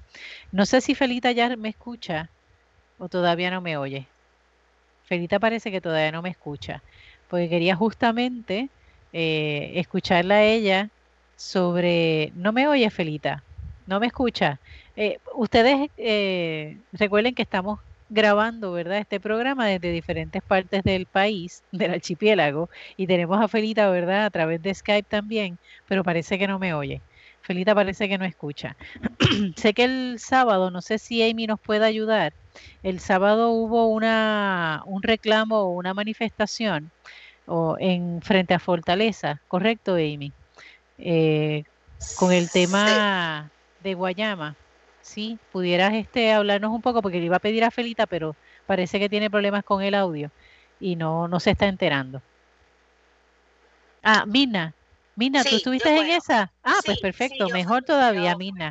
No 0.51 0.65
sé 0.67 0.81
si 0.81 0.95
Felita 0.95 1.31
ya 1.31 1.55
me 1.57 1.69
escucha 1.69 2.33
o 2.97 3.09
todavía 3.09 3.51
no 3.51 3.61
me 3.61 3.77
oye. 3.77 4.11
Felita 5.03 5.39
parece 5.39 5.71
que 5.71 5.81
todavía 5.81 6.11
no 6.11 6.21
me 6.21 6.29
escucha, 6.29 6.83
porque 7.27 7.49
quería 7.49 7.75
justamente 7.75 8.71
eh, 9.17 9.79
escucharla 9.79 10.35
a 10.35 10.43
ella 10.43 10.89
sobre... 11.35 12.31
¿No 12.35 12.53
me 12.53 12.67
oye, 12.67 12.89
Felita? 12.91 13.45
¿No 13.85 13.99
me 13.99 14.07
escucha? 14.07 14.61
Eh, 14.95 15.19
ustedes 15.35 15.89
recuerden 16.91 17.33
que 17.35 17.43
estamos 17.43 17.79
grabando, 18.09 18.71
¿verdad? 18.71 18.99
Este 18.99 19.19
programa 19.19 19.67
desde 19.67 19.91
diferentes 19.91 20.41
partes 20.43 20.83
del 20.83 21.07
país, 21.07 21.63
del 21.71 21.91
archipiélago, 21.93 22.69
y 22.95 23.07
tenemos 23.07 23.41
a 23.41 23.47
Felita, 23.47 23.89
¿verdad? 23.89 24.25
A 24.25 24.29
través 24.29 24.61
de 24.61 24.73
Skype 24.73 25.07
también, 25.09 25.59
pero 25.85 26.03
parece 26.03 26.37
que 26.39 26.47
no 26.47 26.59
me 26.59 26.73
oye. 26.73 27.03
Felita 27.41 27.75
parece 27.75 28.07
que 28.09 28.17
no 28.17 28.25
escucha. 28.25 28.75
sé 29.57 29.73
que 29.73 29.83
el 29.85 30.19
sábado, 30.19 30.71
no 30.71 30.81
sé 30.81 30.99
si 30.99 31.21
Amy 31.29 31.47
nos 31.47 31.59
puede 31.61 31.85
ayudar, 31.85 32.33
el 32.81 32.99
sábado 32.99 33.51
hubo 33.51 33.87
una, 33.87 34.81
un 34.85 35.03
reclamo 35.03 35.57
o 35.61 35.71
una 35.73 35.93
manifestación 35.93 36.91
o 37.47 37.77
en 37.79 38.21
frente 38.21 38.53
a 38.53 38.59
Fortaleza, 38.59 39.41
¿correcto, 39.47 39.95
Amy? 39.95 40.33
Eh, 40.97 41.63
con 42.17 42.31
el 42.31 42.49
tema 42.51 43.51
de 43.79 43.93
Guayama 43.95 44.57
sí, 45.07 45.39
pudieras 45.51 45.93
este, 45.93 46.33
hablarnos 46.33 46.71
un 46.71 46.81
poco, 46.81 47.01
porque 47.01 47.19
le 47.19 47.25
iba 47.25 47.37
a 47.37 47.39
pedir 47.39 47.63
a 47.63 47.71
Felita, 47.71 48.07
pero 48.07 48.37
parece 48.65 48.99
que 48.99 49.09
tiene 49.09 49.29
problemas 49.29 49.63
con 49.63 49.81
el 49.83 49.95
audio 49.95 50.31
y 50.79 50.95
no, 50.95 51.27
no 51.27 51.39
se 51.39 51.51
está 51.51 51.67
enterando. 51.67 52.23
Ah, 54.03 54.25
Mina, 54.25 54.76
Mina, 55.17 55.43
¿tú 55.43 55.55
estuviste 55.55 55.89
en 55.89 56.11
esa? 56.11 56.53
Ah, 56.63 56.77
pues 56.85 56.99
perfecto, 56.99 57.49
mejor 57.49 57.83
todavía, 57.83 58.37
Mina. 58.37 58.69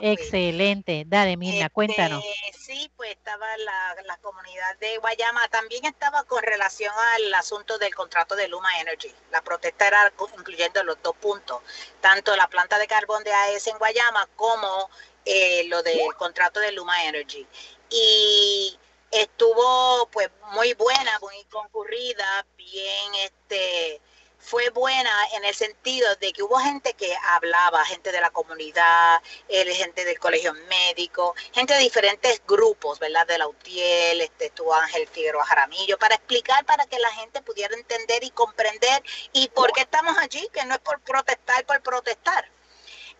Excelente. 0.00 1.04
Dale, 1.06 1.36
Mina, 1.36 1.70
cuéntanos. 1.70 2.24
Este, 2.48 2.58
sí, 2.58 2.90
pues 2.96 3.10
estaba 3.12 3.46
la, 3.58 3.94
la, 4.04 4.16
comunidad 4.16 4.76
de 4.80 4.98
Guayama. 4.98 5.46
También 5.46 5.84
estaba 5.84 6.24
con 6.24 6.42
relación 6.42 6.92
al 7.14 7.34
asunto 7.34 7.78
del 7.78 7.94
contrato 7.94 8.34
de 8.34 8.48
Luma 8.48 8.68
Energy. 8.80 9.14
La 9.30 9.42
protesta 9.42 9.86
era 9.86 10.12
incluyendo 10.36 10.82
los 10.82 11.00
dos 11.04 11.14
puntos, 11.18 11.62
tanto 12.00 12.34
la 12.34 12.48
planta 12.48 12.78
de 12.80 12.88
carbón 12.88 13.22
de 13.22 13.32
AES 13.32 13.68
en 13.68 13.78
Guayama 13.78 14.28
como 14.34 14.90
eh, 15.24 15.68
lo 15.68 15.84
del 15.84 16.00
contrato 16.18 16.58
de 16.58 16.72
Luma 16.72 17.04
Energy. 17.04 17.46
Y 17.90 18.76
estuvo 19.12 20.08
pues 20.10 20.30
muy 20.52 20.74
buena, 20.74 21.16
muy 21.20 21.44
concurrida, 21.44 22.44
bien 22.56 23.14
este 23.22 24.00
fue 24.46 24.70
buena 24.70 25.10
en 25.34 25.44
el 25.44 25.54
sentido 25.56 26.14
de 26.20 26.32
que 26.32 26.40
hubo 26.40 26.56
gente 26.58 26.94
que 26.94 27.12
hablaba, 27.34 27.84
gente 27.84 28.12
de 28.12 28.20
la 28.20 28.30
comunidad, 28.30 29.20
gente 29.48 30.04
del 30.04 30.20
colegio 30.20 30.54
médico, 30.68 31.34
gente 31.52 31.74
de 31.74 31.80
diferentes 31.80 32.40
grupos, 32.46 33.00
¿verdad? 33.00 33.26
De 33.26 33.38
la 33.38 33.48
UTIEL, 33.48 34.20
este, 34.20 34.46
estuvo 34.46 34.72
Ángel 34.72 35.08
Figueroa 35.08 35.44
Jaramillo, 35.44 35.98
para 35.98 36.14
explicar, 36.14 36.64
para 36.64 36.86
que 36.86 36.96
la 37.00 37.10
gente 37.10 37.42
pudiera 37.42 37.74
entender 37.74 38.22
y 38.22 38.30
comprender 38.30 39.02
y 39.32 39.48
por 39.48 39.72
qué 39.72 39.80
estamos 39.80 40.16
allí, 40.16 40.48
que 40.52 40.64
no 40.64 40.74
es 40.74 40.80
por 40.80 41.00
protestar, 41.00 41.66
por 41.66 41.82
protestar. 41.82 42.48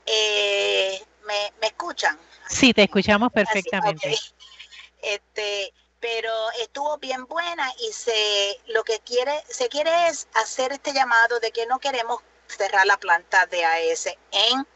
Eh, 0.06 1.04
¿me, 1.26 1.66
escuchan? 1.66 2.16
Sí, 2.48 2.72
te 2.72 2.84
escuchamos 2.84 3.32
perfectamente. 3.32 4.16
Este, 5.02 5.74
pero 6.00 6.32
estuvo 6.60 6.98
bien 6.98 7.26
buena 7.26 7.72
y 7.80 7.92
se 7.92 8.60
lo 8.66 8.84
que 8.84 9.00
quiere 9.00 9.42
se 9.48 9.68
quiere 9.68 10.08
es 10.08 10.28
hacer 10.34 10.72
este 10.72 10.92
llamado 10.92 11.40
de 11.40 11.50
que 11.50 11.66
no 11.66 11.78
queremos 11.78 12.20
cerrar 12.46 12.86
la 12.86 12.98
planta 12.98 13.46
de 13.46 13.64
AES 13.64 14.06
en 14.32 14.66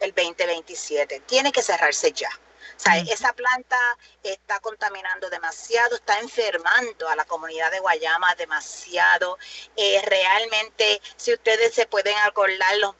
el 0.00 0.14
2027. 0.14 1.20
Tiene 1.20 1.52
que 1.52 1.62
cerrarse 1.62 2.12
ya. 2.12 2.30
O 2.76 2.80
sea, 2.80 2.96
esa 2.98 3.32
planta 3.32 3.76
está 4.22 4.60
contaminando 4.60 5.28
demasiado, 5.30 5.96
está 5.96 6.20
enfermando 6.20 7.08
a 7.08 7.16
la 7.16 7.24
comunidad 7.24 7.72
de 7.72 7.80
Guayama 7.80 8.36
demasiado. 8.36 9.36
Eh, 9.74 10.00
realmente, 10.04 11.00
si 11.16 11.32
ustedes 11.32 11.74
se 11.74 11.86
pueden 11.86 12.16
acordar 12.18 12.76
los, 12.76 12.94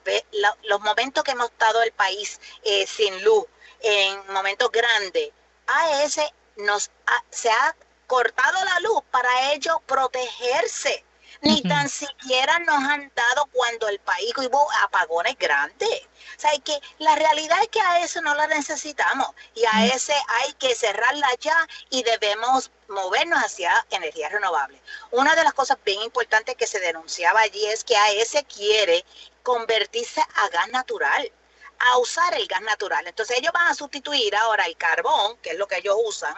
los 0.64 0.80
momentos 0.80 1.22
que 1.22 1.30
hemos 1.30 1.50
estado 1.50 1.80
el 1.82 1.92
país 1.92 2.40
eh, 2.64 2.88
sin 2.88 3.22
luz, 3.22 3.44
en 3.80 4.32
momentos 4.32 4.68
grandes, 4.72 5.30
AES 5.68 6.18
nos 6.58 6.90
se 7.30 7.50
ha 7.50 7.74
cortado 8.06 8.64
la 8.64 8.80
luz 8.80 9.02
para 9.10 9.52
ellos 9.52 9.76
protegerse. 9.86 11.04
Ni 11.40 11.62
tan 11.62 11.88
siquiera 11.88 12.58
nos 12.60 12.82
han 12.82 13.12
dado 13.14 13.46
cuando 13.52 13.86
el 13.88 14.00
país 14.00 14.32
hubo 14.36 14.66
apagones 14.82 15.38
grandes. 15.38 16.00
O 16.36 16.40
sea, 16.40 16.50
que 16.64 16.80
la 16.98 17.14
realidad 17.14 17.58
es 17.62 17.68
que 17.68 17.80
a 17.80 18.02
eso 18.02 18.20
no 18.22 18.34
la 18.34 18.48
necesitamos 18.48 19.28
y 19.54 19.62
a 19.70 19.86
ese 19.86 20.14
hay 20.26 20.52
que 20.54 20.74
cerrarla 20.74 21.28
ya 21.38 21.68
y 21.90 22.02
debemos 22.02 22.72
movernos 22.88 23.38
hacia 23.38 23.86
energías 23.90 24.32
renovables. 24.32 24.80
Una 25.12 25.36
de 25.36 25.44
las 25.44 25.52
cosas 25.52 25.78
bien 25.84 26.02
importantes 26.02 26.56
que 26.56 26.66
se 26.66 26.80
denunciaba 26.80 27.40
allí 27.40 27.64
es 27.66 27.84
que 27.84 27.96
a 27.96 28.10
ese 28.12 28.42
quiere 28.44 29.04
convertirse 29.44 30.20
a 30.20 30.48
gas 30.48 30.68
natural 30.70 31.30
a 31.78 31.98
usar 31.98 32.34
el 32.34 32.46
gas 32.46 32.62
natural. 32.62 33.06
Entonces 33.06 33.38
ellos 33.38 33.52
van 33.52 33.68
a 33.68 33.74
sustituir 33.74 34.34
ahora 34.36 34.64
el 34.66 34.76
carbón, 34.76 35.36
que 35.38 35.50
es 35.50 35.56
lo 35.56 35.66
que 35.66 35.78
ellos 35.78 35.96
usan, 36.04 36.34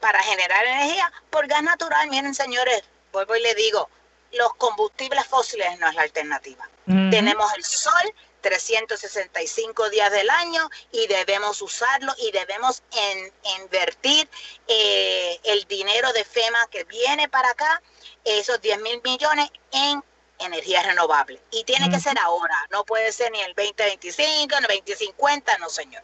para 0.00 0.22
generar 0.22 0.64
energía 0.64 1.12
por 1.30 1.46
gas 1.46 1.62
natural. 1.62 2.08
Miren, 2.10 2.34
señores, 2.34 2.82
vuelvo 3.12 3.36
y 3.36 3.42
le 3.42 3.54
digo, 3.54 3.88
los 4.32 4.54
combustibles 4.54 5.26
fósiles 5.26 5.78
no 5.78 5.88
es 5.88 5.94
la 5.94 6.02
alternativa. 6.02 6.68
Tenemos 6.86 7.50
el 7.54 7.64
sol 7.64 8.14
365 8.42 9.88
días 9.88 10.12
del 10.12 10.28
año 10.28 10.68
y 10.92 11.06
debemos 11.06 11.62
usarlo 11.62 12.12
y 12.18 12.30
debemos 12.30 12.82
invertir 13.58 14.28
eh, 14.68 15.40
el 15.44 15.64
dinero 15.64 16.12
de 16.12 16.24
FEMA 16.24 16.66
que 16.66 16.84
viene 16.84 17.26
para 17.30 17.48
acá, 17.48 17.80
esos 18.22 18.60
10 18.60 18.80
mil 18.82 19.00
millones, 19.02 19.50
en 19.72 20.04
energía 20.38 20.82
renovable. 20.82 21.40
Y 21.50 21.64
tiene 21.64 21.90
que 21.90 22.00
ser 22.00 22.18
ahora, 22.18 22.56
no 22.70 22.84
puede 22.84 23.12
ser 23.12 23.30
ni 23.32 23.40
el 23.40 23.54
2025, 23.54 24.60
ni 24.60 24.66
el 24.66 24.84
2050, 24.84 25.58
no 25.58 25.68
señor. 25.68 26.02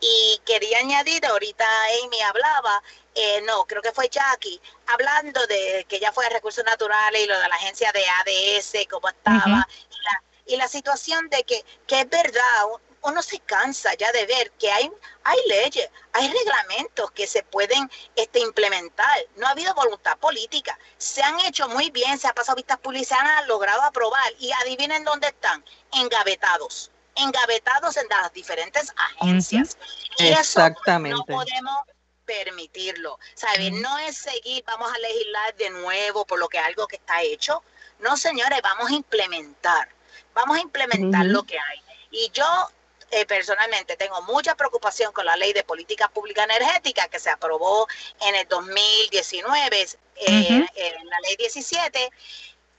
Y 0.00 0.40
quería 0.44 0.78
añadir, 0.78 1.24
ahorita 1.26 1.64
Amy 2.04 2.20
hablaba, 2.20 2.82
eh, 3.14 3.42
no, 3.42 3.66
creo 3.66 3.82
que 3.82 3.92
fue 3.92 4.08
Jackie, 4.08 4.60
hablando 4.86 5.46
de 5.46 5.86
que 5.88 5.98
ya 5.98 6.12
fue 6.12 6.24
de 6.24 6.30
recursos 6.30 6.64
naturales 6.64 7.22
y 7.22 7.26
lo 7.26 7.38
de 7.38 7.48
la 7.48 7.54
agencia 7.54 7.92
de 7.92 8.04
ADS, 8.06 8.86
cómo 8.88 9.08
estaba, 9.08 9.66
y, 9.90 10.04
la, 10.04 10.22
y, 10.46 10.56
la, 10.56 10.68
situación 10.68 11.28
de 11.28 11.42
que, 11.44 11.64
que 11.86 12.00
es 12.00 12.08
verdad, 12.08 12.66
uno 13.02 13.22
se 13.22 13.38
cansa 13.40 13.94
ya 13.94 14.10
de 14.12 14.26
ver 14.26 14.50
que 14.52 14.70
hay, 14.70 14.90
hay 15.24 15.38
leyes, 15.48 15.88
hay 16.12 16.30
reglamentos 16.30 17.10
que 17.12 17.26
se 17.26 17.42
pueden 17.42 17.90
este, 18.16 18.40
implementar. 18.40 19.18
No 19.36 19.46
ha 19.46 19.50
habido 19.50 19.74
voluntad 19.74 20.18
política. 20.18 20.78
Se 20.98 21.22
han 21.22 21.40
hecho 21.40 21.68
muy 21.68 21.90
bien, 21.90 22.18
se 22.18 22.28
ha 22.28 22.34
pasado 22.34 22.56
vistas 22.56 22.78
públicas, 22.78 23.08
se 23.08 23.14
han 23.14 23.48
logrado 23.48 23.82
aprobar. 23.82 24.32
Y 24.38 24.50
adivinen 24.52 25.04
dónde 25.04 25.28
están, 25.28 25.64
engavetados. 25.92 26.90
Engavetados 27.14 27.96
en 27.96 28.06
las 28.08 28.32
diferentes 28.32 28.92
agencias. 28.96 29.76
Y 30.18 30.28
Exactamente. 30.28 31.16
Eso 31.16 31.24
no 31.28 31.36
podemos 31.36 31.78
permitirlo. 32.24 33.18
¿Sabes? 33.34 33.72
No 33.72 33.98
es 33.98 34.16
seguir, 34.18 34.62
vamos 34.66 34.92
a 34.92 34.98
legislar 34.98 35.54
de 35.56 35.70
nuevo 35.70 36.26
por 36.26 36.38
lo 36.38 36.48
que 36.48 36.58
algo 36.58 36.86
que 36.86 36.96
está 36.96 37.22
hecho. 37.22 37.62
No, 37.98 38.16
señores, 38.16 38.60
vamos 38.62 38.90
a 38.90 38.94
implementar. 38.94 39.88
Vamos 40.34 40.58
a 40.58 40.60
implementar 40.60 41.26
lo 41.26 41.42
que 41.42 41.58
hay. 41.58 41.82
Y 42.10 42.30
yo 42.32 42.70
eh, 43.10 43.26
personalmente 43.26 43.96
tengo 43.96 44.22
mucha 44.22 44.54
preocupación 44.54 45.12
con 45.12 45.26
la 45.26 45.36
ley 45.36 45.52
de 45.52 45.64
política 45.64 46.08
pública 46.08 46.44
energética 46.44 47.08
que 47.08 47.18
se 47.18 47.30
aprobó 47.30 47.88
en 48.20 48.34
el 48.36 48.46
2019, 48.48 49.88
eh, 50.16 50.66
en 50.76 51.08
la 51.08 51.20
ley 51.20 51.36
17, 51.36 52.10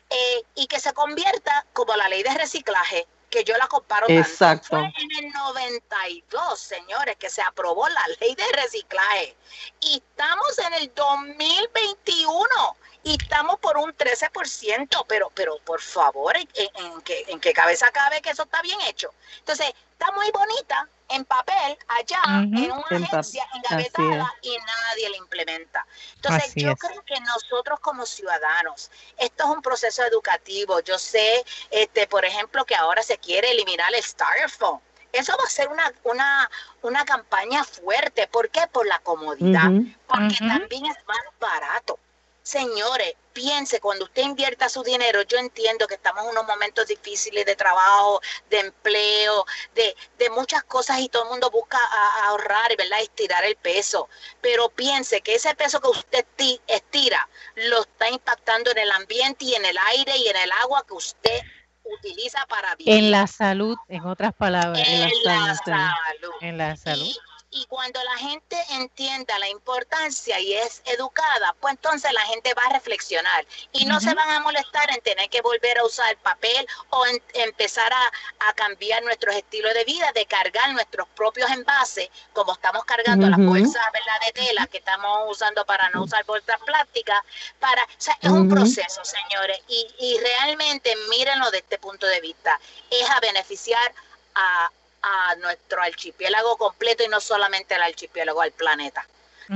eh, 0.10 0.44
y 0.56 0.68
que 0.68 0.80
se 0.80 0.94
convierta 0.94 1.66
como 1.74 1.96
la 1.96 2.08
ley 2.08 2.24
de 2.24 2.34
reciclaje 2.34 3.08
que 3.30 3.44
yo 3.46 3.58
la 3.58 3.68
comparo 3.68 4.08
Exacto. 4.10 4.68
Fue 4.68 4.80
en 4.80 5.26
el 5.26 5.32
92, 5.32 6.60
señores, 6.60 7.16
que 7.16 7.30
se 7.30 7.42
aprobó 7.42 7.88
la 7.88 8.06
ley 8.20 8.36
de 8.36 8.46
reciclaje. 8.62 9.36
Y 9.80 10.04
estamos 10.06 10.60
en 10.60 10.74
el 10.76 10.94
2021 10.94 12.78
y 13.04 13.18
estamos 13.22 13.60
por 13.60 13.78
un 13.78 13.96
13%, 13.96 15.06
pero, 15.08 15.32
pero 15.34 15.58
por 15.66 15.82
favor, 15.82 16.38
¿en, 16.38 16.48
en, 16.54 17.02
qué, 17.02 17.26
¿en 17.28 17.40
qué 17.40 17.54
cabeza 17.54 17.90
cabe 17.92 18.22
que 18.22 18.30
eso 18.30 18.44
está 18.44 18.62
bien 18.62 18.80
hecho? 18.82 19.14
Entonces, 19.40 19.74
está 19.94 20.12
muy 20.12 20.30
bonita 20.32 20.88
en 21.10 21.26
papel 21.26 21.78
allá, 21.88 22.22
en 22.26 22.72
una 22.72 23.08
agencia 23.08 23.46
engavetada 23.54 24.34
y 24.42 24.58
nadie 24.58 25.10
la 25.10 25.18
implementa. 25.18 25.86
Entonces, 26.16 26.54
yo 26.56 26.76
creo 26.76 27.04
que 27.04 27.20
nosotros 27.20 27.80
como 27.82 28.06
ciudadanos, 28.06 28.90
esto 29.18 29.44
es 29.44 29.50
un 29.50 29.62
proceso 29.62 30.04
educativo. 30.04 30.80
Yo 30.82 30.98
sé, 30.98 31.44
este, 31.70 32.08
por 32.08 32.24
ejemplo, 32.24 32.66
que 32.66 32.76
ahora 32.76 33.04
se 33.04 33.18
quiere 33.18 33.52
eliminar 33.52 33.94
el 33.94 34.02
styrofoam. 34.02 34.80
Eso 35.12 35.36
va 35.38 35.44
a 35.44 35.50
ser 35.50 35.68
una, 35.68 35.92
una, 36.04 36.50
una 36.82 37.04
campaña 37.04 37.64
fuerte. 37.66 38.28
¿Por 38.28 38.50
qué? 38.50 38.62
Por 38.72 38.88
la 38.88 39.00
comodidad. 39.00 39.70
Porque 40.08 40.38
también 40.38 40.86
es 40.86 40.98
más 41.06 41.20
barato. 41.40 42.00
Señores, 42.44 43.14
piense, 43.34 43.80
cuando 43.80 44.06
usted 44.06 44.24
invierta 44.24 44.68
su 44.68 44.84
dinero, 44.84 45.22
yo 45.24 45.38
entiendo 45.38 45.88
que 45.88 45.96
estamos 45.96 46.24
en 46.24 46.32
unos 46.32 46.46
momentos 46.46 46.88
difíciles 46.88 47.46
de 47.46 47.56
trabajo, 47.56 48.20
de 48.50 48.60
empleo, 48.60 49.46
de, 49.76 49.96
de 50.18 50.30
muchas 50.32 50.64
cosas 50.64 51.00
y 51.00 51.10
todo 51.10 51.24
el 51.24 51.30
mundo 51.30 51.52
busca 51.52 51.78
ahorrar, 52.24 52.76
¿verdad? 52.78 53.02
Estirar 53.02 53.46
el 53.46 53.56
peso. 53.56 54.10
Pero 54.42 54.70
piense 54.70 55.22
que 55.22 55.36
ese 55.36 55.54
peso 55.56 55.80
que 55.80 55.90
usted 55.90 56.26
estira 56.68 57.30
lo 57.56 57.82
está 57.82 58.10
impactando 58.10 58.72
en 58.72 58.80
el 58.80 58.92
ambiente 58.92 59.46
y 59.46 59.56
en 59.56 59.66
el 59.66 59.78
aire 59.90 60.18
y 60.18 60.28
en 60.28 60.38
el 60.38 60.52
agua 60.52 60.84
que 60.88 60.94
usted 60.94 61.42
utiliza 61.84 62.46
para 62.48 62.76
vivir. 62.76 62.94
En 62.94 63.12
la 63.12 63.28
salud, 63.28 63.78
en 63.88 64.06
otras 64.06 64.34
palabras. 64.34 64.82
En, 64.88 65.10
la, 65.24 65.56
salud. 65.56 66.32
En 66.42 66.58
la 66.58 66.76
salud. 66.76 67.08
Y 67.08 67.31
cuando 67.68 68.02
la 68.04 68.18
gente 68.18 68.58
entienda 68.72 69.38
la 69.40 69.50
importancia 69.50 70.40
y 70.40 70.54
es 70.54 70.82
educada, 70.86 71.54
pues 71.60 71.74
entonces 71.74 72.12
la 72.14 72.22
gente 72.22 72.54
va 72.54 72.64
a 72.64 72.74
reflexionar. 72.74 73.46
Y 73.74 73.86
no 73.86 74.00
se 74.00 74.14
van 74.14 74.30
a 74.30 74.40
molestar 74.40 74.90
en 74.92 75.02
tener 75.02 75.30
que 75.30 75.42
volver 75.42 75.78
a 75.80 75.86
usar 75.86 76.16
papel 76.18 76.66
o 76.90 77.06
en, 77.06 77.22
empezar 77.34 77.92
a, 77.92 78.12
cambiar 78.56 79.02
nuestros 79.04 79.36
estilos 79.36 79.74
de 79.74 79.86
vida, 79.86 80.12
de 80.14 80.26
cargar 80.26 80.72
nuestros 80.74 81.08
propios 81.16 81.50
envases, 81.52 82.10
como 82.34 82.54
estamos 82.54 82.84
cargando 82.86 83.28
las 83.28 83.40
bolsas 83.40 83.82
de 84.26 84.32
tela 84.34 84.68
que 84.68 84.78
estamos 84.78 85.32
usando 85.32 85.66
para 85.66 85.90
no 85.90 86.04
usar 86.04 86.24
bolsas 86.26 86.60
plásticas. 86.66 87.22
Para, 87.60 87.84
o 87.84 87.88
sea, 87.98 88.18
es 88.22 88.30
un 88.30 88.50
proceso, 88.50 89.04
señores, 89.04 89.60
y, 89.68 89.88
y 90.00 90.20
realmente 90.20 90.94
mírenlo 91.10 91.46
desde 91.46 91.60
este 91.60 91.80
punto 91.80 92.06
de 92.06 92.20
vista. 92.22 92.60
Es 92.90 93.10
a 93.10 93.20
beneficiar 93.20 93.94
a, 94.36 94.70
a 95.02 95.36
nuestro 95.36 95.82
archipiélago 95.82 96.58
completo 96.58 97.04
y 97.04 97.08
no 97.08 97.20
solamente 97.20 97.76
al 97.76 97.84
archipiélago, 97.84 98.42
al 98.42 98.52
planeta. 98.52 99.06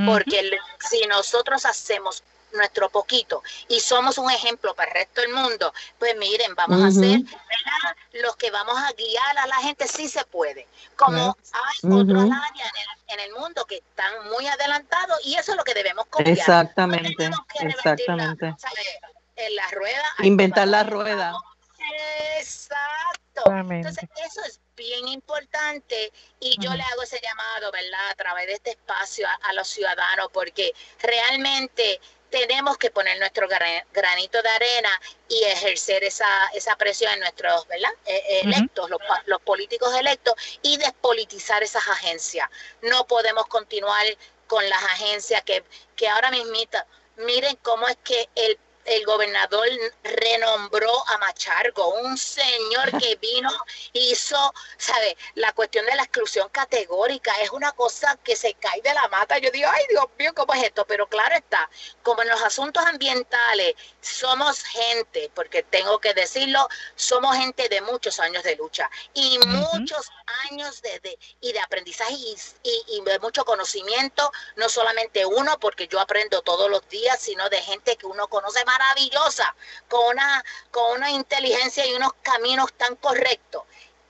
Porque 0.06 0.52
si 0.90 1.08
nosotros 1.08 1.66
hacemos 1.66 2.22
nuestro 2.56 2.90
poquito 2.90 3.44
y 3.68 3.80
somos 3.80 4.18
un 4.18 4.30
ejemplo 4.32 4.74
para 4.76 4.90
el 4.90 4.96
resto 4.96 5.22
del 5.22 5.34
mundo, 5.34 5.74
pues 6.00 6.16
miren, 6.18 6.54
vamos 6.56 6.84
a 6.84 6.92
ser 6.92 7.22
los 8.14 8.36
que 8.36 8.52
vamos 8.52 8.78
a 8.78 8.92
guiar 8.94 9.38
a 9.38 9.48
la 9.48 9.56
gente, 9.58 9.88
sí 9.88 10.08
se 10.08 10.26
puede. 10.26 10.68
Como 10.96 11.38
hay 11.54 11.92
otros 11.92 12.24
áreas 12.24 12.72
en 13.08 13.20
el, 13.20 13.32
mundo 13.34 13.66
que 13.66 13.76
están 13.76 14.30
muy 14.30 14.48
adelantados 14.48 15.20
y 15.24 15.36
eso 15.36 15.52
es 15.52 15.58
lo 15.58 15.64
que 15.64 15.74
debemos 15.74 16.06
copiar. 16.08 16.30
Exactamente, 16.30 17.30
exactamente. 17.62 18.56
en 19.36 19.56
la 19.56 19.68
rueda. 19.72 20.06
Inventar 20.20 20.68
la 20.68 20.84
rueda. 20.84 21.34
Exacto. 22.38 23.44
Entonces, 23.46 24.10
eso 24.26 24.42
es 24.46 24.60
bien 24.76 25.08
importante 25.08 26.12
y 26.40 26.60
yo 26.60 26.74
le 26.74 26.84
hago 26.84 27.04
ese 27.04 27.20
llamado, 27.22 27.72
¿verdad? 27.72 28.10
A 28.10 28.16
través 28.16 28.48
de 28.48 28.54
este 28.54 28.72
espacio 28.72 29.28
a, 29.42 29.54
los 29.54 29.68
ciudadanos, 29.68 30.30
porque 30.32 30.74
realmente 31.00 32.00
tenemos 32.30 32.78
que 32.78 32.92
poner 32.92 33.18
nuestro 33.20 33.48
granito 33.48 34.42
de 34.42 34.50
arena 34.50 35.02
y 35.30 35.44
ejercer 35.44 36.04
esa, 36.04 36.28
esa 36.54 36.76
presión 36.76 37.14
en 37.14 37.22
nuestros 37.22 37.68
¿verdad? 37.68 37.92
E, 38.06 38.16
e, 38.16 38.40
electos, 38.42 38.90
los, 38.90 39.00
los, 39.26 39.42
políticos 39.42 39.94
electos, 39.96 40.34
y 40.62 40.78
despolitizar 40.78 41.64
esas 41.64 41.88
agencias. 41.88 42.50
No 42.82 43.08
podemos 43.08 43.46
continuar 43.48 44.06
con 44.48 44.68
las 44.70 44.84
agencias 44.84 45.44
que, 45.44 45.64
que 45.96 46.08
ahora 46.10 46.30
mismita, 46.30 46.86
miren 47.18 47.56
cómo 47.58 47.88
es 47.88 47.98
que 48.04 48.30
el 48.36 48.60
el 48.86 49.06
gobernador 49.06 49.68
renombró 50.04 51.08
a 51.10 51.18
Machargo, 51.18 51.96
un 51.96 52.18
señor 52.18 52.98
que 53.00 53.16
vino, 53.22 53.52
hizo, 53.94 54.54
¿sabe? 54.78 55.18
La 55.36 55.52
cuestión 55.54 55.86
de 55.86 55.96
la 55.96 56.04
exclusión 56.04 56.50
categórica 56.50 57.34
es 57.42 57.50
una 57.50 57.72
cosa 57.72 58.18
que 58.24 58.36
se 58.36 58.54
cae 58.54 58.82
de 58.82 58.94
la 58.94 59.08
mata. 59.10 59.38
Yo 59.40 59.50
digo, 59.52 59.70
ay 59.72 59.84
Dios 59.90 60.06
mío, 60.18 60.34
¿cómo 60.36 60.54
es 60.54 60.64
esto? 60.64 60.86
Pero 60.86 61.08
claro 61.08 61.36
está, 61.36 61.70
como 62.04 62.22
en 62.22 62.30
los 62.30 62.42
asuntos 62.42 62.86
ambientales 62.86 63.76
somos 64.02 64.64
gente, 64.64 65.32
porque 65.34 65.64
tengo 65.64 66.00
que 66.00 66.14
decirlo, 66.14 66.68
somos 66.96 67.36
gente 67.36 67.68
de 67.70 67.82
muchos 67.82 68.20
años 68.20 68.44
de 68.44 68.56
lucha 68.56 68.90
y 69.14 69.40
muchos 69.40 70.10
años 70.50 70.82
de, 70.82 71.18
y 71.42 71.52
de 71.52 71.60
aprendizaje 71.60 72.14
y, 72.14 72.38
y 72.88 73.02
de 73.02 73.20
mucho 73.20 73.46
conocimiento, 73.46 74.32
no 74.56 74.70
solamente 74.70 75.26
uno, 75.26 75.60
porque 75.60 75.88
yo 75.88 76.00
aprendo 76.00 76.42
todos 76.42 76.70
los 76.70 76.88
días, 76.90 77.20
sino 77.20 77.50
de 77.50 77.62
gente 77.62 77.96
que 77.98 78.06
uno 78.06 78.28
conoce 78.28 78.64
más 78.66 78.75
maravillosa, 78.78 79.56
con 79.88 80.06
una, 80.08 80.44
con 80.72 80.98
una 80.98 81.12
inteligencia 81.12 81.86
y 81.86 81.94
unos 81.94 82.14
caminos 82.22 82.74
tan 82.74 82.96
correctos. 82.96 83.64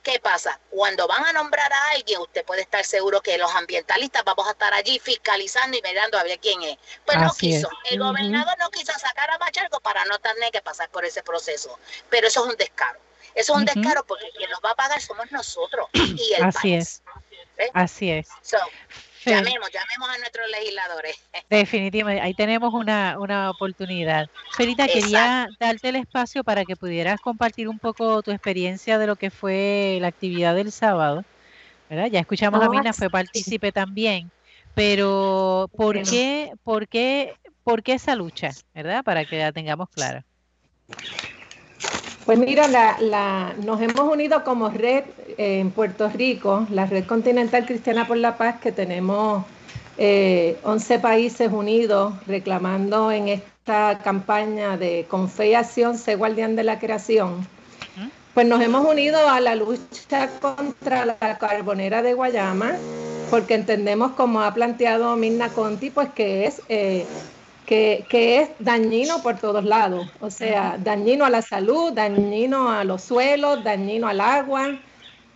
¿Qué 0.04 0.20
pasa? 0.20 0.60
Cuando 0.70 1.08
van 1.08 1.26
a 1.26 1.34
nombrar 1.34 1.72
a 1.74 1.92
alguien, 1.92 2.22
usted 2.22 2.46
puede 2.46 2.62
estar 2.62 2.86
seguro 2.86 3.22
que 3.22 3.40
los 3.40 3.54
ambientalistas 3.56 4.24
vamos 4.24 4.48
a 4.48 4.52
estar 4.52 4.72
allí 4.72 5.00
fiscalizando 5.00 5.76
y 5.78 5.82
mirando 5.82 6.20
a 6.20 6.24
ver 6.24 6.40
quién 6.40 6.62
es. 6.62 6.78
Pues 7.06 7.18
no 7.18 7.34
quiso. 7.34 7.68
El 7.86 8.00
gobernador 8.00 8.56
no 8.60 8.70
quiso 8.70 8.94
sacar 9.00 9.32
a 9.32 9.40
Machargo 9.40 9.80
para 9.80 10.06
no 10.06 10.20
tener 10.20 10.52
que 10.52 10.62
pasar 10.62 10.90
por 10.90 11.06
ese 11.06 11.24
proceso. 11.24 11.80
Pero 12.12 12.28
eso 12.28 12.46
es 12.46 12.52
un 12.52 12.58
descaro. 12.58 13.00
Eso 13.34 13.54
es 13.54 13.60
un 13.60 13.66
descaro 13.66 14.06
porque 14.06 14.30
quien 14.38 14.50
nos 14.52 14.60
va 14.64 14.72
a 14.72 14.76
pagar 14.76 15.02
somos 15.02 15.32
nosotros 15.32 15.90
y 15.94 16.34
el 16.38 16.44
Así 16.44 16.76
es. 16.76 17.02
Así 17.74 18.12
es. 18.12 18.28
Llamemos, 19.26 19.70
llamemos 19.72 20.10
a 20.10 20.18
nuestros 20.20 20.48
legisladores. 20.50 21.16
Definitivamente, 21.50 22.22
ahí 22.22 22.34
tenemos 22.34 22.74
una, 22.74 23.18
oportunidad. 23.50 24.28
Ferita, 24.56 24.88
quería 24.88 25.48
darte 25.60 25.90
el 25.90 25.96
espacio 25.98 26.44
para 26.44 26.66
que 26.66 26.76
pudieras 26.76 27.20
compartir 27.22 27.68
un 27.68 27.80
poco 27.80 28.22
tu 28.22 28.32
experiencia 28.32 28.98
de 28.98 29.08
lo 29.08 29.16
que 29.16 29.30
fue 29.30 29.98
la 30.02 30.08
actividad 30.08 30.56
del 30.56 30.72
sábado. 30.72 31.24
¿verdad? 31.90 32.08
Ya 32.12 32.20
escuchamos 32.20 32.62
a 32.62 32.70
Mina, 32.70 32.94
fue 32.94 33.10
partícipe 33.10 33.72
también. 33.72 34.32
Pero, 34.74 35.70
¿por 35.76 36.02
qué, 36.04 36.52
por 36.64 36.88
qué, 36.88 37.36
por 37.64 37.82
qué 37.82 37.94
esa 37.94 38.16
lucha? 38.16 38.52
¿Verdad? 38.74 39.04
Para 39.04 39.26
que 39.26 39.38
la 39.38 39.52
tengamos 39.52 39.90
clara. 39.90 40.26
Pues 42.26 42.40
mira, 42.40 42.68
la, 42.68 43.54
nos 43.64 43.80
hemos 43.82 44.12
unido 44.12 44.44
como 44.44 44.70
red 44.70 45.04
eh, 45.38 45.60
en 45.60 45.70
Puerto 45.70 46.10
Rico, 46.10 46.66
la 46.72 46.88
Red 46.88 47.06
Continental 47.06 47.68
Cristiana 47.68 48.08
por 48.08 48.18
la 48.18 48.36
Paz, 48.36 48.60
que 48.60 48.72
tenemos 48.72 49.46
eh, 50.00 50.58
11 50.64 51.00
países 51.00 51.52
unidos 51.52 52.16
reclamando 52.26 53.12
en 53.12 53.28
esta 53.28 54.00
campaña 54.00 54.76
de 54.76 55.06
Con 55.08 55.30
Fe 55.30 55.50
y 55.50 55.54
Acción, 55.54 56.00
Sé 56.00 56.16
Guardián 56.16 56.56
de 56.56 56.64
la 56.64 56.80
Creación. 56.80 57.48
Pues 58.34 58.48
nos 58.48 58.60
hemos 58.60 58.86
unido 58.86 59.30
a 59.30 59.40
la 59.40 59.56
lucha 59.56 60.30
contra 60.42 61.06
la 61.06 61.38
carbonera 61.38 62.02
de 62.02 62.16
Guayama, 62.16 62.74
porque 63.30 63.54
entendemos, 63.54 64.14
como 64.14 64.42
ha 64.42 64.54
planteado 64.54 65.16
Mirna 65.16 65.50
Conti, 65.50 65.92
pues 65.92 66.10
que 66.10 66.48
es 66.48 66.62
eh, 66.70 67.06
que, 67.66 68.06
es 68.12 68.50
dañino 68.60 69.22
por 69.22 69.38
todos 69.38 69.64
lados, 69.64 70.08
o 70.20 70.30
sea, 70.30 70.78
dañino 70.82 71.26
a 71.26 71.30
la 71.30 71.42
salud, 71.42 71.92
dañino 71.94 72.72
a 72.72 72.84
los 72.84 73.02
suelos, 73.04 73.64
dañino 73.64 74.08
al 74.08 74.22
agua. 74.22 74.80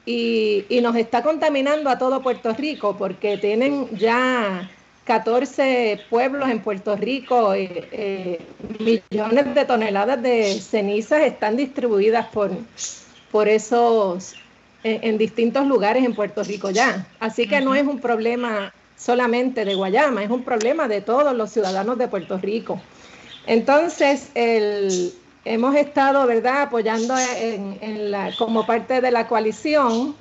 Y, 0.06 0.66
nos 0.82 0.96
está 0.96 1.22
contaminando 1.22 1.90
a 1.90 1.98
todo 2.00 2.22
Puerto 2.22 2.54
Rico 2.54 2.96
porque 2.98 3.38
tienen 3.38 3.88
ya 3.98 4.68
14 5.04 6.02
pueblos 6.10 6.50
en 6.50 6.62
Puerto 6.62 6.96
Rico, 6.96 7.54
eh, 7.54 7.88
eh, 7.92 8.42
millones 8.80 9.54
de 9.54 9.66
toneladas 9.66 10.22
de 10.22 10.60
cenizas 10.60 11.22
están 11.22 11.58
distribuidas 11.58 12.28
por, 12.28 12.52
por 13.32 13.48
esos 13.48 14.36
en, 14.84 15.18
distintos 15.18 15.68
lugares 15.68 16.04
en 16.04 16.16
Puerto 16.16 16.44
Rico 16.44 16.70
ya. 16.72 17.08
Así 17.20 17.48
que 17.48 17.62
no 17.62 17.76
es 17.76 17.86
un 17.86 18.00
problema 18.00 18.74
solamente 19.00 19.64
de 19.64 19.76
Guayama, 19.76 20.24
es 20.24 20.30
un 20.30 20.44
problema 20.44 20.88
de 20.88 21.02
todos 21.02 21.34
los 21.36 21.52
ciudadanos 21.52 21.98
de 21.98 22.10
Puerto 22.10 22.38
Rico. 22.38 22.82
Entonces, 23.48 24.30
hemos 24.36 25.76
estado, 25.76 26.28
¿verdad?, 26.28 26.64
apoyando 26.64 27.16
en, 27.40 28.12
la, 28.12 28.36
como 28.38 28.66
parte 28.66 29.00
de 29.00 29.10
la 29.10 29.28
coalición 29.28 30.16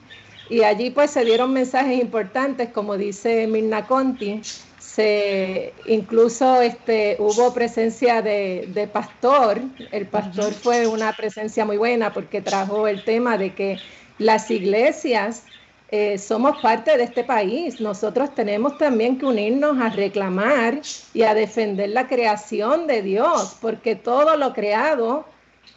y 0.48 0.62
allí 0.62 0.90
pues 0.90 1.10
se 1.10 1.24
dieron 1.24 1.52
mensajes 1.52 2.00
importantes, 2.00 2.70
como 2.70 2.96
dice 2.96 3.46
Mirna 3.48 3.84
Conti, 3.86 4.40
se, 4.78 5.74
incluso 5.86 6.62
este, 6.62 7.16
hubo 7.18 7.52
presencia 7.52 8.22
de, 8.22 8.68
de 8.72 8.86
pastor, 8.86 9.60
el 9.90 10.06
pastor 10.06 10.54
fue 10.54 10.86
una 10.86 11.12
presencia 11.12 11.64
muy 11.64 11.76
buena 11.76 12.12
porque 12.12 12.40
trajo 12.40 12.88
el 12.88 13.04
tema 13.04 13.36
de 13.36 13.54
que 13.54 13.78
las 14.18 14.50
iglesias 14.50 15.42
eh, 15.90 16.18
somos 16.18 16.60
parte 16.60 16.96
de 16.98 17.04
este 17.04 17.24
país. 17.24 17.80
Nosotros 17.80 18.34
tenemos 18.34 18.76
también 18.76 19.18
que 19.18 19.24
unirnos 19.24 19.80
a 19.80 19.88
reclamar 19.88 20.80
y 21.14 21.22
a 21.22 21.34
defender 21.34 21.90
la 21.90 22.06
creación 22.06 22.86
de 22.86 23.00
Dios, 23.00 23.56
porque 23.60 23.96
todo 23.96 24.36
lo 24.36 24.52
creado 24.52 25.24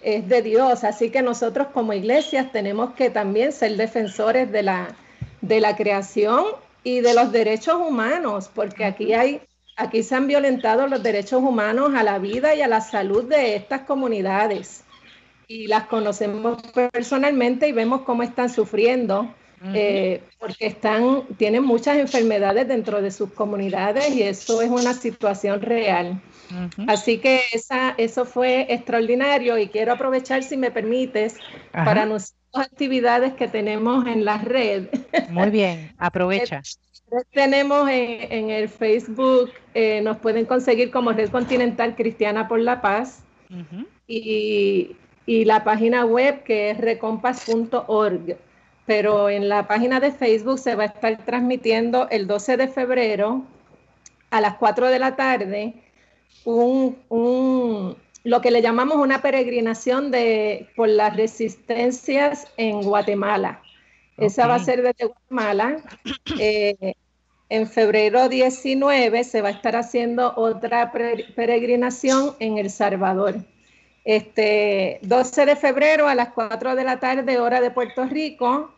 es 0.01 0.27
de 0.27 0.41
Dios. 0.41 0.83
Así 0.83 1.09
que 1.11 1.21
nosotros 1.21 1.67
como 1.73 1.93
iglesias 1.93 2.51
tenemos 2.51 2.93
que 2.93 3.09
también 3.09 3.53
ser 3.53 3.77
defensores 3.77 4.51
de 4.51 4.63
la, 4.63 4.95
de 5.39 5.61
la 5.61 5.77
creación 5.77 6.43
y 6.83 6.99
de 6.99 7.13
los 7.13 7.31
derechos 7.31 7.75
humanos, 7.75 8.49
porque 8.53 8.83
aquí 8.83 9.13
hay 9.13 9.41
aquí 9.77 10.03
se 10.03 10.15
han 10.15 10.27
violentado 10.27 10.87
los 10.87 11.01
derechos 11.01 11.41
humanos 11.41 11.93
a 11.95 12.03
la 12.03 12.19
vida 12.19 12.53
y 12.53 12.61
a 12.61 12.67
la 12.67 12.81
salud 12.81 13.23
de 13.23 13.55
estas 13.55 13.81
comunidades. 13.81 14.83
Y 15.47 15.67
las 15.67 15.87
conocemos 15.87 16.61
personalmente 16.91 17.67
y 17.67 17.71
vemos 17.71 18.01
cómo 18.01 18.23
están 18.23 18.49
sufriendo 18.49 19.33
eh, 19.63 20.23
porque 20.39 20.65
están, 20.65 21.23
tienen 21.37 21.63
muchas 21.63 21.97
enfermedades 21.97 22.67
dentro 22.67 23.01
de 23.01 23.11
sus 23.11 23.31
comunidades 23.31 24.09
y 24.09 24.23
eso 24.23 24.61
es 24.61 24.69
una 24.69 24.93
situación 24.93 25.61
real. 25.61 26.19
Así 26.87 27.19
que 27.19 27.41
esa, 27.53 27.91
eso 27.97 28.25
fue 28.25 28.65
extraordinario 28.73 29.57
y 29.57 29.67
quiero 29.67 29.93
aprovechar, 29.93 30.43
si 30.43 30.57
me 30.57 30.71
permites, 30.71 31.37
para 31.71 32.03
anunciar 32.03 32.37
las 32.53 32.67
actividades 32.67 33.33
que 33.33 33.47
tenemos 33.47 34.05
en 34.07 34.25
la 34.25 34.39
red. 34.39 34.87
Muy 35.29 35.51
bien, 35.51 35.93
aprovecha. 35.97 36.61
tenemos 37.31 37.87
en, 37.89 38.49
el 38.49 38.67
Facebook, 38.67 39.51
eh, 39.75 40.01
nos 40.01 40.17
pueden 40.17 40.45
conseguir 40.45 40.89
como 40.91 41.11
Red 41.11 41.29
Continental 41.29 41.95
Cristiana 41.95 42.47
por 42.47 42.59
la 42.59 42.81
Paz 42.81 43.23
y, 44.07 44.95
y 45.25 45.45
la 45.45 45.63
página 45.63 46.05
web 46.05 46.43
que 46.43 46.71
es 46.71 46.77
recompas.org 46.79 48.37
pero 48.85 49.29
en 49.29 49.49
la 49.49 49.67
página 49.67 49.99
de 49.99 50.11
Facebook 50.11 50.59
se 50.59 50.75
va 50.75 50.83
a 50.83 50.87
estar 50.87 51.17
transmitiendo 51.25 52.07
el 52.09 52.27
12 52.27 52.57
de 52.57 52.67
febrero 52.67 53.43
a 54.29 54.41
las 54.41 54.55
4 54.55 54.89
de 54.89 54.99
la 54.99 55.15
tarde 55.15 55.73
un, 56.45 57.95
lo 58.23 58.41
que 58.41 58.51
le 58.51 58.61
llamamos 58.61 58.97
una 58.97 59.21
peregrinación 59.21 60.11
de, 60.11 60.67
por 60.75 60.89
las 60.89 61.15
resistencias 61.15 62.47
en 62.57 62.81
Guatemala. 62.81 63.61
Esa 64.17 64.47
va 64.47 64.55
a 64.55 64.59
ser 64.59 64.81
desde 64.81 65.05
Guatemala. 65.05 65.77
Eh, 66.39 66.93
en 67.49 67.67
febrero 67.67 68.29
19 68.29 69.23
se 69.23 69.41
va 69.41 69.49
a 69.49 69.51
estar 69.51 69.75
haciendo 69.75 70.33
otra 70.35 70.91
peregrinación 70.91 72.35
en 72.39 72.57
El 72.57 72.69
Salvador. 72.69 73.35
Este 74.03 74.99
12 75.03 75.45
de 75.45 75.55
febrero 75.55 76.07
a 76.07 76.15
las 76.15 76.29
4 76.29 76.75
de 76.75 76.83
la 76.83 76.99
tarde, 76.99 77.39
hora 77.39 77.61
de 77.61 77.71
Puerto 77.71 78.05
Rico, 78.05 78.73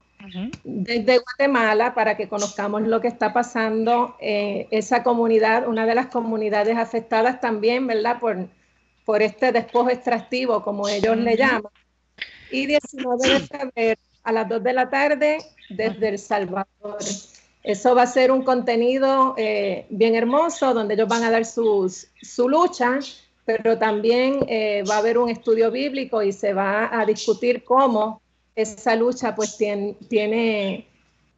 desde 0.64 1.20
Guatemala, 1.20 1.94
para 1.94 2.16
que 2.16 2.30
conozcamos 2.30 2.84
lo 2.84 3.02
que 3.02 3.08
está 3.08 3.34
pasando 3.34 4.16
en 4.20 4.68
esa 4.72 5.04
comunidad, 5.04 5.68
una 5.68 5.86
de 5.86 5.96
las 5.96 6.08
comunidades 6.08 6.78
afectadas 6.78 7.42
también, 7.42 7.88
¿verdad? 7.88 8.20
Por, 8.20 8.48
por 9.06 9.22
este 9.22 9.52
despojo 9.52 9.90
extractivo, 9.90 10.64
como 10.64 10.88
ellos 10.88 11.18
le 11.18 11.36
llaman. 11.36 11.72
Y 12.52 12.68
19 12.68 13.30
de 13.30 13.40
febrero 13.40 14.02
a 14.24 14.32
las 14.32 14.48
2 14.48 14.64
de 14.64 14.74
la 14.74 14.90
tarde, 14.90 15.38
desde 15.70 16.10
El 16.10 16.20
Salvador. 16.20 17.00
Eso 17.64 17.96
va 17.96 18.04
a 18.04 18.08
ser 18.08 18.32
un 18.32 18.44
contenido 18.44 19.36
eh, 19.38 19.86
bien 19.90 20.16
hermoso, 20.16 20.74
donde 20.74 20.96
ellos 20.96 21.08
van 21.08 21.24
a 21.24 21.32
dar 21.32 21.46
sus, 21.46 22.08
su 22.22 22.50
lucha 22.50 23.00
pero 23.46 23.78
también 23.78 24.46
eh, 24.48 24.84
va 24.90 24.96
a 24.96 24.98
haber 25.00 25.18
un 25.18 25.30
estudio 25.30 25.72
bíblico 25.72 26.22
y 26.22 26.32
se 26.32 26.54
va 26.54 26.90
a 27.00 27.06
discutir 27.06 27.64
cómo 27.64 28.22
esa 28.56 28.96
lucha 28.96 29.36
pues 29.36 29.58
tiene, 29.58 29.96
tiene, 30.08 30.88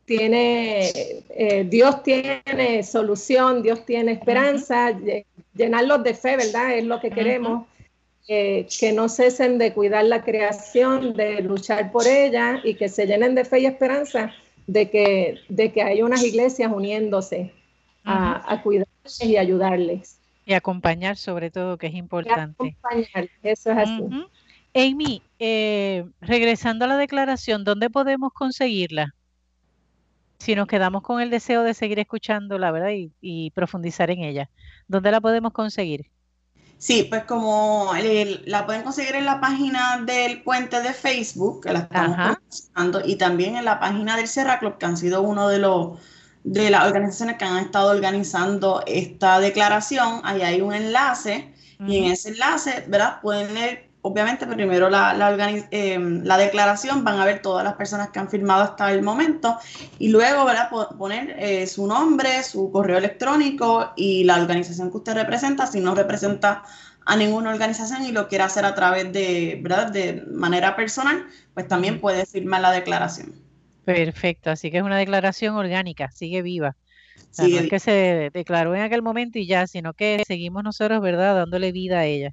tiene 0.05 0.91
eh, 1.29 1.65
Dios 1.67 2.03
tiene 2.03 2.83
solución, 2.83 3.63
Dios 3.63 3.85
tiene 3.85 4.11
esperanza, 4.13 4.93
llenarlos 5.53 6.03
de 6.03 6.13
fe, 6.13 6.37
¿verdad? 6.37 6.77
Es 6.77 6.85
lo 6.85 6.99
que 6.99 7.09
queremos. 7.09 7.67
que 8.27 8.91
no 8.93 9.07
cesen 9.07 9.59
de 9.59 9.71
cuidar 9.71 10.05
la 10.05 10.23
creación, 10.23 11.13
de 11.13 11.41
luchar 11.41 11.91
por 11.91 12.07
ella 12.07 12.59
y 12.63 12.73
que 12.73 12.89
se 12.89 13.05
llenen 13.05 13.35
de 13.35 13.45
fe 13.45 13.59
y 13.59 13.65
esperanza 13.67 14.33
de 14.67 14.89
que, 14.89 15.39
de 15.49 15.71
que 15.71 15.81
hay 15.81 16.01
unas 16.01 16.23
iglesias 16.23 16.71
uniéndose 16.73 17.51
a, 18.03 18.51
a 18.51 18.61
cuidarles 18.61 19.23
y 19.23 19.37
ayudarles. 19.37 20.19
Y 20.45 20.53
acompañar 20.53 21.17
sobre 21.17 21.49
todo, 21.49 21.77
que 21.77 21.87
es 21.87 21.95
importante. 21.95 22.77
acompañar, 22.83 23.29
eso 23.41 23.71
es 23.71 23.77
así. 23.77 24.03
Amy, 24.75 25.21
eh, 25.39 26.05
regresando 26.19 26.83
a 26.83 26.89
la 26.89 26.97
declaración, 26.97 27.63
¿dónde 27.63 27.89
podemos 27.89 28.33
conseguirla? 28.33 29.15
Si 30.37 30.53
nos 30.53 30.67
quedamos 30.67 31.01
con 31.01 31.21
el 31.21 31.29
deseo 31.29 31.63
de 31.63 31.73
seguir 31.73 31.97
escuchándola, 31.99 32.71
¿verdad? 32.71 32.91
Y, 33.21 33.51
profundizar 33.51 34.11
en 34.11 34.19
ella, 34.19 34.49
¿dónde 34.89 35.11
la 35.11 35.21
podemos 35.21 35.53
conseguir? 35.53 36.11
Sí, 36.77 37.07
pues 37.09 37.23
como 37.23 37.93
la 38.43 38.65
pueden 38.65 38.83
conseguir 38.83 39.15
en 39.15 39.25
la 39.25 39.39
página 39.39 40.03
del 40.05 40.43
puente 40.43 40.81
de 40.81 40.91
Facebook, 40.91 41.63
que 41.63 41.71
la 41.71 41.79
estamos 41.79 42.37
y 43.05 43.15
también 43.15 43.55
en 43.55 43.63
la 43.63 43.79
página 43.79 44.17
del 44.17 44.27
Serra 44.27 44.59
Club, 44.59 44.77
que 44.77 44.85
han 44.85 44.97
sido 44.97 45.21
uno 45.21 45.47
de 45.47 45.59
los 45.59 45.99
de 46.45 46.69
las 46.69 46.85
organizaciones 46.85 47.37
que 47.37 47.45
han 47.45 47.57
estado 47.57 47.89
organizando 47.89 48.83
esta 48.85 49.39
declaración. 49.39 50.21
Ahí 50.23 50.43
hay 50.43 50.61
un 50.61 50.73
enlace 50.73 51.51
y 51.79 51.97
en 51.97 52.11
ese 52.11 52.29
enlace, 52.29 52.85
¿verdad? 52.87 53.19
Pueden 53.21 53.49
obviamente 54.01 54.45
primero 54.45 54.87
la, 54.87 55.15
em, 55.71 56.23
la, 56.23 56.37
declaración, 56.37 57.03
van 57.03 57.19
a 57.19 57.25
ver 57.25 57.41
todas 57.41 57.63
las 57.63 57.73
personas 57.73 58.09
que 58.11 58.19
han 58.19 58.29
firmado 58.29 58.61
hasta 58.61 58.91
el 58.93 59.01
momento 59.01 59.57
y 59.97 60.09
luego 60.09 60.45
¿verdad? 60.45 60.69
poner 60.95 61.35
eh, 61.39 61.65
su 61.65 61.87
nombre, 61.87 62.43
su 62.43 62.71
correo 62.71 62.99
electrónico 62.99 63.93
y 63.95 64.23
la 64.23 64.35
organización 64.35 64.91
que 64.91 64.97
usted 64.97 65.15
representa, 65.15 65.65
si 65.65 65.79
no 65.79 65.95
representa 65.95 66.61
a 67.03 67.15
ninguna 67.15 67.51
organización 67.51 68.03
y 68.03 68.11
lo 68.11 68.27
quiere 68.27 68.43
hacer 68.43 68.65
a 68.65 68.75
través 68.75 69.11
de, 69.11 69.59
¿verdad? 69.63 69.87
de 69.91 70.23
manera 70.31 70.75
personal, 70.75 71.25
pues 71.55 71.67
también 71.67 71.99
puede 71.99 72.27
firmar 72.27 72.61
la 72.61 72.71
declaración. 72.71 73.44
Perfecto, 73.87 74.49
así 74.49 74.71
que 74.71 74.77
es 74.77 74.83
una 74.83 74.97
declaración 74.97 75.55
orgánica, 75.55 76.09
sigue 76.11 76.41
viva. 76.41 76.75
no 77.37 77.57
es 77.57 77.67
que 77.67 77.79
se 77.79 78.31
declaró 78.33 78.75
en 78.75 78.81
aquel 78.81 79.01
momento 79.03 79.39
y 79.39 79.47
ya, 79.47 79.67
sino 79.67 79.93
que 79.93 80.21
seguimos 80.27 80.63
nosotros, 80.63 81.01
¿verdad?, 81.01 81.35
dándole 81.35 81.71
vida 81.73 81.99
a 81.99 82.05
ella. 82.05 82.31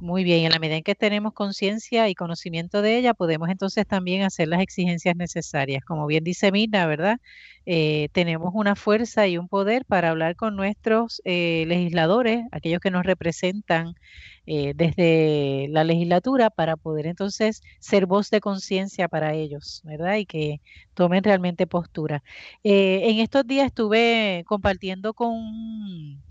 Muy 0.00 0.22
bien, 0.22 0.44
en 0.44 0.52
la 0.52 0.60
medida 0.60 0.76
en 0.76 0.84
que 0.84 0.94
tenemos 0.94 1.32
conciencia 1.32 2.08
y 2.08 2.14
conocimiento 2.14 2.82
de 2.82 2.98
ella, 2.98 3.14
podemos 3.14 3.48
entonces 3.48 3.84
también 3.84 4.22
hacer 4.22 4.46
las 4.46 4.60
exigencias 4.60 5.16
necesarias. 5.16 5.84
Como 5.84 6.06
bien 6.06 6.22
dice 6.22 6.52
Mina, 6.52 6.86
¿verdad? 6.86 7.18
Eh, 7.66 8.08
tenemos 8.12 8.52
una 8.54 8.76
fuerza 8.76 9.26
y 9.26 9.38
un 9.38 9.48
poder 9.48 9.84
para 9.86 10.10
hablar 10.10 10.36
con 10.36 10.54
nuestros 10.54 11.20
eh, 11.24 11.64
legisladores, 11.66 12.44
aquellos 12.52 12.78
que 12.80 12.92
nos 12.92 13.04
representan 13.04 13.94
eh, 14.46 14.72
desde 14.76 15.66
la 15.70 15.82
legislatura, 15.82 16.50
para 16.50 16.76
poder 16.76 17.06
entonces 17.06 17.60
ser 17.80 18.06
voz 18.06 18.30
de 18.30 18.40
conciencia 18.40 19.08
para 19.08 19.34
ellos, 19.34 19.80
¿verdad? 19.84 20.16
Y 20.16 20.26
que 20.26 20.60
tomen 20.94 21.24
realmente 21.24 21.66
postura. 21.66 22.22
en 22.62 23.18
estos 23.18 23.44
días 23.48 23.66
estuve 23.66 24.44
compartiendo 24.46 25.12
con 25.12 26.22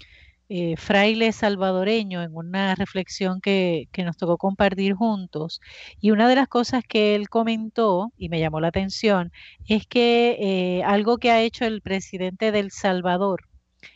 eh, 0.49 0.77
fraile 0.77 1.33
salvadoreño 1.33 2.23
en 2.23 2.33
una 2.33 2.73
reflexión 2.75 3.41
que, 3.41 3.89
nos 4.05 4.15
tocó 4.17 4.37
compartir 4.37 4.93
juntos. 4.93 5.59
Y 5.99 6.11
una 6.11 6.29
de 6.29 6.35
las 6.35 6.47
cosas 6.47 6.83
que 6.87 7.15
él 7.15 7.29
comentó 7.29 8.13
y 8.17 8.29
me 8.29 8.39
llamó 8.39 8.61
la 8.61 8.69
atención 8.69 9.31
es 9.67 9.85
que 9.87 10.37
eh, 10.39 10.83
algo 10.83 11.17
que 11.17 11.31
ha 11.31 11.41
hecho 11.41 11.65
el 11.65 11.81
presidente 11.81 12.51
del 12.53 12.71
Salvador, 12.71 13.41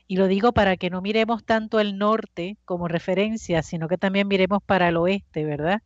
y 0.07 0.17
lo 0.17 0.27
digo 0.27 0.51
para 0.53 0.77
que 0.77 0.89
no 0.89 1.01
miremos 1.01 1.45
tanto 1.45 1.79
el 1.79 1.97
norte 1.97 2.57
como 2.65 2.87
referencia, 2.87 3.63
sino 3.63 3.87
que 3.87 3.97
también 3.97 4.27
miremos 4.27 4.61
para 4.63 4.89
el 4.89 4.97
oeste, 4.97 5.45
¿verdad? 5.45 5.81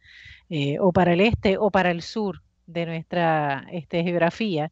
Eh, 0.50 0.78
o 0.80 0.92
para 0.92 1.14
el 1.14 1.22
este 1.22 1.58
o 1.60 1.72
para 1.72 1.92
el 1.92 2.02
sur 2.02 2.42
de 2.68 2.86
nuestra 2.88 3.68
este, 3.72 4.04
geografía, 4.04 4.72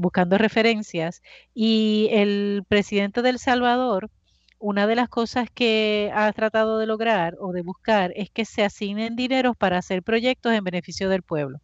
buscando 0.00 0.38
referencias. 0.38 1.22
Y 1.54 2.08
el 2.12 2.64
presidente 2.68 3.22
del 3.22 3.38
Salvador 3.38 4.10
una 4.58 4.86
de 4.86 4.96
las 4.96 5.08
cosas 5.08 5.48
que 5.52 6.10
ha 6.14 6.32
tratado 6.32 6.78
de 6.78 6.86
lograr 6.86 7.36
o 7.40 7.52
de 7.52 7.62
buscar 7.62 8.12
es 8.16 8.30
que 8.30 8.44
se 8.44 8.64
asignen 8.64 9.16
dineros 9.16 9.56
para 9.56 9.78
hacer 9.78 10.02
proyectos 10.02 10.52
en 10.52 10.64
beneficio 10.64 11.08
del 11.08 11.22
pueblo, 11.22 11.60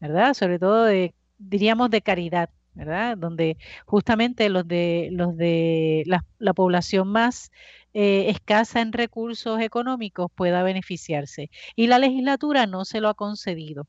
¿verdad? 0.00 0.34
Sobre 0.34 0.58
todo 0.58 0.84
de, 0.84 1.14
diríamos, 1.38 1.90
de 1.90 2.02
caridad, 2.02 2.50
¿verdad? 2.74 3.16
Donde 3.18 3.56
justamente 3.86 4.48
los 4.48 4.66
de, 4.66 5.08
los 5.12 5.36
de 5.36 6.04
la, 6.06 6.54
población 6.54 7.08
más 7.08 7.50
eh, 7.94 8.30
escasa 8.30 8.80
en 8.80 8.92
recursos 8.92 9.60
económicos 9.60 10.30
pueda 10.34 10.62
beneficiarse. 10.62 11.50
Y 11.76 11.86
la 11.88 11.98
legislatura 11.98 12.66
no 12.66 12.84
se 12.84 13.00
lo 13.00 13.08
ha 13.08 13.14
concedido. 13.14 13.86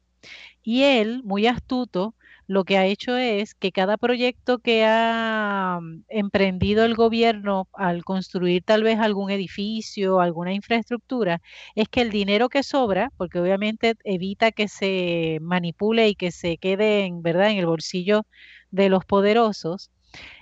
Y 0.63 0.84
él, 0.84 1.21
muy 1.24 1.47
astuto, 1.47 2.15
lo 2.47 2.65
que 2.65 2.78
ha 2.78 2.86
hecho 2.86 3.17
es 3.17 3.55
que 3.55 3.71
cada 3.71 3.97
proyecto 3.97 4.59
que 4.59 4.86
ha 4.86 5.80
mm, 5.82 6.03
emprendido 6.09 6.86
el 6.86 6.95
gobierno 6.95 7.67
al 7.74 8.03
construir 8.03 8.63
tal 8.63 8.84
vez 8.84 8.99
algún 8.99 9.32
edificio, 9.32 10.19
alguna 10.19 10.53
infraestructura, 10.53 11.41
es 11.76 11.88
que 11.89 12.01
el 12.01 12.11
dinero 12.11 12.49
que 12.49 12.63
sobra, 12.63 13.11
porque 13.17 13.39
obviamente 13.39 13.95
evita 14.03 14.51
que 14.51 14.67
se 14.67 15.39
manipule 15.41 16.09
y 16.09 16.15
que 16.15 16.32
se 16.32 16.57
quede 16.57 17.05
en 17.05 17.21
verdad 17.21 17.49
en 17.51 17.57
el 17.57 17.65
bolsillo 17.65 18.26
de 18.71 18.89
los 18.89 19.05
poderosos, 19.05 19.91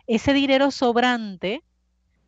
ese 0.08 0.34
dinero 0.34 0.72
sobrante 0.72 1.64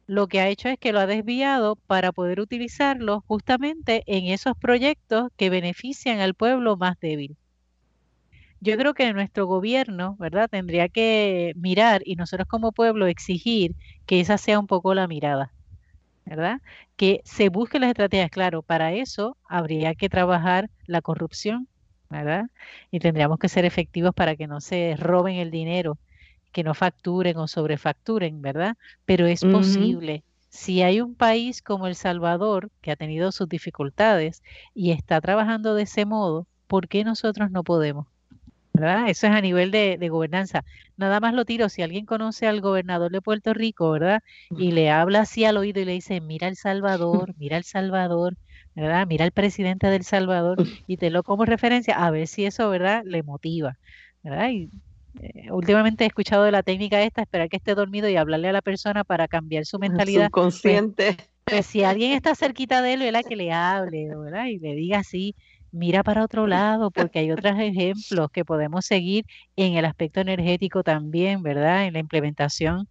lo 0.08 0.28
que 0.28 0.40
ha 0.42 0.50
hecho 0.50 0.70
es 0.70 0.78
que 0.80 0.94
lo 0.94 1.00
ha 1.00 1.08
desviado 1.08 1.76
para 1.88 2.12
poder 2.12 2.40
utilizarlo 2.40 3.24
justamente 3.28 4.04
en 4.08 4.26
esos 4.28 4.54
proyectos 4.58 5.30
que 5.38 5.50
benefician 5.50 6.20
al 6.20 6.36
pueblo 6.36 6.78
más 6.78 7.00
débil 7.00 7.38
yo 8.64 8.78
creo 8.78 8.94
que 8.94 9.14
nuestro 9.14 9.46
gobierno, 9.48 10.16
¿verdad? 10.20 10.50
Tendría 10.50 10.90
que 10.90 11.54
mirar 11.56 12.02
y 12.06 12.16
nosotros 12.16 12.48
como 12.48 12.72
pueblo 12.72 13.08
exigir 13.08 13.76
que 14.06 14.20
esa 14.22 14.38
sea 14.38 14.60
un 14.60 14.68
poco 14.68 14.94
la 14.94 15.08
mirada, 15.08 15.54
¿verdad? 16.26 16.60
Que 16.96 17.22
se 17.26 17.50
busquen 17.50 17.82
las 17.82 17.90
estrategias, 17.92 18.30
claro, 18.32 18.64
para 18.64 18.94
eso 18.94 19.38
habría 19.50 19.96
que 19.96 20.10
trabajar 20.10 20.70
la 20.88 21.02
corrupción, 21.02 21.68
¿verdad? 22.10 22.46
Y 22.92 23.00
tendríamos 23.00 23.40
que 23.40 23.50
ser 23.50 23.66
efectivos 23.66 24.14
para 24.16 24.36
que 24.36 24.48
no 24.48 24.62
se 24.62 24.96
roben 24.98 25.38
el 25.38 25.52
dinero, 25.52 26.00
que 26.54 26.64
no 26.64 26.74
facturen 26.76 27.38
o 27.38 27.48
sobrefacturen, 27.48 28.42
¿verdad? 28.42 28.76
Pero 29.06 29.28
es 29.28 29.46
posible. 29.46 30.24
Si 30.50 30.84
hay 30.84 31.02
un 31.02 31.16
país 31.16 31.62
como 31.64 31.88
El 31.88 31.96
Salvador 31.96 32.72
que 32.82 32.92
ha 32.92 32.96
tenido 32.98 33.32
sus 33.32 33.50
dificultades 33.50 34.42
y 34.74 34.92
está 34.92 35.22
trabajando 35.22 35.76
de 35.76 35.84
ese 35.84 36.06
modo, 36.06 36.48
¿por 36.68 36.88
qué 36.90 37.04
nosotros 37.04 37.52
no 37.52 37.64
podemos? 37.64 38.13
¿Verdad? 38.74 39.10
Eso 39.10 39.28
es 39.28 39.34
a 39.34 39.42
nivel 39.42 39.72
de, 39.72 39.98
gobernanza. 40.10 40.64
Nada 40.98 41.20
más 41.20 41.34
lo 41.34 41.46
tiro, 41.46 41.70
si 41.70 41.82
alguien 41.82 42.06
conoce 42.06 42.48
al 42.48 42.62
gobernador 42.62 43.12
de 43.12 43.22
Puerto 43.22 43.54
Rico, 43.54 43.92
¿verdad? 43.92 44.22
Y 44.58 44.72
le 44.72 44.90
habla 44.90 45.22
así 45.22 45.46
al 45.46 45.58
oído 45.58 45.80
y 45.80 45.86
le 45.86 45.94
dice, 45.94 46.22
mira 46.22 46.48
El 46.48 46.56
Salvador, 46.56 47.34
mira 47.38 47.58
El 47.58 47.64
Salvador, 47.64 48.36
¿verdad? 48.76 49.06
Mira 49.08 49.26
al 49.26 49.32
presidente 49.32 49.88
del 49.88 50.04
Salvador 50.04 50.58
y 50.88 50.98
te 50.98 51.10
lo 51.10 51.24
como 51.24 51.46
referencia, 51.46 52.04
a 52.04 52.10
ver 52.12 52.28
si 52.28 52.46
eso, 52.46 52.70
¿verdad? 52.70 53.04
Le 53.06 53.22
motiva, 53.24 53.78
¿verdad? 54.24 54.50
Y 54.50 54.70
eh, 55.22 55.52
últimamente 55.52 56.04
he 56.04 56.08
escuchado 56.08 56.44
de 56.44 56.52
la 56.52 56.64
técnica 56.64 57.02
esta, 57.02 57.22
esperar 57.22 57.50
que 57.50 57.58
esté 57.58 57.76
dormido 57.76 58.10
y 58.10 58.16
hablarle 58.16 58.50
a 58.50 58.54
la 58.54 58.62
persona 58.62 59.04
para 59.04 59.28
cambiar 59.28 59.66
su 59.66 59.78
mentalidad. 59.80 60.32
Pues, 60.32 60.56
Subconsciente. 60.56 61.18
Pues, 61.46 61.66
si 61.66 61.84
alguien 61.84 62.12
está 62.14 62.36
cerquita 62.36 62.82
de 62.82 62.94
él, 62.94 63.00
¿verdad? 63.02 63.22
Que 63.28 63.36
le 63.36 63.52
hable, 63.52 64.08
¿verdad? 64.16 64.46
Y 64.48 64.58
le 64.58 64.74
diga 64.74 65.00
así, 65.00 65.36
mira 65.74 66.04
para 66.04 66.24
otro 66.24 66.48
lado, 66.48 66.92
porque 66.92 67.20
hay 67.20 67.32
otros 67.32 67.60
ejemplos 67.60 68.32
que 68.32 68.46
podemos 68.46 68.86
seguir 68.86 69.26
en 69.58 69.74
el 69.76 69.86
aspecto 69.86 70.22
energético 70.22 70.84
también, 70.84 71.44
¿verdad? 71.44 71.86
En 71.86 71.94
la 71.94 72.00
implementación 72.00 72.88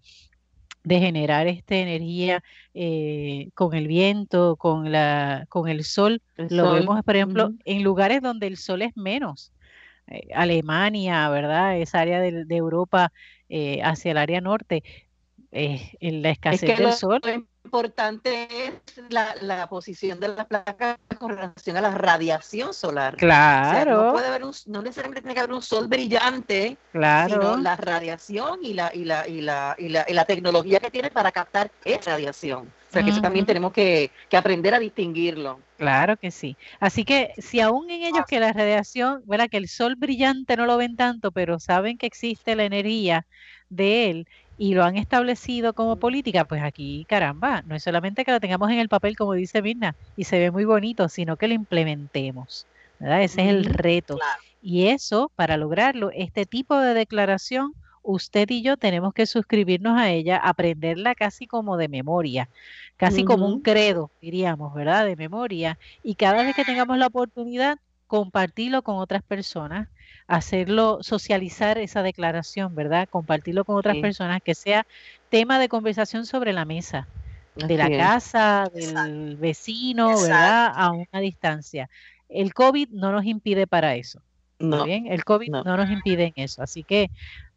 de 0.84 0.98
generar 0.98 1.46
esta 1.46 1.76
energía 1.76 2.42
eh, 2.74 3.50
con 3.54 3.74
el 3.74 3.86
viento, 3.86 4.56
con, 4.56 4.90
la, 4.90 5.46
con 5.48 5.68
el 5.68 5.84
sol. 5.84 6.20
Lo 6.36 6.72
vemos, 6.72 7.02
por 7.04 7.16
ejemplo, 7.16 7.52
en 7.64 7.82
lugares 7.84 8.20
donde 8.20 8.48
el 8.48 8.56
sol 8.56 8.82
es 8.82 8.96
menos. 8.96 9.52
Eh, 10.08 10.28
Alemania, 10.34 11.28
¿verdad? 11.28 11.78
Esa 11.78 12.00
área 12.00 12.20
de, 12.20 12.44
Europa 12.48 13.12
eh, 13.48 13.80
hacia 13.82 14.10
el 14.10 14.18
área 14.18 14.40
norte. 14.40 14.82
En 15.52 16.22
la 16.22 16.30
escasez 16.30 16.78
del 16.78 16.92
sol 16.92 17.20
importante 17.64 18.48
es 18.66 18.72
la, 19.08 19.66
posición 19.68 20.20
de 20.20 20.28
la 20.28 20.44
placa 20.44 20.98
con 21.18 21.30
relación 21.30 21.76
a 21.76 21.80
la 21.80 21.90
radiación 21.92 22.74
solar. 22.74 23.16
Claro. 23.16 24.04
no, 24.04 24.12
puede 24.12 24.26
haber 24.26 24.44
un, 24.44 24.52
no 24.66 24.82
necesariamente 24.82 25.22
tiene 25.22 25.34
que 25.34 25.40
haber 25.40 25.54
un 25.54 25.62
sol 25.62 25.88
brillante, 25.88 26.76
claro. 26.90 27.32
sino 27.32 27.56
la 27.56 27.76
radiación 27.76 28.60
y 28.62 28.74
la, 28.74 28.90
y 28.92 29.04
la, 29.04 29.26
y 29.26 29.40
la, 29.40 29.74
y 29.78 29.88
la, 29.88 30.04
y 30.06 30.12
la 30.12 30.24
tecnología 30.24 30.80
que 30.80 30.90
tiene 30.90 31.10
para 31.10 31.32
captar 31.32 31.70
esa 31.84 32.12
radiación. 32.12 32.72
O 32.88 32.92
sea, 32.92 33.02
que 33.02 33.08
eso 33.08 33.22
también 33.22 33.46
tenemos 33.46 33.72
que, 33.72 34.10
que, 34.28 34.36
aprender 34.36 34.74
a 34.74 34.78
distinguirlo. 34.78 35.60
Claro 35.78 36.18
que 36.18 36.30
sí. 36.30 36.58
Así 36.78 37.06
que 37.06 37.32
si 37.38 37.58
aún 37.60 37.90
en 37.90 38.02
ellos 38.02 38.24
que 38.28 38.38
la 38.38 38.52
radiación, 38.52 39.22
¿verdad? 39.24 39.48
que 39.50 39.56
el 39.56 39.68
sol 39.68 39.96
brillante 39.96 40.58
no 40.58 40.66
lo 40.66 40.76
ven 40.76 40.94
tanto, 40.94 41.32
pero 41.32 41.58
saben 41.58 41.96
que 41.96 42.04
existe 42.04 42.54
la 42.54 42.64
energía 42.64 43.24
de 43.70 44.10
él, 44.10 44.28
y 44.58 44.74
lo 44.74 44.84
han 44.84 44.96
establecido 44.96 45.72
como 45.72 45.96
política, 45.96 46.44
pues 46.44 46.62
aquí, 46.62 47.04
caramba, 47.08 47.62
no 47.62 47.74
es 47.74 47.82
solamente 47.82 48.24
que 48.24 48.32
lo 48.32 48.40
tengamos 48.40 48.70
en 48.70 48.78
el 48.78 48.88
papel, 48.88 49.16
como 49.16 49.32
dice 49.32 49.62
Mirna, 49.62 49.94
y 50.16 50.24
se 50.24 50.38
ve 50.38 50.50
muy 50.50 50.64
bonito, 50.64 51.08
sino 51.08 51.36
que 51.36 51.48
lo 51.48 51.54
implementemos. 51.54 52.66
¿verdad? 52.98 53.22
Ese 53.22 53.42
es 53.42 53.48
el 53.48 53.64
reto. 53.64 54.18
Y 54.62 54.86
eso, 54.86 55.30
para 55.34 55.56
lograrlo, 55.56 56.10
este 56.14 56.46
tipo 56.46 56.78
de 56.78 56.94
declaración, 56.94 57.74
usted 58.02 58.48
y 58.50 58.62
yo 58.62 58.76
tenemos 58.76 59.12
que 59.12 59.26
suscribirnos 59.26 59.98
a 59.98 60.10
ella, 60.10 60.36
aprenderla 60.36 61.14
casi 61.14 61.46
como 61.46 61.76
de 61.76 61.88
memoria, 61.88 62.48
casi 62.96 63.24
como 63.24 63.46
un 63.46 63.60
credo, 63.60 64.10
diríamos, 64.20 64.72
¿verdad? 64.74 65.04
De 65.06 65.16
memoria. 65.16 65.78
Y 66.04 66.14
cada 66.14 66.44
vez 66.44 66.54
que 66.54 66.64
tengamos 66.64 66.96
la 66.98 67.08
oportunidad, 67.08 67.78
compartirlo 68.06 68.82
con 68.82 68.96
otras 68.98 69.22
personas 69.22 69.88
hacerlo, 70.26 70.98
socializar 71.02 71.78
esa 71.78 72.02
declaración, 72.02 72.74
¿verdad? 72.74 73.08
Compartirlo 73.08 73.64
con 73.64 73.76
otras 73.76 73.96
personas, 73.98 74.40
que 74.42 74.54
sea 74.54 74.86
tema 75.28 75.58
de 75.58 75.68
conversación 75.68 76.26
sobre 76.26 76.52
la 76.52 76.64
mesa, 76.64 77.08
de 77.54 77.76
la 77.76 77.90
casa, 77.90 78.70
del 78.74 79.36
vecino, 79.36 80.20
¿verdad? 80.20 80.72
A 80.74 80.92
una 80.92 81.20
distancia. 81.20 81.90
El 82.28 82.54
COVID 82.54 82.88
no 82.90 83.12
nos 83.12 83.24
impide 83.24 83.66
para 83.66 83.94
eso. 83.94 84.20
No. 84.58 84.84
Bien? 84.84 85.06
El 85.06 85.24
COVID 85.24 85.50
no. 85.50 85.64
no 85.64 85.76
nos 85.76 85.90
impide 85.90 86.32
en 86.34 86.44
eso. 86.44 86.62
Así 86.62 86.82
que 86.82 87.10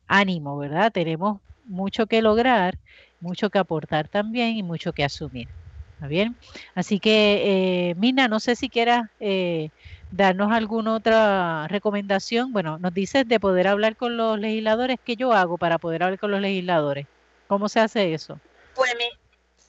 ánimo, 0.08 0.58
¿verdad? 0.58 0.92
Tenemos 0.92 1.40
mucho 1.66 2.08
que 2.08 2.22
lograr, 2.22 2.78
mucho 3.20 3.50
que 3.50 3.60
aportar 3.60 4.08
también 4.08 4.58
y 4.58 4.64
mucho 4.64 4.92
que 4.94 5.04
asumir. 5.04 5.48
¿Está 5.96 6.08
bien? 6.08 6.36
Así 6.76 7.00
que, 7.00 7.90
eh, 7.90 7.96
Mina, 7.96 8.28
no 8.28 8.42
sé 8.42 8.58
si 8.58 8.70
quieras 8.70 9.10
eh, 9.22 9.70
darnos 10.12 10.52
alguna 10.52 10.94
otra 10.94 11.68
recomendación. 11.70 12.52
Bueno, 12.52 12.78
nos 12.80 12.94
dices 12.94 13.26
de 13.28 13.40
poder 13.40 13.68
hablar 13.68 13.96
con 13.96 14.18
los 14.18 14.38
legisladores. 14.38 15.00
¿Qué 15.06 15.16
yo 15.16 15.32
hago 15.32 15.58
para 15.58 15.78
poder 15.78 16.04
hablar 16.04 16.20
con 16.20 16.32
los 16.32 16.42
legisladores? 16.42 17.08
¿Cómo 17.48 17.70
se 17.70 17.80
hace 17.80 18.14
eso? 18.14 18.38
Pues, 18.76 18.94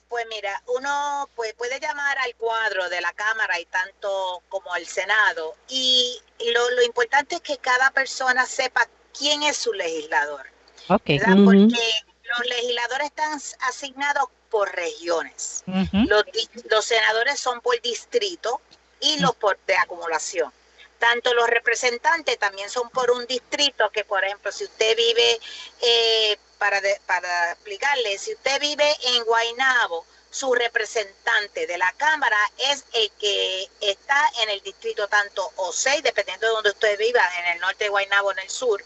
pues 0.09 0.25
mira, 0.29 0.61
uno 0.77 1.29
pues, 1.33 1.53
puede 1.53 1.79
llamar 1.79 2.17
al 2.17 2.35
cuadro 2.35 2.89
de 2.89 2.99
la 2.99 3.13
Cámara 3.13 3.57
y 3.61 3.65
tanto 3.65 4.43
como 4.49 4.73
al 4.73 4.85
Senado. 4.85 5.55
Y 5.69 6.19
lo, 6.53 6.71
lo 6.71 6.83
importante 6.83 7.35
es 7.35 7.41
que 7.41 7.57
cada 7.57 7.89
persona 7.91 8.45
sepa 8.45 8.85
quién 9.17 9.43
es 9.43 9.55
su 9.55 9.71
legislador. 9.71 10.45
Okay. 10.89 11.19
Porque 11.19 11.67
los 11.67 12.47
legisladores 12.49 13.07
están 13.07 13.39
asignados 13.61 14.25
por 14.49 14.73
regiones. 14.73 15.63
los, 15.65 16.23
los, 16.69 16.85
senadores 16.85 17.39
son 17.39 17.61
por 17.61 17.79
distrito 17.81 18.61
y 18.99 19.19
los 19.19 19.35
por 19.35 19.57
de 19.67 19.75
acumulación. 19.75 20.51
Tanto 20.99 21.33
los 21.33 21.47
representantes 21.47 22.39
también 22.39 22.69
son 22.69 22.89
por 22.89 23.11
un 23.11 23.25
distrito 23.27 23.89
que, 23.91 24.03
por 24.03 24.23
ejemplo, 24.23 24.51
si 24.51 24.63
usted 24.63 24.95
vive, 24.97 25.39
eh, 25.81 26.37
para, 26.57 26.81
para 27.05 27.51
explicarle, 27.51 28.17
si 28.17 28.33
usted 28.33 28.59
vive 28.59 28.95
en 29.15 29.23
Guaynabo, 29.25 30.05
su 30.29 30.53
representante 30.53 31.67
de 31.67 31.77
la 31.77 31.91
Cámara 31.93 32.37
es 32.57 32.83
el 32.93 33.11
que 33.19 33.69
está 33.81 34.29
en 34.43 34.49
el 34.49 34.61
distrito 34.61 35.07
tanto 35.07 35.51
o 35.55 35.71
6, 35.71 36.03
dependiendo 36.03 36.47
de 36.47 36.53
donde 36.53 36.69
usted 36.71 36.97
viva, 36.97 37.21
en 37.39 37.53
el 37.53 37.59
norte 37.59 37.85
de 37.85 37.89
Guaynabo, 37.89 38.31
en 38.31 38.39
el 38.39 38.49
sur, 38.49 38.83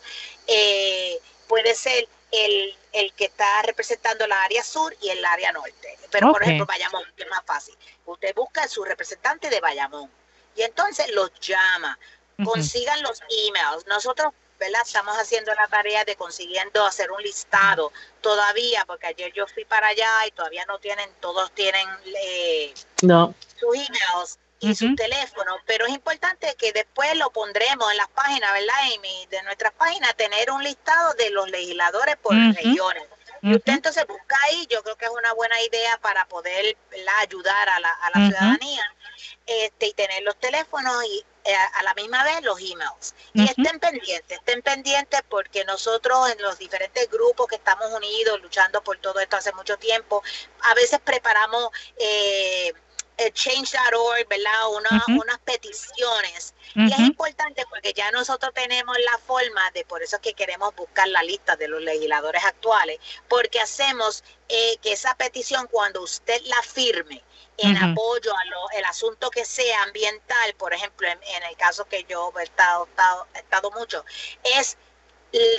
eh, 0.47 1.20
puede 1.47 1.76
ser 1.76 2.07
el, 2.32 2.77
el, 2.93 3.13
que 3.13 3.25
está 3.25 3.61
representando 3.63 4.25
la 4.27 4.41
área 4.43 4.63
sur 4.63 4.95
y 5.01 5.09
el 5.09 5.23
área 5.23 5.51
norte. 5.51 5.97
Pero, 6.09 6.32
por 6.32 6.41
ejemplo, 6.43 6.65
Bayamón, 6.65 7.03
que 7.15 7.23
es 7.23 7.29
más 7.29 7.43
fácil. 7.45 7.75
Usted 8.05 8.34
busca 8.36 8.63
a 8.63 8.67
su 8.67 8.84
representante 8.84 9.49
de 9.49 9.59
Bayamón 9.59 10.09
y 10.55 10.61
entonces 10.63 11.09
los 11.13 11.32
llama. 11.39 11.97
Consigan 12.43 13.01
los 13.03 13.21
emails. 13.47 13.86
Nosotros, 13.88 14.34
¿verdad? 14.59 14.82
Estamos 14.84 15.15
haciendo 15.17 15.53
la 15.53 15.67
tarea 15.67 16.03
de 16.05 16.15
consiguiendo 16.15 16.86
hacer 16.86 17.11
un 17.11 17.21
listado 17.21 17.91
todavía, 18.21 18.84
porque 18.86 19.07
ayer 19.07 19.32
yo 19.34 19.45
fui 19.47 19.63
para 19.65 19.88
allá 19.88 20.25
y 20.27 20.32
todavía 20.32 20.65
no 20.65 20.79
tienen, 20.79 21.09
todos 21.19 21.51
tienen 21.51 21.88
eh, 22.05 22.73
no. 23.03 23.36
sus 23.59 23.75
emails 23.75 24.39
y 24.62 24.76
su 24.76 24.93
teléfono, 24.95 25.57
pero 25.66 25.88
es 25.88 25.91
importante 25.91 26.55
que 26.55 26.72
después 26.72 27.16
lo 27.18 27.32
pondremos 27.32 27.91
en 27.91 27.97
las 27.97 28.09
páginas, 28.09 28.53
¿verdad, 28.53 28.76
Amy? 28.95 29.28
De 29.32 29.41
nuestras 29.41 29.74
páginas, 29.74 30.16
tener 30.16 30.51
un 30.51 30.64
listado 30.64 31.14
de 31.16 31.32
los 31.32 31.49
legisladores 31.49 32.16
por 32.18 32.36
regiones. 32.36 33.03
Y 33.41 33.55
usted 33.55 33.74
entonces 33.74 34.05
busca 34.05 34.38
ahí, 34.43 34.68
yo 34.70 34.84
creo 34.84 34.95
que 34.97 35.05
es 35.05 35.12
una 35.12 35.34
buena 35.34 35.59
idea 35.62 35.97
para 35.97 36.28
poder 36.28 36.78
ayudar 37.22 37.70
a 37.70 37.80
la, 37.80 37.89
a 37.89 38.09
la 38.12 38.28
ciudadanía 38.28 38.95
este, 39.47 39.88
y 39.88 39.93
tener 39.93 40.22
los 40.22 40.36
teléfonos 40.38 41.03
y 41.05 41.26
eh, 41.43 41.55
a 41.74 41.82
la 41.82 41.95
misma 41.95 42.24
vez 42.24 42.43
los 42.43 42.59
emails. 42.59 43.16
Y 43.34 43.43
estén 43.45 43.80
pendientes, 43.80 44.38
estén 44.38 44.62
pendientes 44.62 45.22
porque 45.28 45.66
nosotros 45.66 46.30
en 46.30 46.39
los 46.43 46.59
diferentes 46.59 47.09
grupos 47.09 47.47
que 47.47 47.55
estamos 47.55 47.91
unidos 47.91 48.39
luchando 48.43 48.84
por 48.84 48.97
todo 48.97 49.20
esto 49.20 49.38
hace 49.38 49.51
mucho 49.53 49.76
tiempo, 49.78 50.22
a 50.62 50.76
veces 50.76 50.99
preparamos... 51.03 51.72
Eh, 51.97 52.74
change.org, 53.32 54.28
¿verdad? 54.28 54.69
Unas 55.07 55.38
peticiones. 55.45 56.55
Y 56.74 56.91
es 56.91 56.99
importante 56.99 57.63
porque 57.69 57.93
ya 57.93 58.09
nosotros 58.11 58.51
tenemos 58.53 58.97
la 58.99 59.17
forma 59.19 59.69
de, 59.72 59.86
por 59.86 60.01
eso 60.01 60.15
es 60.15 60.22
que 60.22 60.34
queremos 60.34 60.74
buscar 60.76 61.07
la 61.09 61.22
lista 61.22 61.55
de 61.55 61.67
los 61.67 61.82
legisladores 61.82 62.43
actuales, 62.43 62.99
porque 63.28 63.59
hacemos 63.59 64.24
eh, 64.49 64.78
que 64.82 64.93
esa 64.93 65.13
petición, 65.15 65.67
cuando 65.69 66.01
usted 66.01 66.41
la 66.45 66.61
firme, 66.63 67.24
en 67.57 67.78
apoyo 67.78 68.36
a 68.36 68.45
lo, 68.45 68.69
el 68.72 68.86
asunto 68.86 69.30
que 69.30 69.45
sea 69.45 69.84
ambiental, 69.84 70.55
por 70.55 70.74
ejemplo, 70.74 71.07
en, 71.07 71.43
el 71.43 71.55
caso 71.57 71.86
que 71.86 72.05
yo 72.05 72.34
he 72.39 72.43
estado, 72.43 72.88
he 73.36 73.39
estado 73.39 73.69
mucho, 73.72 74.03
es 74.57 74.78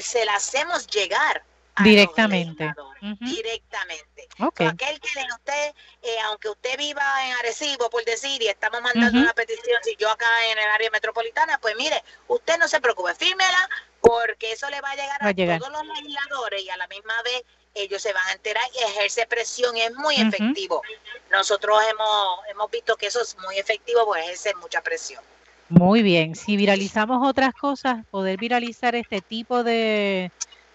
se 0.03 0.25
la 0.25 0.35
hacemos 0.35 0.87
llegar 0.87 1.45
directamente. 1.81 2.73
Directamente. 3.01 4.29
aquel 4.39 5.01
que 5.01 5.09
usted, 5.35 5.75
eh, 6.03 6.21
aunque 6.27 6.49
usted 6.51 6.77
viva 6.77 7.03
en 7.27 7.33
Arecibo, 7.37 7.89
por 7.91 8.05
decir, 8.05 8.43
y 8.43 8.49
estamos 8.49 8.81
mandando 8.83 9.19
una 9.19 9.33
petición, 9.33 9.79
si 9.83 9.97
yo 9.97 10.11
acá 10.11 10.27
en 10.51 10.59
el 10.59 10.69
área 10.71 10.91
metropolitana, 10.91 11.59
pues 11.59 11.75
mire, 11.77 12.03
usted 12.29 12.59
no 12.59 12.69
se 12.69 12.81
preocupe, 12.81 13.15
fírmela, 13.15 13.69
porque 14.01 14.53
eso 14.53 14.69
le 14.71 14.81
va 14.81 14.91
a 14.91 14.97
llegar 14.97 15.19
a, 15.21 15.59
todos 15.59 15.73
los 15.73 15.87
legisladores 15.97 16.63
y 16.63 16.71
a 16.71 16.77
la 16.77 16.87
misma 16.89 17.15
vez 17.23 17.43
ellos 17.75 18.03
se 18.03 18.13
van 18.13 18.27
a 18.29 18.33
enterar 18.33 18.65
y 18.75 18.83
ejerce 18.83 19.27
presión 19.27 19.77
y 19.77 19.81
es 19.81 19.95
muy 19.95 20.17
efectivo. 20.17 20.83
Nosotros 21.31 21.79
hemos, 21.91 22.39
hemos 22.51 22.71
visto 22.71 22.97
que 22.97 23.07
eso 23.07 23.23
es 23.23 23.37
muy 23.39 23.59
efectivo, 23.59 24.05
pues 24.05 24.25
ejerce 24.25 24.55
mucha 24.57 24.83
presión. 24.83 25.23
Muy 25.69 26.03
bien, 26.03 26.35
si 26.35 26.59
viralizamos 26.59 27.27
otras 27.27 27.55
cosas, 27.55 28.05
poder 28.11 28.37
viralizar 28.37 28.95
este 28.95 29.23
tipo 29.23 29.65
de, 29.65 30.31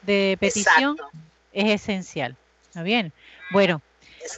de 0.08 0.38
petición 0.40 0.98
es 1.52 1.82
esencial. 1.82 2.36
¿Está 2.68 2.82
bien? 2.82 3.14
Bueno, 3.52 3.82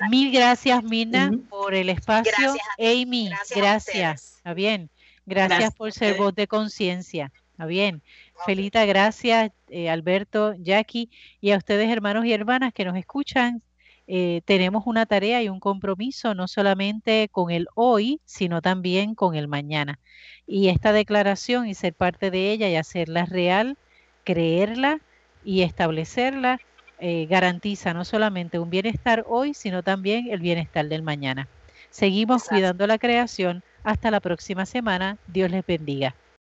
mil 0.10 0.32
gracias, 0.32 0.84
Mina, 0.84 1.32
por 1.50 1.74
el 1.74 1.90
espacio. 1.90 2.56
Amy, 2.78 3.30
gracias. 3.56 4.38
¿Está 4.38 4.54
bien? 4.54 4.90
Gracias, 5.26 5.74
por 5.76 5.94
ser 5.94 6.18
voz 6.18 6.34
de 6.36 6.48
conciencia. 6.48 7.32
¿Está 7.52 7.66
bien? 7.68 8.02
Felita, 8.46 8.86
gracias, 8.86 9.52
eh, 9.70 9.90
Alberto, 9.90 10.56
Jackie, 10.58 11.10
y 11.40 11.52
a 11.52 11.58
ustedes, 11.58 11.90
hermanos 11.90 12.26
y 12.26 12.34
hermanas 12.34 12.74
que 12.74 12.86
nos 12.86 12.98
escuchan. 12.98 13.62
Eh, 14.08 14.42
tenemos 14.46 14.88
una 14.88 15.06
tarea 15.06 15.44
y 15.44 15.50
un 15.50 15.60
compromiso, 15.60 16.34
no 16.34 16.48
solamente 16.48 17.30
con 17.32 17.52
el 17.52 17.68
hoy, 17.76 18.22
sino 18.26 18.62
también 18.62 19.14
con 19.14 19.36
el 19.36 19.48
mañana. 19.48 20.00
Y 20.48 20.70
esta 20.70 20.94
declaración 20.94 21.68
y 21.68 21.76
ser 21.76 21.94
parte 21.94 22.32
de 22.32 22.52
ella 22.52 22.70
y 22.70 22.76
hacerla 22.76 23.26
real, 23.26 23.78
creerla 24.24 25.02
y 25.42 25.62
establecerla 25.64 26.62
eh, 26.98 27.26
garantiza 27.28 27.94
no 27.94 28.06
solamente 28.06 28.60
un 28.60 28.70
bienestar 28.70 29.24
hoy, 29.28 29.54
sino 29.54 29.84
también 29.84 30.28
el 30.32 30.40
bienestar 30.42 30.88
del 30.88 31.04
mañana. 31.04 31.50
Seguimos 31.90 32.44
cuidando 32.44 32.88
la 32.88 32.98
creación. 32.98 33.62
Hasta 33.84 34.12
la 34.12 34.20
próxima 34.22 34.66
semana. 34.66 35.18
Dios 35.26 35.50
les 35.52 35.66
bendiga. 35.66 36.29